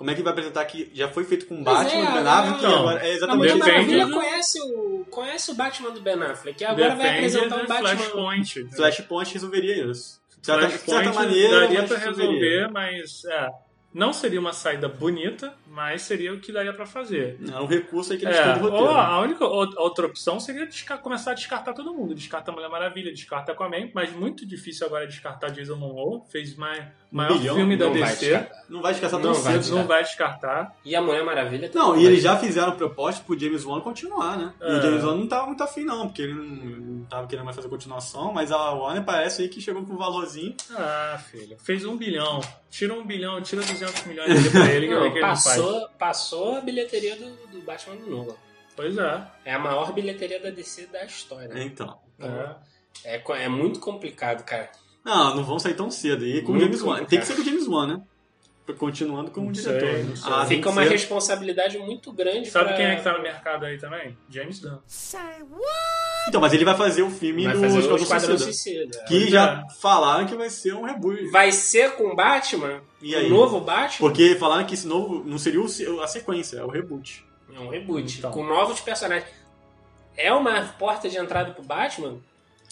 Como 0.00 0.10
é 0.10 0.14
que 0.14 0.22
vai 0.22 0.32
apresentar 0.32 0.64
que 0.64 0.90
já 0.94 1.08
foi 1.08 1.24
feito 1.24 1.44
com 1.44 1.62
Pois 1.62 1.76
Batman, 1.76 2.00
é, 2.02 2.06
do 2.06 2.12
Ben 2.22 2.26
Affleck, 2.32 2.62
Não. 2.62 2.78
agora... 2.78 3.00
É 3.00 3.10
A 3.10 3.14
exatamente 3.14 3.36
Mulher 3.36 3.54
Depende 3.54 3.70
Maravilha 3.76 4.06
do- 4.06 4.12
conhece 4.14 4.60
o, 4.62 5.04
conhece 5.10 5.50
o 5.50 5.54
Batman 5.54 5.90
do 5.90 6.00
Ben 6.00 6.22
Affleck. 6.22 6.62
E 6.62 6.64
agora 6.64 6.94
vai 6.96 7.10
apresentar 7.18 7.56
do 7.58 7.64
um 7.64 7.66
Batman. 7.66 7.88
Flashpoint. 7.96 8.64
Flashpoint 8.74 9.34
resolveria 9.34 9.84
isso. 9.90 10.18
De 10.40 10.46
certa, 10.46 10.68
de 10.68 10.78
certa 10.78 11.12
maneira, 11.12 11.60
daria 11.60 11.82
pra 11.84 11.98
resolveria. 11.98 12.30
resolver, 12.60 12.72
mas 12.72 13.24
é, 13.26 13.50
não 13.92 14.10
seria 14.14 14.40
uma 14.40 14.54
saída 14.54 14.88
bonita, 14.88 15.52
mas 15.68 16.00
seria 16.00 16.32
o 16.32 16.40
que 16.40 16.50
daria 16.50 16.72
pra 16.72 16.86
fazer. 16.86 17.38
É 17.52 17.60
um 17.60 17.66
recurso 17.66 18.12
aí 18.14 18.18
que 18.18 18.24
eles 18.24 18.38
É, 18.38 18.42
têm 18.44 18.54
de 18.54 18.60
roteiro. 18.60 18.84
ou 18.86 18.90
a 18.90 19.20
única 19.20 19.44
ou- 19.44 19.68
outra 19.76 20.06
opção 20.06 20.40
seria 20.40 20.66
começar 21.02 21.32
a 21.32 21.34
descartar 21.34 21.74
todo 21.74 21.92
mundo. 21.92 22.14
Descarta 22.14 22.50
a 22.50 22.54
Mulher 22.54 22.70
Maravilha, 22.70 23.12
descarta 23.12 23.52
Aquaman, 23.52 23.90
mas 23.92 24.10
muito 24.14 24.46
difícil 24.46 24.86
agora 24.86 25.06
descartar 25.06 25.50
Jason 25.50 25.76
Momoa. 25.76 26.24
Fez 26.30 26.56
mais, 26.56 26.86
maior 27.10 27.38
bilhão? 27.38 27.56
filme 27.56 27.76
da 27.76 27.86
Não 27.86 27.92
vai 27.92 28.02
DC. 28.10 28.26
descartar. 28.26 28.64
Não 28.70 28.82
vai 28.82 28.92
descansar 28.92 29.20
Não 29.20 29.32
tão 29.32 29.42
vai 29.42 29.62
cedo. 29.62 29.74
Não 29.76 29.86
vai 29.86 30.02
descartar. 30.04 30.76
E 30.84 30.94
a 30.94 31.02
Mulher 31.02 31.24
Maravilha 31.24 31.68
também 31.68 31.88
Não, 31.88 31.94
e 31.96 32.02
vai. 32.04 32.12
eles 32.12 32.22
já 32.22 32.36
fizeram 32.38 32.72
proposta 32.76 33.24
pro 33.24 33.38
James 33.38 33.64
Wan 33.64 33.80
continuar, 33.80 34.36
né? 34.38 34.54
E 34.60 34.64
É. 34.64 34.78
o 34.78 34.82
James 34.82 35.04
Wan 35.04 35.16
não 35.16 35.26
tava 35.26 35.46
muito 35.46 35.62
afim, 35.62 35.84
não, 35.84 36.06
porque 36.06 36.22
ele 36.22 36.34
não, 36.34 36.44
não 36.44 37.04
tava 37.06 37.26
querendo 37.26 37.44
mais 37.44 37.56
fazer 37.56 37.68
continuação, 37.68 38.32
mas 38.32 38.52
a 38.52 38.70
Warner 38.72 39.04
parece 39.04 39.42
aí 39.42 39.48
que 39.48 39.60
chegou 39.60 39.84
com 39.84 39.94
um 39.94 39.96
valorzinho. 39.98 40.54
Ah, 40.70 41.20
filho. 41.30 41.56
Fez 41.58 41.84
um 41.84 41.96
bilhão. 41.96 42.40
Tira 42.70 42.94
um 42.94 43.04
bilhão, 43.04 43.40
tira 43.42 43.62
200 43.62 44.04
milhões 44.06 44.28
dele 44.32 44.50
pra 44.50 44.70
ele, 44.70 44.86
que 44.88 44.94
Não, 44.94 45.04
é 45.04 45.10
que 45.10 45.18
ele 45.18 45.26
não 45.26 45.36
faz. 45.36 45.44
passou, 45.44 45.88
passou 45.98 46.56
a 46.56 46.60
bilheteria 46.60 47.16
do, 47.16 47.30
do 47.48 47.60
Batman 47.62 47.96
do 47.96 48.08
Nolan. 48.10 48.36
Pois 48.76 48.96
é. 48.96 49.22
É 49.44 49.54
a 49.54 49.58
maior 49.58 49.92
bilheteria 49.92 50.40
da 50.40 50.50
DC 50.50 50.86
da 50.86 51.04
história. 51.04 51.52
Então. 51.62 51.98
é. 52.20 52.54
É, 53.04 53.18
co- 53.18 53.34
é 53.34 53.48
muito 53.48 53.80
complicado, 53.80 54.44
cara. 54.44 54.68
Não, 55.04 55.36
não 55.36 55.44
vão 55.44 55.58
sair 55.58 55.74
tão 55.74 55.90
cedo. 55.90 56.26
E 56.26 56.42
com 56.42 56.52
o 56.52 56.60
James 56.60 56.82
Wan. 56.82 57.04
Tem 57.04 57.18
que 57.20 57.26
ser 57.26 57.34
com 57.34 57.42
o 57.42 57.44
James 57.44 57.66
Wan, 57.66 57.86
né? 57.86 58.02
Continuando 58.78 59.32
como 59.32 59.46
Não 59.46 59.52
diretor. 59.52 59.80
sei. 60.16 60.30
Ah, 60.32 60.46
tem 60.46 60.58
Fica 60.58 60.70
uma 60.70 60.84
ser. 60.84 60.90
responsabilidade 60.90 61.76
muito 61.78 62.12
grande 62.12 62.48
Sabe 62.48 62.66
pra... 62.68 62.76
quem 62.76 62.86
é 62.86 62.94
que 62.96 63.02
tá 63.02 63.12
no 63.16 63.20
mercado 63.22 63.64
aí 63.64 63.76
também? 63.78 64.16
James 64.28 64.60
Gunn. 64.60 64.78
Então, 66.28 66.40
mas 66.40 66.52
ele 66.52 66.64
vai 66.64 66.76
fazer 66.76 67.02
o 67.02 67.10
filme 67.10 67.44
Vai 67.44 67.54
do 67.54 67.60
fazer 67.62 67.78
Esquadrão 67.80 68.02
Esquadrão 68.04 68.38
Suicida. 68.38 68.82
Suicida. 68.84 69.04
Que 69.08 69.18
Pois 69.20 69.30
já 69.30 69.64
é. 69.68 69.74
falaram 69.80 70.26
que 70.26 70.36
vai 70.36 70.48
ser 70.50 70.74
um 70.74 70.84
reboot. 70.84 71.30
Vai 71.30 71.50
ser 71.50 71.96
com 71.96 72.14
Batman? 72.14 72.80
E 73.02 73.14
aí? 73.14 73.26
O 73.26 73.30
novo 73.30 73.60
Batman? 73.60 74.08
Porque 74.08 74.36
falaram 74.36 74.64
que 74.64 74.74
esse 74.74 74.86
novo 74.86 75.24
não 75.24 75.38
seria 75.38 75.60
a 76.04 76.06
sequência, 76.06 76.58
é 76.58 76.64
o 76.64 76.68
reboot. 76.68 77.24
É 77.52 77.58
um 77.58 77.68
reboot. 77.70 78.18
Então. 78.18 78.30
Com 78.30 78.44
novos 78.44 78.80
personagens. 78.80 79.28
É 80.16 80.32
uma 80.32 80.62
porta 80.78 81.08
de 81.08 81.16
entrada 81.16 81.52
pro 81.52 81.64
Batman? 81.64 82.18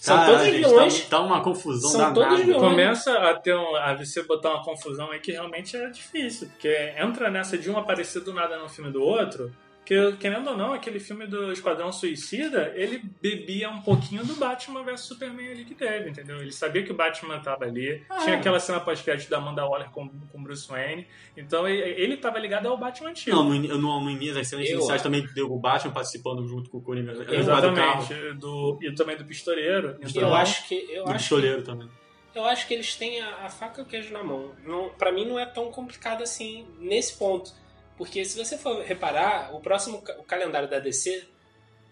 São 0.01 0.17
Cara, 0.17 0.31
todos 0.31 0.45
gente, 0.47 0.57
vilões. 0.59 1.01
Tá, 1.03 1.09
tá 1.17 1.21
uma 1.21 1.43
confusão 1.43 1.91
São 1.91 2.01
danada. 2.01 2.21
todos 2.21 2.45
vilões. 2.45 2.63
Começa 2.63 3.13
a 3.19 3.35
ter 3.35 3.55
um, 3.55 3.77
a 3.77 3.95
você 3.95 4.23
botar 4.23 4.55
uma 4.55 4.63
confusão 4.65 5.11
aí 5.11 5.19
que 5.19 5.33
realmente 5.33 5.77
é 5.77 5.91
difícil, 5.91 6.49
porque 6.49 6.95
entra 6.97 7.29
nessa 7.31 7.59
de 7.59 7.69
um 7.69 7.77
aparecer 7.77 8.23
do 8.23 8.33
nada 8.33 8.59
no 8.59 8.69
filme 8.69 8.93
do 8.93 9.03
outro, 9.03 9.53
que 9.89 10.13
querendo 10.19 10.51
ou 10.51 10.55
não, 10.57 10.75
aquele 10.75 11.01
filme 11.01 11.27
do 11.27 11.51
Esquadrão 11.51 11.91
Suicida, 11.91 12.75
ele 12.77 13.03
bebia 13.23 13.71
um 13.71 13.81
pouquinho 13.81 14.23
do 14.23 14.35
Batman 14.35 14.83
vs 14.83 15.01
Superman 15.01 15.49
ali 15.51 15.65
que 15.65 15.75
teve, 15.75 16.11
entendeu? 16.11 16.43
Ele 16.43 16.53
sabia 16.53 16.83
que 16.83 16.93
o 16.93 16.95
Batman 16.95 17.39
tava 17.41 17.65
ali, 17.65 18.05
Ah. 18.11 18.19
tinha 18.19 18.37
aquela 18.37 18.61
cena 18.61 18.81
pós-crédito 18.81 19.31
da 19.31 19.39
Amanda 19.39 19.65
Waller 19.67 19.89
com, 19.89 20.07
com 20.07 20.43
Bruce 20.43 20.69
Wayne, 20.69 21.07
então 21.35 21.67
ele, 21.67 21.81
ele 21.99 22.17
tava 22.19 22.39
ligado 22.39 22.69
ao 22.69 22.77
Batman 22.77 23.09
antigo. 23.09 23.35
Não, 23.35 23.45
no, 23.45 23.79
no, 23.79 24.01
no 24.03 24.11
início, 24.11 24.39
as 24.39 24.47
cenas 24.47 24.69
iniciais 24.69 25.01
também 25.01 25.27
deu 25.35 25.51
o 25.51 25.59
Batman 25.59 25.95
participando 25.95 26.47
junto 26.47 26.69
com 26.69 26.77
o 26.77 26.83
Coringa. 26.83 27.13
Exatamente, 27.33 28.13
carro, 28.13 28.35
do, 28.35 28.79
e 28.83 28.95
também 28.95 29.17
do 29.17 29.25
Pistoleiro. 29.25 29.97
Então, 30.03 30.21
Eu 30.21 30.35
acho 30.35 30.69
que. 30.69 30.75
Eu 30.91 31.05
do 31.05 31.11
acho 31.13 31.13
que 31.13 31.15
pistoleiro 31.15 31.63
também. 31.63 31.89
Eu 32.35 32.45
acho 32.45 32.69
que 32.69 32.75
eles 32.75 32.95
têm 32.95 33.23
a, 33.23 33.47
a 33.47 33.49
faca 33.49 33.81
e 33.81 33.85
o 33.85 33.87
queijo 33.87 34.13
na 34.13 34.23
mão. 34.23 34.53
Não, 34.67 34.91
para 34.91 35.11
mim 35.11 35.25
não 35.25 35.39
é 35.39 35.47
tão 35.47 35.73
complicado 35.73 36.23
assim 36.23 36.67
nesse 36.79 37.17
ponto. 37.17 37.51
Porque 37.99 38.25
se 38.25 38.39
você 38.39 38.57
for 38.57 38.81
reparar, 38.83 39.55
o 39.55 39.61
próximo 39.61 39.99
o 40.19 40.23
calendário 40.23 40.69
da 40.69 40.79
DC 40.79 41.27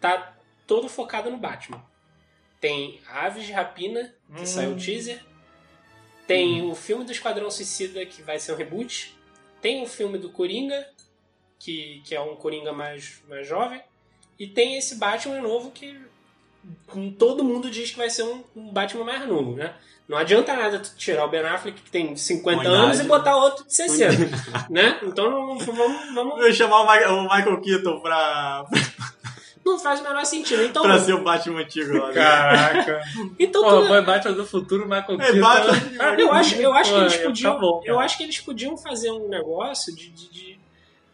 tá 0.01 0.37
todo 0.67 0.89
focado 0.89 1.31
no 1.31 1.37
Batman. 1.37 1.85
Tem 2.61 3.01
Aves 3.09 3.45
de 3.45 3.53
Rapina, 3.53 4.15
que 4.35 4.43
Hum. 4.43 4.47
saiu 4.47 4.73
o 4.73 4.77
teaser. 4.77 5.23
Tem 6.27 6.63
o 6.63 6.75
filme 6.75 7.05
do 7.05 7.13
Esquadrão 7.13 7.51
Suicida, 7.51 8.07
que 8.07 8.23
vai 8.23 8.39
ser 8.39 8.53
um 8.53 8.57
reboot. 8.57 9.17
Tem 9.61 9.83
o 9.83 9.87
filme 9.87 10.17
do 10.17 10.31
Coringa, 10.31 10.89
que, 11.59 12.01
que 12.05 12.15
é 12.15 12.21
um 12.21 12.37
Coringa 12.37 12.73
mais, 12.73 13.23
mais 13.29 13.47
jovem. 13.47 13.83
E 14.39 14.47
tem 14.47 14.77
esse 14.77 14.97
Batman 14.97 15.41
novo 15.41 15.71
que 15.71 16.01
todo 17.19 17.45
mundo 17.45 17.71
diz 17.71 17.91
que 17.91 17.97
vai 17.97 18.11
ser 18.11 18.23
um, 18.25 18.45
um 18.55 18.73
Batman 18.73 19.05
mais 19.05 19.27
novo, 19.27 19.55
né? 19.57 19.77
Não 20.09 20.17
adianta 20.19 20.55
nada 20.55 20.79
tu 20.79 20.95
tirar 20.97 21.25
o 21.25 21.29
Ben 21.29 21.41
Affleck, 21.45 21.81
que 21.83 21.91
tem 21.91 22.15
50 22.15 22.63
Com 22.63 22.69
anos, 22.69 22.95
idade, 22.97 23.05
e 23.05 23.09
botar 23.09 23.37
outro 23.37 23.67
de 23.67 23.75
60, 23.75 24.69
né? 24.71 25.01
Então 25.03 25.29
não, 25.31 25.59
vamos, 25.59 26.15
vamos- 26.15 26.41
Eu 26.47 26.53
chamar 26.53 26.83
o, 26.83 26.87
Ma- 26.87 27.09
o 27.09 27.23
Michael 27.25 27.61
Keaton 27.61 27.99
pra, 28.01 28.65
não 29.67 29.79
faz 29.81 29.99
o 29.99 30.05
menor 30.05 30.25
sentido. 30.25 30.63
Então, 30.63 30.85
pra 30.85 30.99
ser 31.01 31.13
o 31.15 31.25
Batman 31.25 31.61
antigo 31.61 31.93
lá. 31.99 32.07
né? 32.09 32.15
Caraca. 32.15 33.03
então 33.37 33.63
Pô, 33.65 33.81
tu- 33.83 33.89
foi 33.89 34.01
Batman 34.03 34.33
do 34.35 34.47
futuro, 34.47 34.85
Michael 34.85 35.21
É, 35.21 35.33
Keaton. 35.33 35.41
Batman- 35.41 36.15
eu 36.21 36.33
acho, 36.33 36.55
eu 36.55 36.73
acho 36.73 36.93
que 36.93 36.99
eles 37.01 37.15
ia 37.15 37.23
podiam, 37.25 37.55
ficar 37.55 37.61
bom, 37.67 37.83
eu 37.85 37.99
acho 37.99 38.17
que 38.17 38.23
eles 38.23 38.39
podiam 38.41 38.77
fazer 38.77 39.11
um 39.11 39.29
negócio 39.29 39.93
de, 39.95 40.09
de, 40.11 40.29
de- 40.31 40.59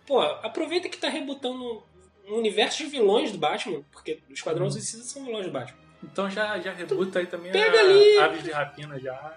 pô, 0.07 0.21
aproveita 0.21 0.91
que 0.91 0.99
tá 0.99 1.09
rebutando 1.09 1.83
um 2.29 2.37
universo 2.37 2.77
de 2.85 2.91
vilões 2.91 3.33
do 3.33 3.39
Batman, 3.39 3.81
porque 3.91 4.19
os 4.29 4.35
Esquadrão 4.39 4.71
Suicida 4.71 5.03
são 5.03 5.25
vilões 5.25 5.47
do 5.47 5.51
Batman. 5.53 5.79
Então 6.03 6.29
já, 6.31 6.59
já 6.59 6.73
rebuta 6.73 7.19
aí 7.21 7.27
também 7.27 7.53
Pega 7.53 7.79
a 7.79 7.81
ali. 7.81 8.19
Aves 8.19 8.43
de 8.45 8.51
Rapina 8.51 8.99
já. 8.99 9.33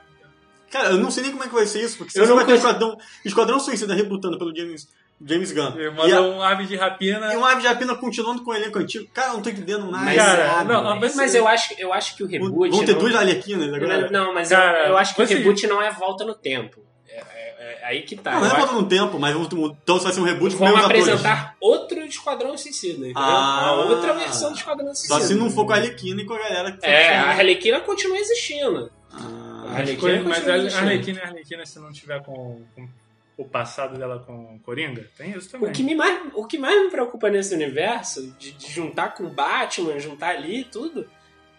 Cara, 0.71 0.89
eu 0.89 0.97
não 0.97 1.11
sei 1.11 1.23
nem 1.23 1.31
como 1.31 1.43
é 1.43 1.47
que 1.47 1.53
vai 1.53 1.65
ser 1.65 1.81
isso, 1.83 1.97
porque 1.97 2.17
Eu 2.17 2.23
você 2.23 2.29
não 2.29 2.35
vai 2.35 2.45
ter 2.45 2.51
conheço. 2.53 2.67
Esquadrão, 2.67 2.97
Esquadrão 3.23 3.59
Suicida 3.59 3.93
rebutando 3.93 4.37
pelo 4.37 4.53
James, 4.53 4.89
James 5.23 5.51
Gunn. 5.53 5.71
Ele 5.77 5.95
E, 6.09 6.11
a, 6.11 6.21
um 6.21 6.41
Aves 6.41 6.67
de 6.67 6.75
Rapina. 6.75 7.33
e 7.33 7.37
um 7.37 7.45
Ave 7.45 7.61
de 7.61 7.67
Rapina 7.67 7.95
continuando 7.95 8.43
com 8.43 8.51
o 8.51 8.53
elenco 8.55 8.79
antigo. 8.79 9.07
Cara, 9.13 9.29
eu 9.29 9.33
não 9.35 9.41
tô 9.41 9.49
entendendo 9.49 9.89
nada. 9.89 10.03
Mas, 10.03 10.15
cara, 10.17 10.47
nada. 10.47 10.73
não, 10.81 10.99
Mas, 10.99 11.15
mas- 11.15 11.35
eu 11.35 11.47
acho, 11.47 11.73
eu 11.77 11.93
acho 11.93 12.17
que 12.17 12.23
o 12.23 12.27
reboot 12.27 12.71
Vão 12.71 12.83
ter 12.85 12.91
não- 12.93 12.99
duas 12.99 13.15
Arlequinas 13.15 13.73
agora. 13.73 14.09
Não, 14.11 14.33
mas 14.33 14.49
Cara, 14.49 14.79
eu, 14.79 14.85
eu 14.89 14.97
acho 14.97 15.15
que 15.15 15.25
você- 15.25 15.35
o 15.35 15.37
reboot 15.37 15.67
não 15.67 15.81
é 15.81 15.91
volta 15.91 16.25
no 16.25 16.33
tempo. 16.35 16.81
É, 17.15 17.55
é- 17.59 17.79
é 17.81 17.85
aí 17.85 18.01
que 18.03 18.15
tá. 18.15 18.33
Não, 18.33 18.41
não 18.41 18.47
é 18.47 18.59
volta 18.59 18.73
no 18.73 18.87
tempo, 18.87 19.17
mas 19.19 19.33
vamos- 19.33 19.47
então 19.83 19.97
vai 19.99 20.11
ser 20.13 20.19
um 20.19 20.23
reboot 20.23 20.55
com 20.55 20.65
atores. 20.65 20.85
apresentar 21.07 21.55
outro 21.59 21.99
Esquadrão 22.05 22.57
Suicida, 22.57 22.93
entendeu? 23.07 23.13
Ah. 23.21 23.73
Uma 23.75 23.85
outra 23.95 24.13
versão 24.13 24.51
do 24.51 24.57
Esquadrão 24.57 24.93
Suicida. 24.93 25.19
Só 25.19 25.25
se 25.25 25.33
não 25.35 25.49
for 25.49 25.65
com 25.65 25.73
a 25.73 25.75
Arlequina 25.75 26.21
e 26.21 26.25
com 26.25 26.33
a 26.33 26.37
galera 26.39 26.71
que 26.71 26.85
É, 26.85 27.05
foi- 27.07 27.15
a 27.15 27.29
Arlequina 27.31 27.79
continua 27.81 28.17
existindo. 28.17 28.91
Ah, 29.11 29.65
A 29.67 29.77
Arlequina 29.77 30.23
mas 30.23 30.37
continua 30.39 30.53
a 30.53 30.57
existindo. 30.57 30.83
Arlequina 30.87 31.19
é 31.19 31.23
Arlequina 31.25 31.65
se 31.65 31.79
não 31.79 31.91
tiver 31.91 32.21
com, 32.23 32.61
com 32.75 32.87
o 33.37 33.45
passado 33.45 33.97
dela 33.97 34.19
com 34.19 34.59
Coringa. 34.59 35.09
Tem 35.17 35.31
isso 35.31 35.49
também. 35.49 35.69
O 35.69 35.73
que, 35.73 35.83
me 35.83 35.95
mais, 35.95 36.21
o 36.33 36.45
que 36.45 36.57
mais 36.57 36.81
me 36.83 36.89
preocupa 36.89 37.29
nesse 37.29 37.53
universo, 37.55 38.33
de, 38.37 38.51
de 38.51 38.71
juntar 38.71 39.13
com 39.13 39.23
o 39.23 39.29
Batman, 39.29 39.97
juntar 39.99 40.29
ali 40.35 40.61
e 40.61 40.63
tudo, 40.65 41.07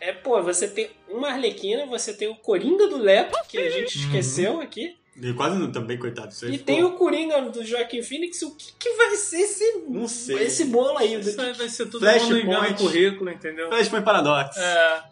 é, 0.00 0.12
pô, 0.12 0.40
você 0.42 0.68
ter 0.68 0.94
uma 1.08 1.28
Arlequina, 1.30 1.86
você 1.86 2.12
tem 2.14 2.28
o 2.28 2.36
Coringa 2.36 2.86
do 2.88 2.98
Leto, 2.98 3.36
que 3.48 3.58
a 3.58 3.70
gente 3.70 3.98
esqueceu 3.98 4.60
aqui, 4.60 4.96
E 5.20 5.32
quase 5.32 5.58
não 5.58 5.72
também, 5.72 5.98
coitado. 5.98 6.28
Isso 6.28 6.44
aí 6.44 6.50
e 6.54 6.58
ficou- 6.58 6.66
tem 6.74 6.84
o 6.84 6.92
Coringa 6.92 7.40
do 7.42 7.64
Joaquim 7.64 8.02
Phoenix. 8.02 8.42
O 8.42 8.54
que, 8.54 8.72
que 8.78 8.90
vai 8.96 9.16
ser 9.16 9.40
esse, 9.40 9.84
Não 9.88 10.06
sei. 10.06 10.42
esse 10.44 10.64
bolo 10.66 10.98
aí? 10.98 11.14
Isso 11.18 11.40
aí 11.40 11.52
vai 11.54 11.68
ser 11.68 11.86
tudo 11.86 12.00
Flashpoint. 12.00 12.44
no 12.44 12.74
currículo, 12.76 13.30
entendeu? 13.30 13.68
Flashpoint 13.68 14.04
Paradox. 14.04 14.56
É, 14.58 15.02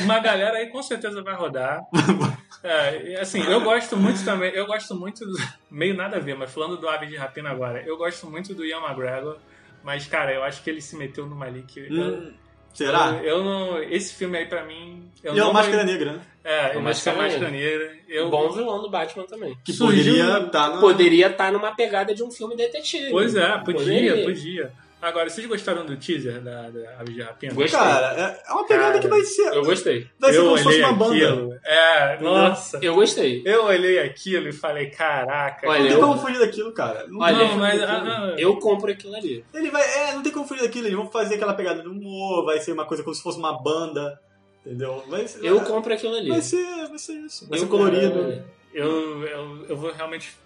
uma 0.00 0.18
galera 0.20 0.58
aí 0.58 0.66
com 0.68 0.82
certeza 0.82 1.22
vai 1.22 1.34
rodar. 1.34 1.80
É, 2.62 3.20
assim, 3.20 3.42
eu 3.44 3.60
gosto 3.60 3.96
muito 3.96 4.24
também, 4.24 4.50
eu 4.52 4.66
gosto 4.66 4.92
muito, 4.94 5.24
do- 5.24 5.38
meio 5.70 5.94
nada 5.94 6.16
a 6.16 6.20
ver, 6.20 6.34
mas 6.36 6.50
falando 6.50 6.76
do 6.76 6.88
Ave 6.88 7.06
de 7.06 7.14
Rapina 7.14 7.50
agora, 7.50 7.80
eu 7.86 7.96
gosto 7.96 8.26
muito 8.28 8.54
do 8.54 8.64
Ian 8.64 8.80
McGregor, 8.80 9.36
mas 9.84 10.06
cara, 10.06 10.32
eu 10.32 10.42
acho 10.42 10.64
que 10.64 10.70
ele 10.70 10.80
se 10.80 10.96
meteu 10.96 11.26
numa 11.26 11.46
ali 11.46 11.62
que. 11.62 11.80
Hum, 11.82 11.96
eu, 11.96 12.32
será? 12.76 13.18
Eu, 13.22 13.38
eu 13.38 13.44
não. 13.44 13.82
Esse 13.82 14.14
filme 14.14 14.38
aí 14.38 14.46
pra 14.46 14.64
mim. 14.64 15.04
Eu 15.22 15.34
e 15.34 15.38
é 15.38 15.40
não 15.40 15.50
o 15.50 15.54
Máscara 15.54 15.82
Negra, 15.84 16.12
né? 16.12 16.20
É, 16.44 16.50
O 16.50 16.54
eu 16.54 16.60
acho 16.60 16.72
que 16.74 16.78
é 16.78 16.80
Máscara 16.82 17.16
Máscara 17.16 17.50
Negra. 17.50 17.96
Eu, 18.08 18.30
Bom 18.30 18.50
vilão 18.52 18.80
do 18.80 18.88
Batman 18.90 19.24
também. 19.26 19.56
Que 19.64 19.72
Surgiu- 19.72 20.14
poderia 20.14 20.46
estar 20.46 20.68
na... 20.70 20.80
Poderia 20.80 21.26
estar 21.26 21.52
numa 21.52 21.74
pegada 21.74 22.14
de 22.14 22.22
um 22.22 22.30
filme 22.30 22.54
detetive. 22.56 23.10
Pois 23.10 23.34
é, 23.34 23.58
podia, 23.58 24.22
podia. 24.24 24.72
Agora, 25.06 25.30
vocês 25.30 25.46
gostaram 25.46 25.86
do 25.86 25.96
teaser 25.96 26.40
da, 26.40 26.68
da 26.68 27.00
Ave 27.00 27.12
de 27.14 27.22
Rapina? 27.22 27.54
Gostei. 27.54 27.78
Cara, 27.78 28.14
é- 28.20 28.50
é 28.50 28.52
uma 28.52 28.66
pegada 28.66 28.86
Cara, 28.88 28.98
que 29.00 29.08
vai 29.08 29.20
ser... 29.22 29.54
Eu 29.54 29.64
gostei. 29.64 30.06
Vai 30.18 30.32
ser 30.32 30.38
eu 30.38 30.44
como 30.44 30.58
se 30.58 30.64
fosse 30.64 30.80
uma 30.80 30.92
banda. 30.92 31.14
aquilo. 31.14 31.54
É, 31.64 32.18
nossa. 32.20 32.78
Eu 32.82 32.94
gostei. 32.94 33.42
Eu 33.44 33.64
olhei 33.64 33.98
aquilo 34.00 34.48
e 34.48 34.52
falei, 34.52 34.90
caraca. 34.90 35.68
Olha, 35.68 35.80
Não 35.80 35.86
tem 35.88 35.96
eu- 35.96 36.00
como 36.06 36.18
fugir 36.20 36.38
daquilo, 36.38 36.72
cara. 36.72 37.06
Não 37.06 37.20
Olha, 37.20 37.36
tem 37.36 37.42
não, 37.44 37.48
como 37.50 37.60
mas. 37.62 37.72
fugir 37.72 37.86
daquilo. 37.86 38.10
ah, 38.12 38.26
ah, 38.26 38.34
Eu 38.40 38.56
compro 38.58 38.90
aquilo 38.92 39.14
ali. 39.14 39.44
Ele 39.54 39.70
vai... 39.70 39.82
É, 39.82 40.12
não 40.14 40.22
tem 40.22 40.32
como 40.32 40.46
fugir 40.46 40.62
daquilo. 40.62 40.86
Eles 40.86 40.96
vão 40.96 41.08
fazer 41.10 41.36
aquela 41.36 41.54
pegada 41.54 41.82
de 41.82 41.88
humor, 41.88 42.44
vai 42.44 42.58
ser 42.58 42.72
uma 42.72 42.84
coisa 42.84 43.02
como 43.02 43.14
se 43.14 43.22
fosse 43.22 43.38
uma 43.38 43.52
banda, 43.62 44.18
entendeu? 44.64 45.04
Vai 45.08 45.26
ser... 45.28 45.44
Eu 45.44 45.60
compro 45.60 45.92
aquilo 45.94 46.14
ali. 46.16 46.28
Vai 46.28 46.42
ser, 46.42 46.64
vai 46.88 46.98
ser 46.98 47.12
isso. 47.14 47.48
Vai 47.48 47.58
Eu 47.58 47.62
ser 47.62 47.68
colorido. 47.68 48.42
eu, 48.74 49.22
eu, 49.26 49.66
eu 49.68 49.76
vou 49.76 49.92
realmente 49.92 50.36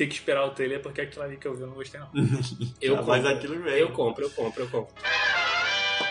ter 0.00 0.06
que 0.06 0.14
esperar 0.14 0.46
o 0.46 0.50
trailer, 0.50 0.80
porque 0.80 1.02
aquilo 1.02 1.22
ali 1.22 1.36
que 1.36 1.46
eu 1.46 1.54
vi 1.54 1.60
eu 1.60 1.66
não 1.66 1.74
gostei, 1.74 2.00
não. 2.00 2.08
Eu 2.80 2.96
Ah, 2.96 3.02
mas 3.02 3.22
compro. 3.22 3.36
aquilo 3.36 3.62
vem. 3.62 3.74
Eu 3.74 3.92
compro, 3.92 4.24
eu 4.24 4.30
compro, 4.30 4.62
eu 4.62 4.68
compro. 4.70 4.94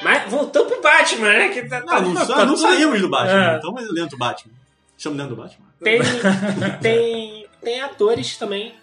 Mas 0.04 0.30
voltando 0.30 0.68
pro 0.70 0.82
Batman, 0.82 1.34
né? 1.34 1.50
Que 1.50 1.68
tá, 1.68 1.80
Não, 1.82 2.14
não, 2.14 2.28
Tá 2.28 2.46
não 2.46 2.56
saímos 2.56 3.02
do 3.02 3.10
Batman. 3.10 3.54
É. 3.54 3.56
Estamos 3.56 3.94
dentro 3.96 4.10
do 4.12 4.18
Batman. 4.18 4.54
Estamos 4.96 5.18
dentro 5.18 5.36
do 5.36 5.42
Batman. 5.42 5.66
Tem, 5.82 6.00
tem, 6.82 7.48
tem 7.64 7.82
atores 7.82 8.38
também 8.38 8.76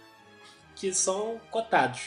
que 0.74 0.92
são 0.92 1.40
cotados. 1.50 2.00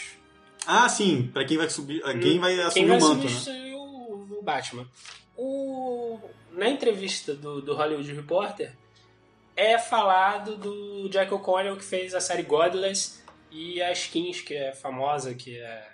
Ah, 0.68 0.90
sim, 0.90 1.30
pra 1.34 1.46
quem 1.46 1.58
vai 1.58 1.70
subir. 1.70 2.02
Quem 2.20 2.38
vai 2.38 2.56
Quem 2.56 2.64
assumir 2.66 2.88
vai 2.88 2.98
o 2.98 3.02
manto, 3.02 3.26
né? 3.26 3.76
o, 3.76 4.38
o 4.40 4.42
Batman? 4.44 4.86
O, 5.38 6.20
na 6.52 6.68
entrevista 6.68 7.34
do, 7.34 7.62
do 7.62 7.74
Hollywood 7.74 8.12
Reporter, 8.14 8.74
é 9.60 9.78
falado 9.78 10.56
do 10.56 11.10
Jack 11.10 11.34
O'Connell 11.34 11.76
que 11.76 11.84
fez 11.84 12.16
a 12.16 12.22
série 12.22 12.44
Godless 12.44 13.22
e 13.52 13.82
a 13.82 13.92
Skins, 13.92 14.40
que 14.40 14.56
é 14.56 14.72
famosa, 14.72 15.34
que 15.34 15.60
é 15.60 15.88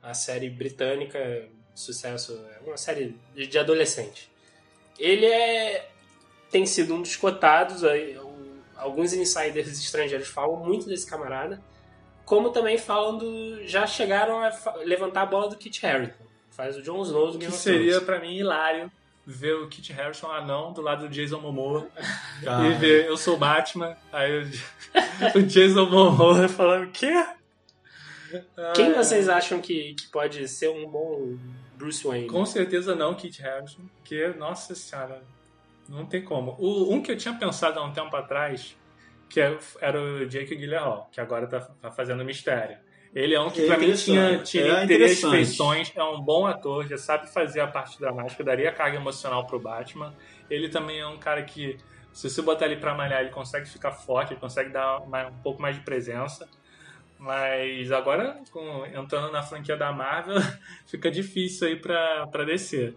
a 0.00 0.14
série 0.14 0.48
britânica, 0.48 1.48
sucesso, 1.74 2.40
é 2.54 2.60
uma 2.64 2.76
série 2.76 3.16
de, 3.34 3.58
adolescente. 3.58 4.30
Ele 4.96 5.26
é, 5.26 5.88
tem 6.48 6.64
sido 6.64 6.94
um 6.94 7.02
dos 7.02 7.16
cotados, 7.16 7.82
alguns 8.76 9.12
insiders 9.12 9.66
estrangeiros 9.66 10.28
falam 10.28 10.56
muito 10.56 10.86
desse 10.86 11.08
camarada, 11.08 11.60
como 12.24 12.50
também 12.50 12.78
falam 12.78 13.18
do. 13.18 13.66
já 13.66 13.84
chegaram 13.84 14.38
a 14.44 14.52
levantar 14.84 15.22
a 15.22 15.26
bola 15.26 15.48
do 15.48 15.56
Kit 15.56 15.84
Harington. 15.84 16.24
Faz 16.50 16.76
o 16.76 16.82
Jon 16.82 17.02
Snow 17.02 17.32
do 17.32 17.32
Que 17.32 17.38
Game 17.38 17.52
of 17.52 17.62
seria 17.62 18.00
pra 18.00 18.20
mim 18.20 18.36
hilário 18.36 18.92
ver 19.30 19.56
o 19.56 19.68
Kit 19.68 19.92
Harington 19.92 20.30
anão 20.30 20.72
do 20.72 20.80
lado 20.80 21.06
do 21.06 21.14
Jason 21.14 21.38
Momoa 21.38 21.86
Cara, 22.42 22.66
e 22.66 22.72
ver 22.78 23.06
eu 23.06 23.16
sou 23.18 23.36
Batman, 23.36 23.94
aí 24.10 24.42
o, 24.42 24.48
o 25.38 25.42
Jason 25.42 25.84
Momoa 25.84 26.48
falando 26.48 26.90
quê? 26.90 27.12
Quem 28.74 28.92
Ah, 28.92 28.96
vocês 29.02 29.28
acham 29.28 29.60
que, 29.60 29.94
que 29.94 30.06
pode 30.08 30.46
ser 30.48 30.70
um 30.70 30.88
bom 30.88 31.36
Bruce 31.76 32.06
Wayne? 32.06 32.26
Com 32.26 32.44
certeza 32.46 32.94
não 32.94 33.14
Kit 33.14 33.42
Harington, 33.44 33.82
porque, 33.96 34.28
nossa 34.28 34.74
senhora, 34.74 35.22
não 35.88 36.06
tem 36.06 36.22
como. 36.24 36.56
O, 36.58 36.92
um 36.94 37.02
que 37.02 37.12
eu 37.12 37.16
tinha 37.16 37.34
pensado 37.34 37.78
há 37.78 37.84
um 37.84 37.92
tempo 37.92 38.14
atrás, 38.16 38.76
que 39.28 39.40
é- 39.40 39.58
era 39.80 40.00
o 40.00 40.26
Jake 40.26 40.56
Gyllenhaal, 40.56 41.08
que 41.12 41.20
agora 41.20 41.46
tá, 41.46 41.60
tá 41.60 41.90
fazendo 41.90 42.24
mistério. 42.24 42.78
Ele 43.18 43.34
é 43.34 43.40
um 43.40 43.50
que 43.50 43.62
É 43.62 43.66
pra 43.66 43.76
mim 43.78 43.92
tinha, 43.94 44.20
interessante, 44.32 44.50
tinha, 44.50 44.64
é 44.78 44.84
interessante. 44.84 45.30
feições, 45.36 45.92
é 45.96 46.02
um 46.04 46.20
bom 46.20 46.46
ator, 46.46 46.86
já 46.86 46.96
sabe 46.96 47.28
fazer 47.28 47.60
a 47.60 47.66
parte 47.66 47.98
dramática, 47.98 48.44
daria 48.44 48.70
carga 48.70 48.96
emocional 48.96 49.44
pro 49.44 49.58
Batman. 49.58 50.14
Ele 50.48 50.68
também 50.68 51.00
é 51.00 51.06
um 51.06 51.16
cara 51.18 51.42
que, 51.42 51.76
se 52.12 52.30
você 52.30 52.40
botar 52.42 52.66
ele 52.66 52.76
pra 52.76 52.94
malhar, 52.94 53.20
ele 53.20 53.30
consegue 53.30 53.68
ficar 53.68 53.90
forte, 53.90 54.34
ele 54.34 54.40
consegue 54.40 54.70
dar 54.70 55.00
um 55.00 55.42
pouco 55.42 55.60
mais 55.60 55.74
de 55.74 55.82
presença. 55.82 56.48
Mas 57.18 57.90
agora, 57.90 58.38
com- 58.52 58.86
entrando 58.86 59.32
na 59.32 59.42
franquia 59.42 59.76
da 59.76 59.90
Marvel, 59.92 60.36
fica 60.86 61.10
difícil 61.10 61.66
aí 61.66 61.76
pra, 61.76 62.26
pra 62.28 62.44
descer. 62.44 62.94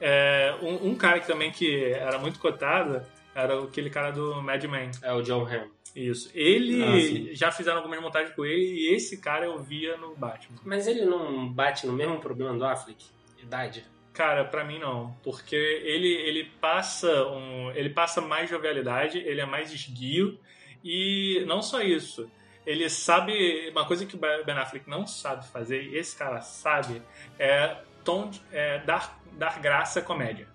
É, 0.00 0.54
um, 0.60 0.90
um 0.90 0.94
cara 0.94 1.20
que 1.20 1.26
também 1.26 1.50
que 1.50 1.84
era 1.92 2.18
muito 2.18 2.38
cotado 2.38 3.00
era 3.34 3.62
aquele 3.62 3.90
cara 3.90 4.10
do 4.10 4.42
Mad 4.42 4.62
Men. 4.64 4.90
É 5.02 5.12
o 5.12 5.22
John 5.22 5.44
Hamm. 5.46 5.70
Isso. 5.94 6.30
Ele 6.34 6.82
Ah, 7.30 7.34
já 7.34 7.52
fizeram 7.52 7.78
algumas 7.78 8.00
montagens 8.00 8.34
com 8.34 8.44
ele 8.44 8.64
e 8.64 8.94
esse 8.94 9.18
cara 9.20 9.44
eu 9.46 9.58
via 9.62 9.96
no 9.96 10.14
Batman. 10.16 10.58
Mas 10.64 10.86
ele 10.86 11.04
não 11.04 11.48
bate 11.48 11.86
no 11.86 11.92
mesmo 11.92 12.18
problema 12.18 12.56
do 12.56 12.64
Affleck? 12.64 13.04
Idade? 13.40 13.84
Cara, 14.12 14.44
pra 14.44 14.64
mim 14.64 14.78
não, 14.78 15.16
porque 15.22 15.56
ele 15.56 16.08
ele 16.08 16.44
passa 16.60 17.26
um, 17.28 17.70
ele 17.72 17.90
passa 17.90 18.20
mais 18.20 18.48
jovialidade, 18.48 19.18
ele 19.18 19.40
é 19.40 19.46
mais 19.46 19.72
esguio 19.72 20.38
e 20.84 21.42
não 21.46 21.60
só 21.60 21.82
isso, 21.82 22.30
ele 22.64 22.88
sabe 22.88 23.68
uma 23.70 23.84
coisa 23.84 24.06
que 24.06 24.14
o 24.14 24.18
Ben 24.18 24.54
Affleck 24.56 24.88
não 24.88 25.04
sabe 25.06 25.46
fazer, 25.48 25.82
e 25.82 25.96
esse 25.96 26.16
cara 26.16 26.40
sabe, 26.40 27.02
é 27.38 27.76
tom 28.04 28.30
é, 28.52 28.78
dar 28.80 29.20
dar 29.32 29.60
graça 29.60 29.98
à 29.98 30.02
comédia. 30.02 30.46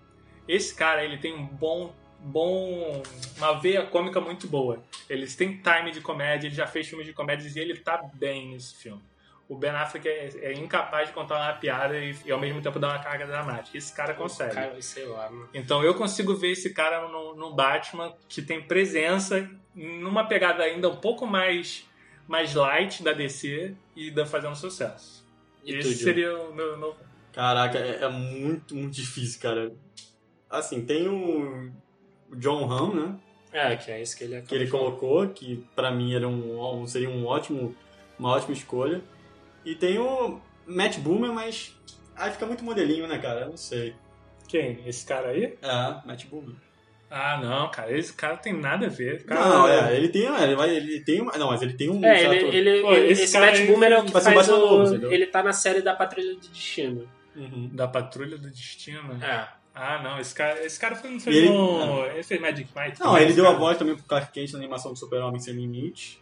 Esse 0.48 0.74
cara 0.74 1.04
ele 1.04 1.18
tem 1.18 1.34
um 1.34 1.46
bom 1.46 1.94
bom 2.22 3.02
uma 3.36 3.52
veia 3.58 3.84
cômica 3.86 4.20
muito 4.20 4.46
boa. 4.46 4.82
Ele 5.08 5.26
tem 5.26 5.60
time 5.60 5.90
de 5.90 6.00
comédia, 6.00 6.46
ele 6.46 6.54
já 6.54 6.66
fez 6.66 6.88
filmes 6.88 7.06
de 7.06 7.12
comédias 7.12 7.56
e 7.56 7.60
ele 7.60 7.76
tá 7.76 8.02
bem 8.14 8.50
nesse 8.50 8.74
filme. 8.76 9.02
O 9.48 9.56
Ben 9.56 9.70
Affleck 9.70 10.08
é, 10.08 10.30
é 10.42 10.52
incapaz 10.52 11.08
de 11.08 11.14
contar 11.14 11.36
uma 11.36 11.52
piada 11.54 11.98
e, 11.98 12.14
e, 12.24 12.30
ao 12.30 12.38
mesmo 12.38 12.62
tempo 12.62 12.78
dar 12.78 12.90
uma 12.90 13.02
carga 13.02 13.26
dramática. 13.26 13.76
Esse 13.76 13.92
cara 13.92 14.14
consegue. 14.14 14.54
Cara, 14.54 14.80
sei 14.80 15.06
lá. 15.06 15.28
Então 15.52 15.82
eu 15.82 15.94
consigo 15.94 16.36
ver 16.36 16.52
esse 16.52 16.72
cara 16.72 17.08
no, 17.08 17.34
no 17.34 17.52
Batman 17.52 18.14
que 18.28 18.42
tem 18.42 18.62
presença 18.62 19.50
numa 19.74 20.24
pegada 20.24 20.62
ainda 20.62 20.88
um 20.88 20.96
pouco 20.96 21.26
mais 21.26 21.84
mais 22.28 22.54
light 22.54 23.02
da 23.02 23.12
DC 23.12 23.74
e 23.96 24.10
da 24.12 24.24
fazendo 24.24 24.54
sucesso. 24.54 25.26
E 25.64 25.74
Esse 25.74 25.88
tu, 25.88 25.94
Gil? 25.94 26.04
seria 26.04 26.38
o 26.38 26.54
meu, 26.54 26.78
meu 26.78 26.96
Caraca, 27.32 27.76
é, 27.76 28.04
é 28.04 28.08
muito, 28.08 28.76
muito 28.76 28.94
difícil, 28.94 29.40
cara. 29.40 29.72
Assim, 30.48 30.84
tem 30.84 31.08
o 31.08 31.72
John 32.36 32.70
Hamm, 32.70 32.94
né? 32.94 33.14
É, 33.52 33.76
que 33.76 33.90
é 33.90 34.00
isso 34.00 34.16
que 34.16 34.24
ele 34.24 34.40
Que 34.42 34.54
ele 34.54 34.68
colocou, 34.68 35.26
que 35.28 35.64
pra 35.74 35.90
mim 35.90 36.14
era 36.14 36.28
um, 36.28 36.80
um- 36.82 36.86
seria 36.86 37.10
um 37.10 37.26
ótimo, 37.26 37.74
uma 38.18 38.30
ótima 38.30 38.52
escolha. 38.52 39.00
E 39.64 39.74
tem 39.74 39.98
o 39.98 40.40
Matt 40.66 40.98
Boomer, 40.98 41.32
mas 41.32 41.74
aí 42.16 42.30
fica 42.30 42.46
muito 42.46 42.64
modelinho, 42.64 43.06
né, 43.08 43.18
cara? 43.18 43.42
Eu 43.42 43.48
não 43.50 43.56
sei. 43.56 43.94
quem? 44.48 44.80
Esse 44.86 45.04
cara 45.06 45.28
aí? 45.30 45.56
É, 45.62 46.06
Matt 46.06 46.26
Boomer. 46.26 46.54
Ah, 47.12 47.40
não, 47.42 47.68
cara, 47.72 47.90
esse 47.96 48.12
cara 48.12 48.36
tem 48.36 48.52
nada 48.52 48.86
a 48.86 48.88
ver. 48.88 49.24
Cara, 49.24 49.48
Não, 49.48 49.66
é, 49.68 49.96
ele 49.96 50.08
tem, 50.10 50.22
ele 50.26 50.54
vai, 50.54 50.70
ele 50.70 51.00
tem 51.00 51.20
uma, 51.20 51.32
não, 51.36 51.48
mas 51.48 51.60
ele 51.60 51.72
tem 51.72 51.90
um 51.90 52.04
É, 52.04 52.22
ele, 52.22 52.56
ele, 52.56 52.82
Pô, 52.82 52.92
ele- 52.92 53.12
esse 53.12 53.22
esse, 53.24 53.38
Matt 53.40 53.66
Boomer 53.66 53.90
é 53.90 53.98
o 53.98 54.04
que 54.04 54.12
faz 54.12 54.24
Batman 54.26 54.56
o... 54.58 55.12
ele 55.12 55.26
tá 55.26 55.42
na 55.42 55.52
série 55.52 55.82
da 55.82 55.92
Patrulha 55.92 56.34
do 56.34 56.40
Destino. 56.40 57.08
Uhum. 57.34 57.68
Da 57.72 57.88
Patrulha 57.88 58.38
do 58.38 58.48
Destino. 58.48 59.18
É. 59.24 59.48
Ah, 59.74 60.02
não, 60.02 60.18
esse 60.20 60.34
cara, 60.34 60.64
esse 60.64 60.78
cara 60.78 60.96
foi, 60.96 61.18
fez 61.20 61.34
E 61.36 61.38
ele- 61.38 61.48
um. 61.50 62.04
Ele 62.06 62.22
fez 62.22 62.40
Magic 62.40 62.68
Mike. 62.76 63.00
Não, 63.00 63.16
ele 63.16 63.32
deu 63.32 63.44
a 63.44 63.48
cara. 63.48 63.58
voz 63.58 63.78
também 63.78 63.94
pro 63.94 64.04
Clark 64.04 64.32
Kent 64.32 64.52
na 64.52 64.58
animação 64.58 64.92
do 64.92 64.98
Super-Homem 64.98 65.40
Sem 65.40 65.54
Limite. 65.54 66.20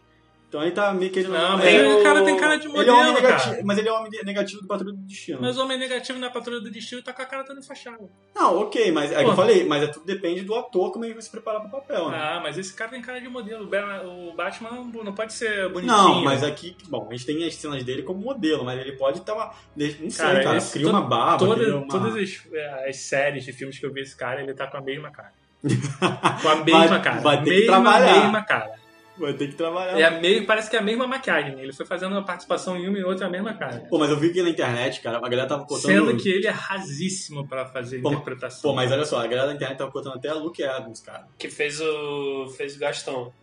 Então 0.49 0.63
ele 0.63 0.71
tá 0.71 0.91
meio 0.91 1.11
querendo... 1.11 1.31
Não, 1.31 1.57
mas 1.59 1.65
ele- 1.67 1.93
o 1.93 2.01
cara 2.03 2.23
tem 2.25 2.35
cara 2.35 2.55
de 2.57 2.65
Ele 2.65 2.73
modelo, 2.73 2.89
é 2.89 3.01
homem 3.01 3.13
cara. 3.21 3.27
negativo, 3.37 3.61
mas 3.67 3.77
ele 3.77 3.87
é 3.87 3.93
homem 3.93 4.11
negativo 4.25 4.61
do 4.63 4.67
Patrulha 4.67 4.93
do 4.95 5.01
Destino. 5.03 5.37
Mas 5.39 5.57
o 5.59 5.61
homem 5.63 5.77
negativo 5.77 6.17
na 6.17 6.31
Patrulha 6.31 6.59
do 6.59 6.71
Destino 6.71 7.03
tá 7.03 7.13
com 7.13 7.21
a 7.21 7.25
cara 7.27 7.43
toda 7.43 7.59
enfaixada. 7.59 7.99
Não, 8.35 8.59
ok, 8.61 8.91
mas 8.91 9.11
é 9.11 9.23
que 9.23 9.29
eu 9.29 9.35
falei, 9.35 9.63
mas 9.67 9.83
é 9.83 9.87
tudo 9.87 10.07
depende 10.07 10.41
do 10.41 10.55
ator 10.55 10.91
como 10.91 11.05
ele 11.05 11.13
vai 11.13 11.21
se 11.21 11.29
preparar 11.29 11.61
pro 11.61 11.69
papel, 11.69 12.09
né? 12.09 12.17
Ah, 12.19 12.39
mas 12.41 12.57
esse 12.57 12.73
cara 12.73 12.89
tem 12.89 12.99
cara 12.99 13.21
de 13.21 13.29
modelo. 13.29 13.69
O 14.05 14.33
Batman 14.35 14.71
não, 14.71 15.13
pode 15.13 15.33
ser 15.33 15.69
bonitinho. 15.69 15.95
Não, 15.95 16.23
mas 16.23 16.43
aqui, 16.43 16.75
bom, 16.87 17.07
a 17.07 17.13
gente 17.15 17.27
tem 17.27 17.45
as 17.45 17.53
cenas 17.53 17.83
dele 17.83 18.01
como 18.01 18.19
modelo, 18.19 18.65
mas 18.65 18.79
ele 18.79 18.93
pode 18.93 19.19
estar 19.19 19.35
uma. 19.35 19.53
Não 19.75 20.09
sei, 20.09 20.25
Cara, 20.25 20.43
cara, 20.43 20.57
esse- 20.57 20.73
cria 20.73 20.89
uma 20.89 21.01
barba, 21.01 21.37
Toda- 21.45 21.77
uma... 21.77 21.87
Todas 21.87 22.15
as, 22.15 22.41
é, 22.51 22.89
as 22.89 22.97
séries 22.97 23.45
de 23.45 23.53
filmes 23.53 23.77
que 23.77 23.85
eu 23.85 23.93
vi 23.93 24.01
esse 24.01 24.17
cara, 24.17 24.41
ele 24.41 24.53
tá 24.55 24.65
com 24.65 24.77
a 24.77 24.81
mesma 24.81 25.11
cara. 25.11 25.31
Com 26.41 26.47
a 26.49 26.55
mesma 26.63 26.99
cara. 27.01 27.19
vai 27.19 27.43
ter 27.43 27.49
que 27.51 27.59
mesma, 27.67 27.73
trabalhar. 27.81 28.21
mesma 28.23 28.41
cara. 28.43 28.78
Vai 29.19 29.33
ter 29.33 29.47
que 29.47 29.55
trabalhar. 29.55 29.99
É 29.99 30.03
a 30.03 30.11
me... 30.11 30.41
Parece 30.45 30.69
que 30.69 30.75
é 30.75 30.79
a 30.79 30.81
mesma 30.81 31.05
maquiagem. 31.05 31.59
Ele 31.59 31.73
foi 31.73 31.85
fazendo 31.85 32.13
uma 32.13 32.23
participação 32.23 32.77
em 32.77 32.87
uma 32.87 32.97
e 32.97 33.03
outra 33.03 33.27
a 33.27 33.29
mesma 33.29 33.53
cara. 33.53 33.85
Pô, 33.89 33.97
mas 33.97 34.09
eu 34.09 34.17
vi 34.17 34.31
que 34.31 34.41
na 34.41 34.49
internet, 34.49 35.01
cara, 35.01 35.17
a 35.17 35.21
galera 35.21 35.47
tava 35.47 35.65
contando. 35.65 35.81
Sendo 35.81 36.17
que 36.17 36.29
ele 36.29 36.47
é 36.47 36.51
rasíssimo 36.51 37.47
pra 37.47 37.65
fazer 37.65 38.01
Pô, 38.01 38.11
interpretação. 38.11 38.69
Pô, 38.69 38.75
mas 38.75 38.91
olha 38.91 39.05
só, 39.05 39.19
a 39.19 39.27
galera 39.27 39.47
da 39.47 39.53
internet 39.53 39.77
tava 39.77 39.91
contando 39.91 40.15
até 40.15 40.29
a 40.29 40.33
Luke 40.33 40.63
Adams, 40.63 41.01
cara. 41.01 41.27
Que 41.37 41.49
fez 41.49 41.79
o... 41.81 42.47
fez 42.57 42.75
o 42.75 42.79
Gastão. 42.79 43.33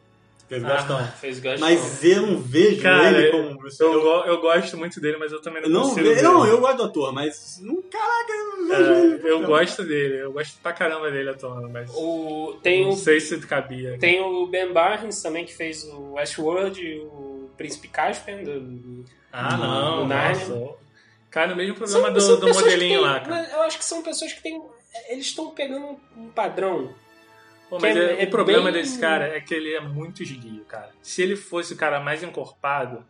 Fez 0.49 0.62
o 0.62 0.66
Ah. 0.66 1.12
Fez 1.20 1.38
o 1.38 1.42
Gastão. 1.42 1.68
Mas 1.68 2.05
eu 2.05 2.22
não 2.26 2.38
vejo 2.38 2.80
Cara, 2.82 3.18
ele 3.18 3.28
eu- 3.28 3.32
como 3.32 3.59
Bruce 3.59 3.82
Eu, 3.82 3.90
Wayne. 3.90 4.05
go- 4.05 4.24
eu 4.26 4.40
gosto 4.40 4.76
muito 4.76 5.01
dele, 5.01 5.16
mas 5.16 5.32
eu 5.32 5.42
também 5.42 5.61
não 5.62 5.68
Eu 5.68 5.72
não, 5.74 5.82
consigo 5.82 6.09
ve- 6.09 6.14
ver. 6.14 6.22
não, 6.22 6.47
eu 6.47 6.61
gosto 6.61 6.76
do 6.76 6.82
ator, 6.84 7.12
mas. 7.12 7.59
Não, 7.62 7.82
caraca, 7.82 8.32
eu 8.32 8.47
não 8.57 8.68
vejo 8.68 8.92
ele. 8.92 9.28
É, 9.28 9.30
eu 9.32 9.42
gosto 9.47 9.82
dele, 9.84 10.22
eu 10.22 10.32
gosto 10.32 10.59
pra 10.62 10.72
caramba 10.72 11.11
dele 11.11 11.30
atuando, 11.30 11.68
mas 11.68 11.90
O... 11.94 12.57
Tem 12.62 12.84
não 12.84 12.90
o... 12.90 12.97
sei 12.97 13.18
se 13.20 13.36
cabia. 13.40 13.99
Tem 13.99 14.20
o 14.20 14.47
Ben 14.47 14.72
Barnes 14.72 15.20
também, 15.20 15.44
que 15.44 15.55
fez 15.55 15.82
o 15.84 16.12
Westworld 16.12 16.80
e 16.80 16.99
o 17.01 17.51
Príncipe 17.57 17.88
Caspian. 17.88 18.42
Do... 18.44 18.61
do- 18.61 19.05
Ah, 19.32 19.57
não, 19.57 20.03
O 20.05 20.07
nossa. 20.07 20.74
Cai 21.30 21.49
no 21.49 21.57
mesmo 21.57 21.74
problema 21.74 22.05
São- 22.07 22.12
do, 22.14 22.20
são 22.20 22.40
do 22.40 22.49
modelinho 22.55 23.01
têm- 23.01 23.01
lá, 23.01 23.20
cara. 23.20 23.51
Eu 23.53 23.62
acho 23.62 23.76
que 23.78 23.84
são 23.84 24.01
pessoas 24.03 24.32
que 24.32 24.42
têm... 24.42 24.62
Eles 25.11 25.26
estão 25.26 25.51
pegando 25.51 25.99
um 26.16 26.28
padrão. 26.30 26.94
Pô, 27.69 27.79
mas 27.81 27.97
é- 27.97 28.14
é- 28.14 28.23
é 28.23 28.27
o 28.27 28.31
problema 28.31 28.71
bem- 28.71 28.81
desse 28.83 28.99
cara 28.99 29.27
é 29.37 29.41
que 29.41 29.53
ele 29.55 29.75
é 29.75 29.81
muito 29.81 30.23
esguio, 30.23 30.64
cara. 30.64 30.91
Se 31.03 31.23
ele 31.23 31.35
fosse 31.37 31.73
o 31.73 31.77
cara 31.77 31.99
mais 32.01 32.23
encorpado, 32.23 33.05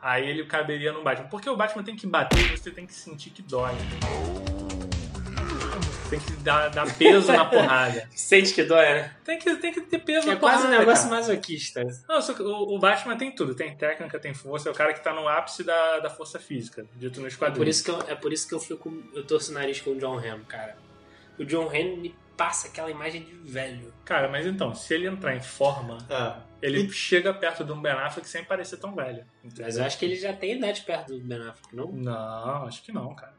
aí 0.00 0.28
ele 0.28 0.44
caberia 0.44 0.92
no 0.92 1.02
Batman. 1.02 1.28
Porque 1.28 1.48
o 1.48 1.56
Batman 1.56 1.82
tem 1.82 1.96
que 1.96 2.06
bater 2.06 2.38
e 2.52 2.56
você 2.58 2.70
tem 2.70 2.86
que 2.86 2.92
sentir 2.94 3.30
que 3.30 3.42
dói. 3.42 3.72
Tem 6.08 6.20
que 6.20 6.32
dar, 6.36 6.68
dar 6.68 6.86
peso 6.96 7.32
na 7.32 7.44
porrada. 7.44 8.08
Sente 8.14 8.54
que 8.54 8.62
dói, 8.62 8.84
né? 8.84 9.16
Tem 9.24 9.38
que, 9.40 9.56
tem 9.56 9.72
que 9.72 9.80
ter 9.80 9.98
peso 9.98 10.28
É 10.28 10.34
na 10.34 10.36
quase 10.40 10.58
um 10.58 10.62
porrada, 10.66 10.78
negócio 10.78 11.08
cara. 11.08 11.20
masoquista. 11.20 11.82
Não, 12.08 12.20
o, 12.20 12.76
o 12.76 12.78
Batman 12.78 13.16
tem 13.16 13.32
tudo. 13.34 13.56
Tem 13.56 13.76
técnica, 13.76 14.16
tem 14.20 14.32
força. 14.32 14.68
É 14.68 14.72
o 14.72 14.74
cara 14.74 14.92
que 14.94 15.02
tá 15.02 15.12
no 15.12 15.26
ápice 15.26 15.64
da, 15.64 15.98
da 15.98 16.08
força 16.08 16.38
física, 16.38 16.86
dito 16.94 17.20
nos 17.20 17.34
É 17.34 17.36
quadrinhos. 17.36 17.58
por 17.58 17.66
isso 17.68 17.82
que 17.84 17.90
eu, 17.90 18.12
é 18.12 18.14
por 18.14 18.32
isso 18.32 18.46
que 18.46 18.54
eu 18.54 18.60
fico. 18.60 19.02
Eu 19.14 19.24
torço 19.26 19.50
o 19.50 19.54
nariz 19.54 19.80
com 19.80 19.90
o 19.90 19.98
John 19.98 20.16
Hamm, 20.16 20.44
cara. 20.44 20.76
O 21.40 21.44
John 21.44 21.68
Hamm 21.68 22.12
passa 22.36 22.68
aquela 22.68 22.90
imagem 22.90 23.22
de 23.22 23.34
velho. 23.50 23.92
Cara, 24.04 24.28
mas 24.28 24.46
então, 24.46 24.74
se 24.74 24.92
ele 24.94 25.06
entrar 25.06 25.34
em 25.34 25.40
forma, 25.40 25.98
É. 26.10 26.34
ele 26.62 26.88
chega 26.90 27.32
perto 27.32 27.64
de 27.64 27.72
um 27.72 27.80
Ben 27.80 27.92
Affleck 27.92 28.28
sem 28.28 28.44
parecer 28.44 28.76
tão 28.78 28.94
velho. 28.94 29.24
entendeu? 29.42 29.64
Mas 29.66 29.76
eu 29.78 29.84
acho 29.84 29.98
que 29.98 30.04
ele 30.04 30.16
já 30.16 30.32
tem 30.32 30.56
idade 30.56 30.82
perto 30.82 31.14
do 31.14 31.20
Ben 31.20 31.40
Affleck, 31.40 31.74
não? 31.74 31.90
Não, 31.92 32.64
acho 32.66 32.82
que 32.82 32.92
não, 32.92 33.14
cara. 33.14 33.34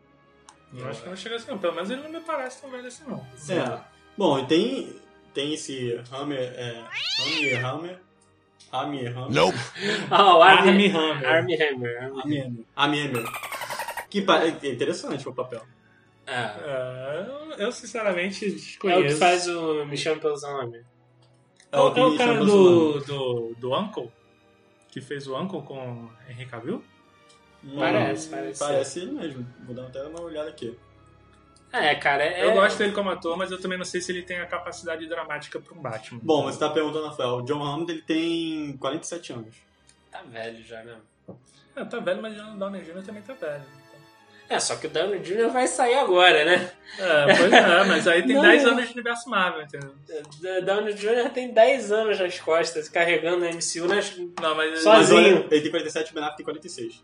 Eu 0.73 0.87
acho 0.89 1.01
que 1.01 1.09
não 1.09 1.15
chega 1.15 1.35
assim, 1.37 1.49
não. 1.49 1.57
Pelo 1.57 1.75
menos 1.75 1.89
ele 1.89 2.01
não 2.01 2.09
me 2.09 2.19
parece 2.21 2.61
tão 2.61 2.69
velho 2.69 2.87
assim, 2.87 3.03
não. 3.07 3.25
É. 3.49 3.79
Bom, 4.17 4.39
e 4.39 4.45
tem, 4.47 4.95
tem 5.33 5.53
esse 5.53 6.01
Hammer, 6.11 6.39
é, 6.39 6.83
Hammer 7.21 7.65
Hammer, 7.65 7.99
Armie 8.71 9.07
Hammer. 9.07 9.31
Nope. 9.31 9.57
Ah, 10.11 10.35
o 10.37 10.41
Army, 10.41 10.69
Armie 10.69 10.89
Hammer. 10.91 11.25
Armie 11.29 11.55
Hammer. 11.55 12.03
Armie 12.03 12.39
Hammer. 12.41 12.65
Armie 12.75 13.01
Hammer. 13.07 13.23
Que 14.09 14.21
pa- 14.21 14.43
é 14.43 14.49
interessante 14.67 15.27
o 15.27 15.33
papel. 15.33 15.61
É. 16.27 16.33
É, 17.59 17.63
eu- 17.63 17.71
sinceramente 17.71 18.45
É 18.45 18.49
desconheço. 18.49 19.01
o 19.01 19.03
que 19.07 19.15
faz 19.15 19.47
o 19.47 19.85
Me 19.85 19.95
Chame 19.97 20.19
Pelo 20.19 20.37
Seu 20.37 20.51
Nome. 20.51 20.83
É 21.71 21.79
o, 21.79 21.93
que 21.93 21.99
é 21.99 22.05
o 22.05 22.17
cara 22.17 22.33
do, 22.45 22.99
do, 23.01 23.55
do 23.57 23.75
Uncle? 23.75 24.11
Que 24.89 25.01
fez 25.01 25.27
o 25.27 25.37
Uncle 25.37 25.61
com 25.63 25.79
o 26.05 26.11
Henry 26.29 26.45
Cavill? 26.45 26.83
Parece, 27.75 28.29
parece 28.29 28.59
Parece 28.59 28.99
ele 28.99 29.11
mesmo. 29.11 29.47
Vou 29.65 29.75
dar 29.75 29.83
até 29.87 30.03
uma 30.03 30.21
olhada 30.21 30.49
aqui. 30.49 30.77
É, 31.71 31.93
cara, 31.95 32.23
é... 32.23 32.45
Eu 32.45 32.53
gosto 32.53 32.77
dele 32.77 32.93
como 32.93 33.09
ator, 33.09 33.35
mas 33.37 33.51
eu 33.51 33.59
também 33.59 33.77
não 33.77 33.83
sei 33.85 33.99
se 33.99 34.11
ele 34.11 34.23
tem 34.23 34.39
a 34.39 34.45
capacidade 34.45 35.05
dramática 35.07 35.59
pra 35.59 35.73
um 35.77 35.81
Batman. 35.81 36.19
Bom, 36.23 36.43
você 36.43 36.57
tá 36.59 36.69
perguntando, 36.69 37.07
Rafael. 37.07 37.37
O 37.37 37.41
John 37.43 37.61
Hammond 37.61 37.91
ele 37.91 38.01
tem 38.01 38.77
47 38.77 39.33
anos. 39.33 39.55
Tá 40.09 40.21
velho 40.23 40.63
já, 40.63 40.81
né? 40.83 40.97
É, 41.75 41.83
tá 41.83 41.99
velho, 41.99 42.21
mas 42.21 42.37
o 42.39 42.57
Downey 42.57 42.81
Jr. 42.81 43.03
também 43.05 43.21
tá 43.21 43.33
velho. 43.33 43.63
É, 44.49 44.59
só 44.59 44.77
que 44.77 44.87
o 44.87 44.89
Downey 44.89 45.19
Jr. 45.19 45.49
vai 45.49 45.67
sair 45.67 45.95
agora, 45.95 46.45
né? 46.45 46.71
É, 46.97 47.35
pois 47.37 47.51
é, 47.51 47.83
mas 47.83 48.07
aí 48.07 48.25
tem 48.25 48.35
Não. 48.35 48.41
10 48.41 48.65
anos 48.65 48.87
de 48.87 48.93
universo 48.93 49.29
Marvel, 49.29 49.63
entendeu? 49.63 49.93
O 50.59 50.65
Downey 50.65 50.93
Jr. 50.93 51.29
tem 51.33 51.53
10 51.53 51.91
anos 51.91 52.19
nas 52.19 52.39
costas, 52.39 52.87
carregando 52.87 53.43
a 53.45 53.49
MCU 53.49 53.87
nas... 53.87 54.15
Não, 54.41 54.55
mas... 54.55 54.71
Mas 54.71 54.83
Sozinho. 54.83 55.19
olha, 55.19 55.47
ele 55.51 55.61
tem 55.61 55.71
47 55.71 56.07
e 56.07 56.11
o 56.11 56.13
Ben 56.13 56.23
Affleck 56.23 56.37
tem 56.37 56.45
46. 56.45 57.03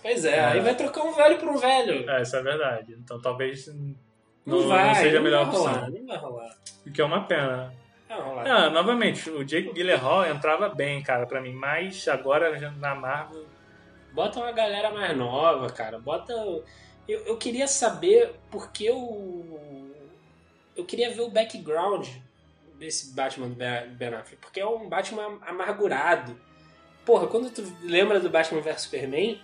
Pois 0.00 0.24
é, 0.24 0.44
aí 0.44 0.60
vai 0.60 0.74
trocar 0.76 1.02
um 1.02 1.12
velho 1.12 1.38
por 1.38 1.48
um 1.48 1.56
velho. 1.56 2.08
É, 2.08 2.22
isso 2.22 2.36
é 2.36 2.42
verdade. 2.42 2.94
Então 3.02 3.20
talvez 3.20 3.66
Não, 3.66 4.60
não, 4.60 4.68
vai, 4.68 4.88
não 4.88 4.94
seja 4.94 5.08
a 5.08 5.14
não 5.14 5.22
melhor 5.22 5.46
vai 5.46 5.54
rolar, 5.56 5.72
opção. 5.72 5.90
não 5.90 6.06
vai 6.06 6.16
rolar. 6.18 6.56
O 6.86 6.92
que 6.92 7.00
é 7.00 7.04
uma 7.04 7.24
pena. 7.24 7.74
Não 8.08 8.16
vai 8.18 8.26
rolar. 8.28 8.46
Ah, 8.46 8.70
novamente, 8.70 9.28
o 9.30 9.42
Jake 9.44 9.72
Gyllenhaal 9.72 10.26
entrava 10.26 10.68
bem, 10.68 11.02
cara, 11.02 11.26
pra 11.26 11.40
mim. 11.40 11.52
Mas 11.54 12.06
agora 12.06 12.56
na 12.78 12.94
Marvel... 12.94 13.46
Bota 14.12 14.38
uma 14.38 14.52
galera 14.52 14.92
mais 14.92 15.16
nova, 15.16 15.68
cara. 15.70 15.98
Bota. 15.98 16.32
Eu, 17.08 17.20
eu 17.26 17.36
queria 17.36 17.66
saber 17.66 18.34
porque 18.50 18.90
o. 18.90 19.90
Eu 20.76 20.84
queria 20.84 21.10
ver 21.12 21.20
o 21.22 21.30
background 21.30 22.06
desse 22.78 23.14
Batman 23.14 23.48
do 23.48 23.54
Ben 23.54 24.08
Affleck. 24.14 24.36
Porque 24.40 24.60
é 24.60 24.66
um 24.66 24.88
Batman 24.88 25.38
amargurado. 25.46 26.38
Porra, 27.04 27.26
quando 27.26 27.50
tu 27.50 27.62
lembra 27.82 28.18
do 28.18 28.30
Batman 28.30 28.60
vs 28.60 28.82
Superman, 28.82 29.40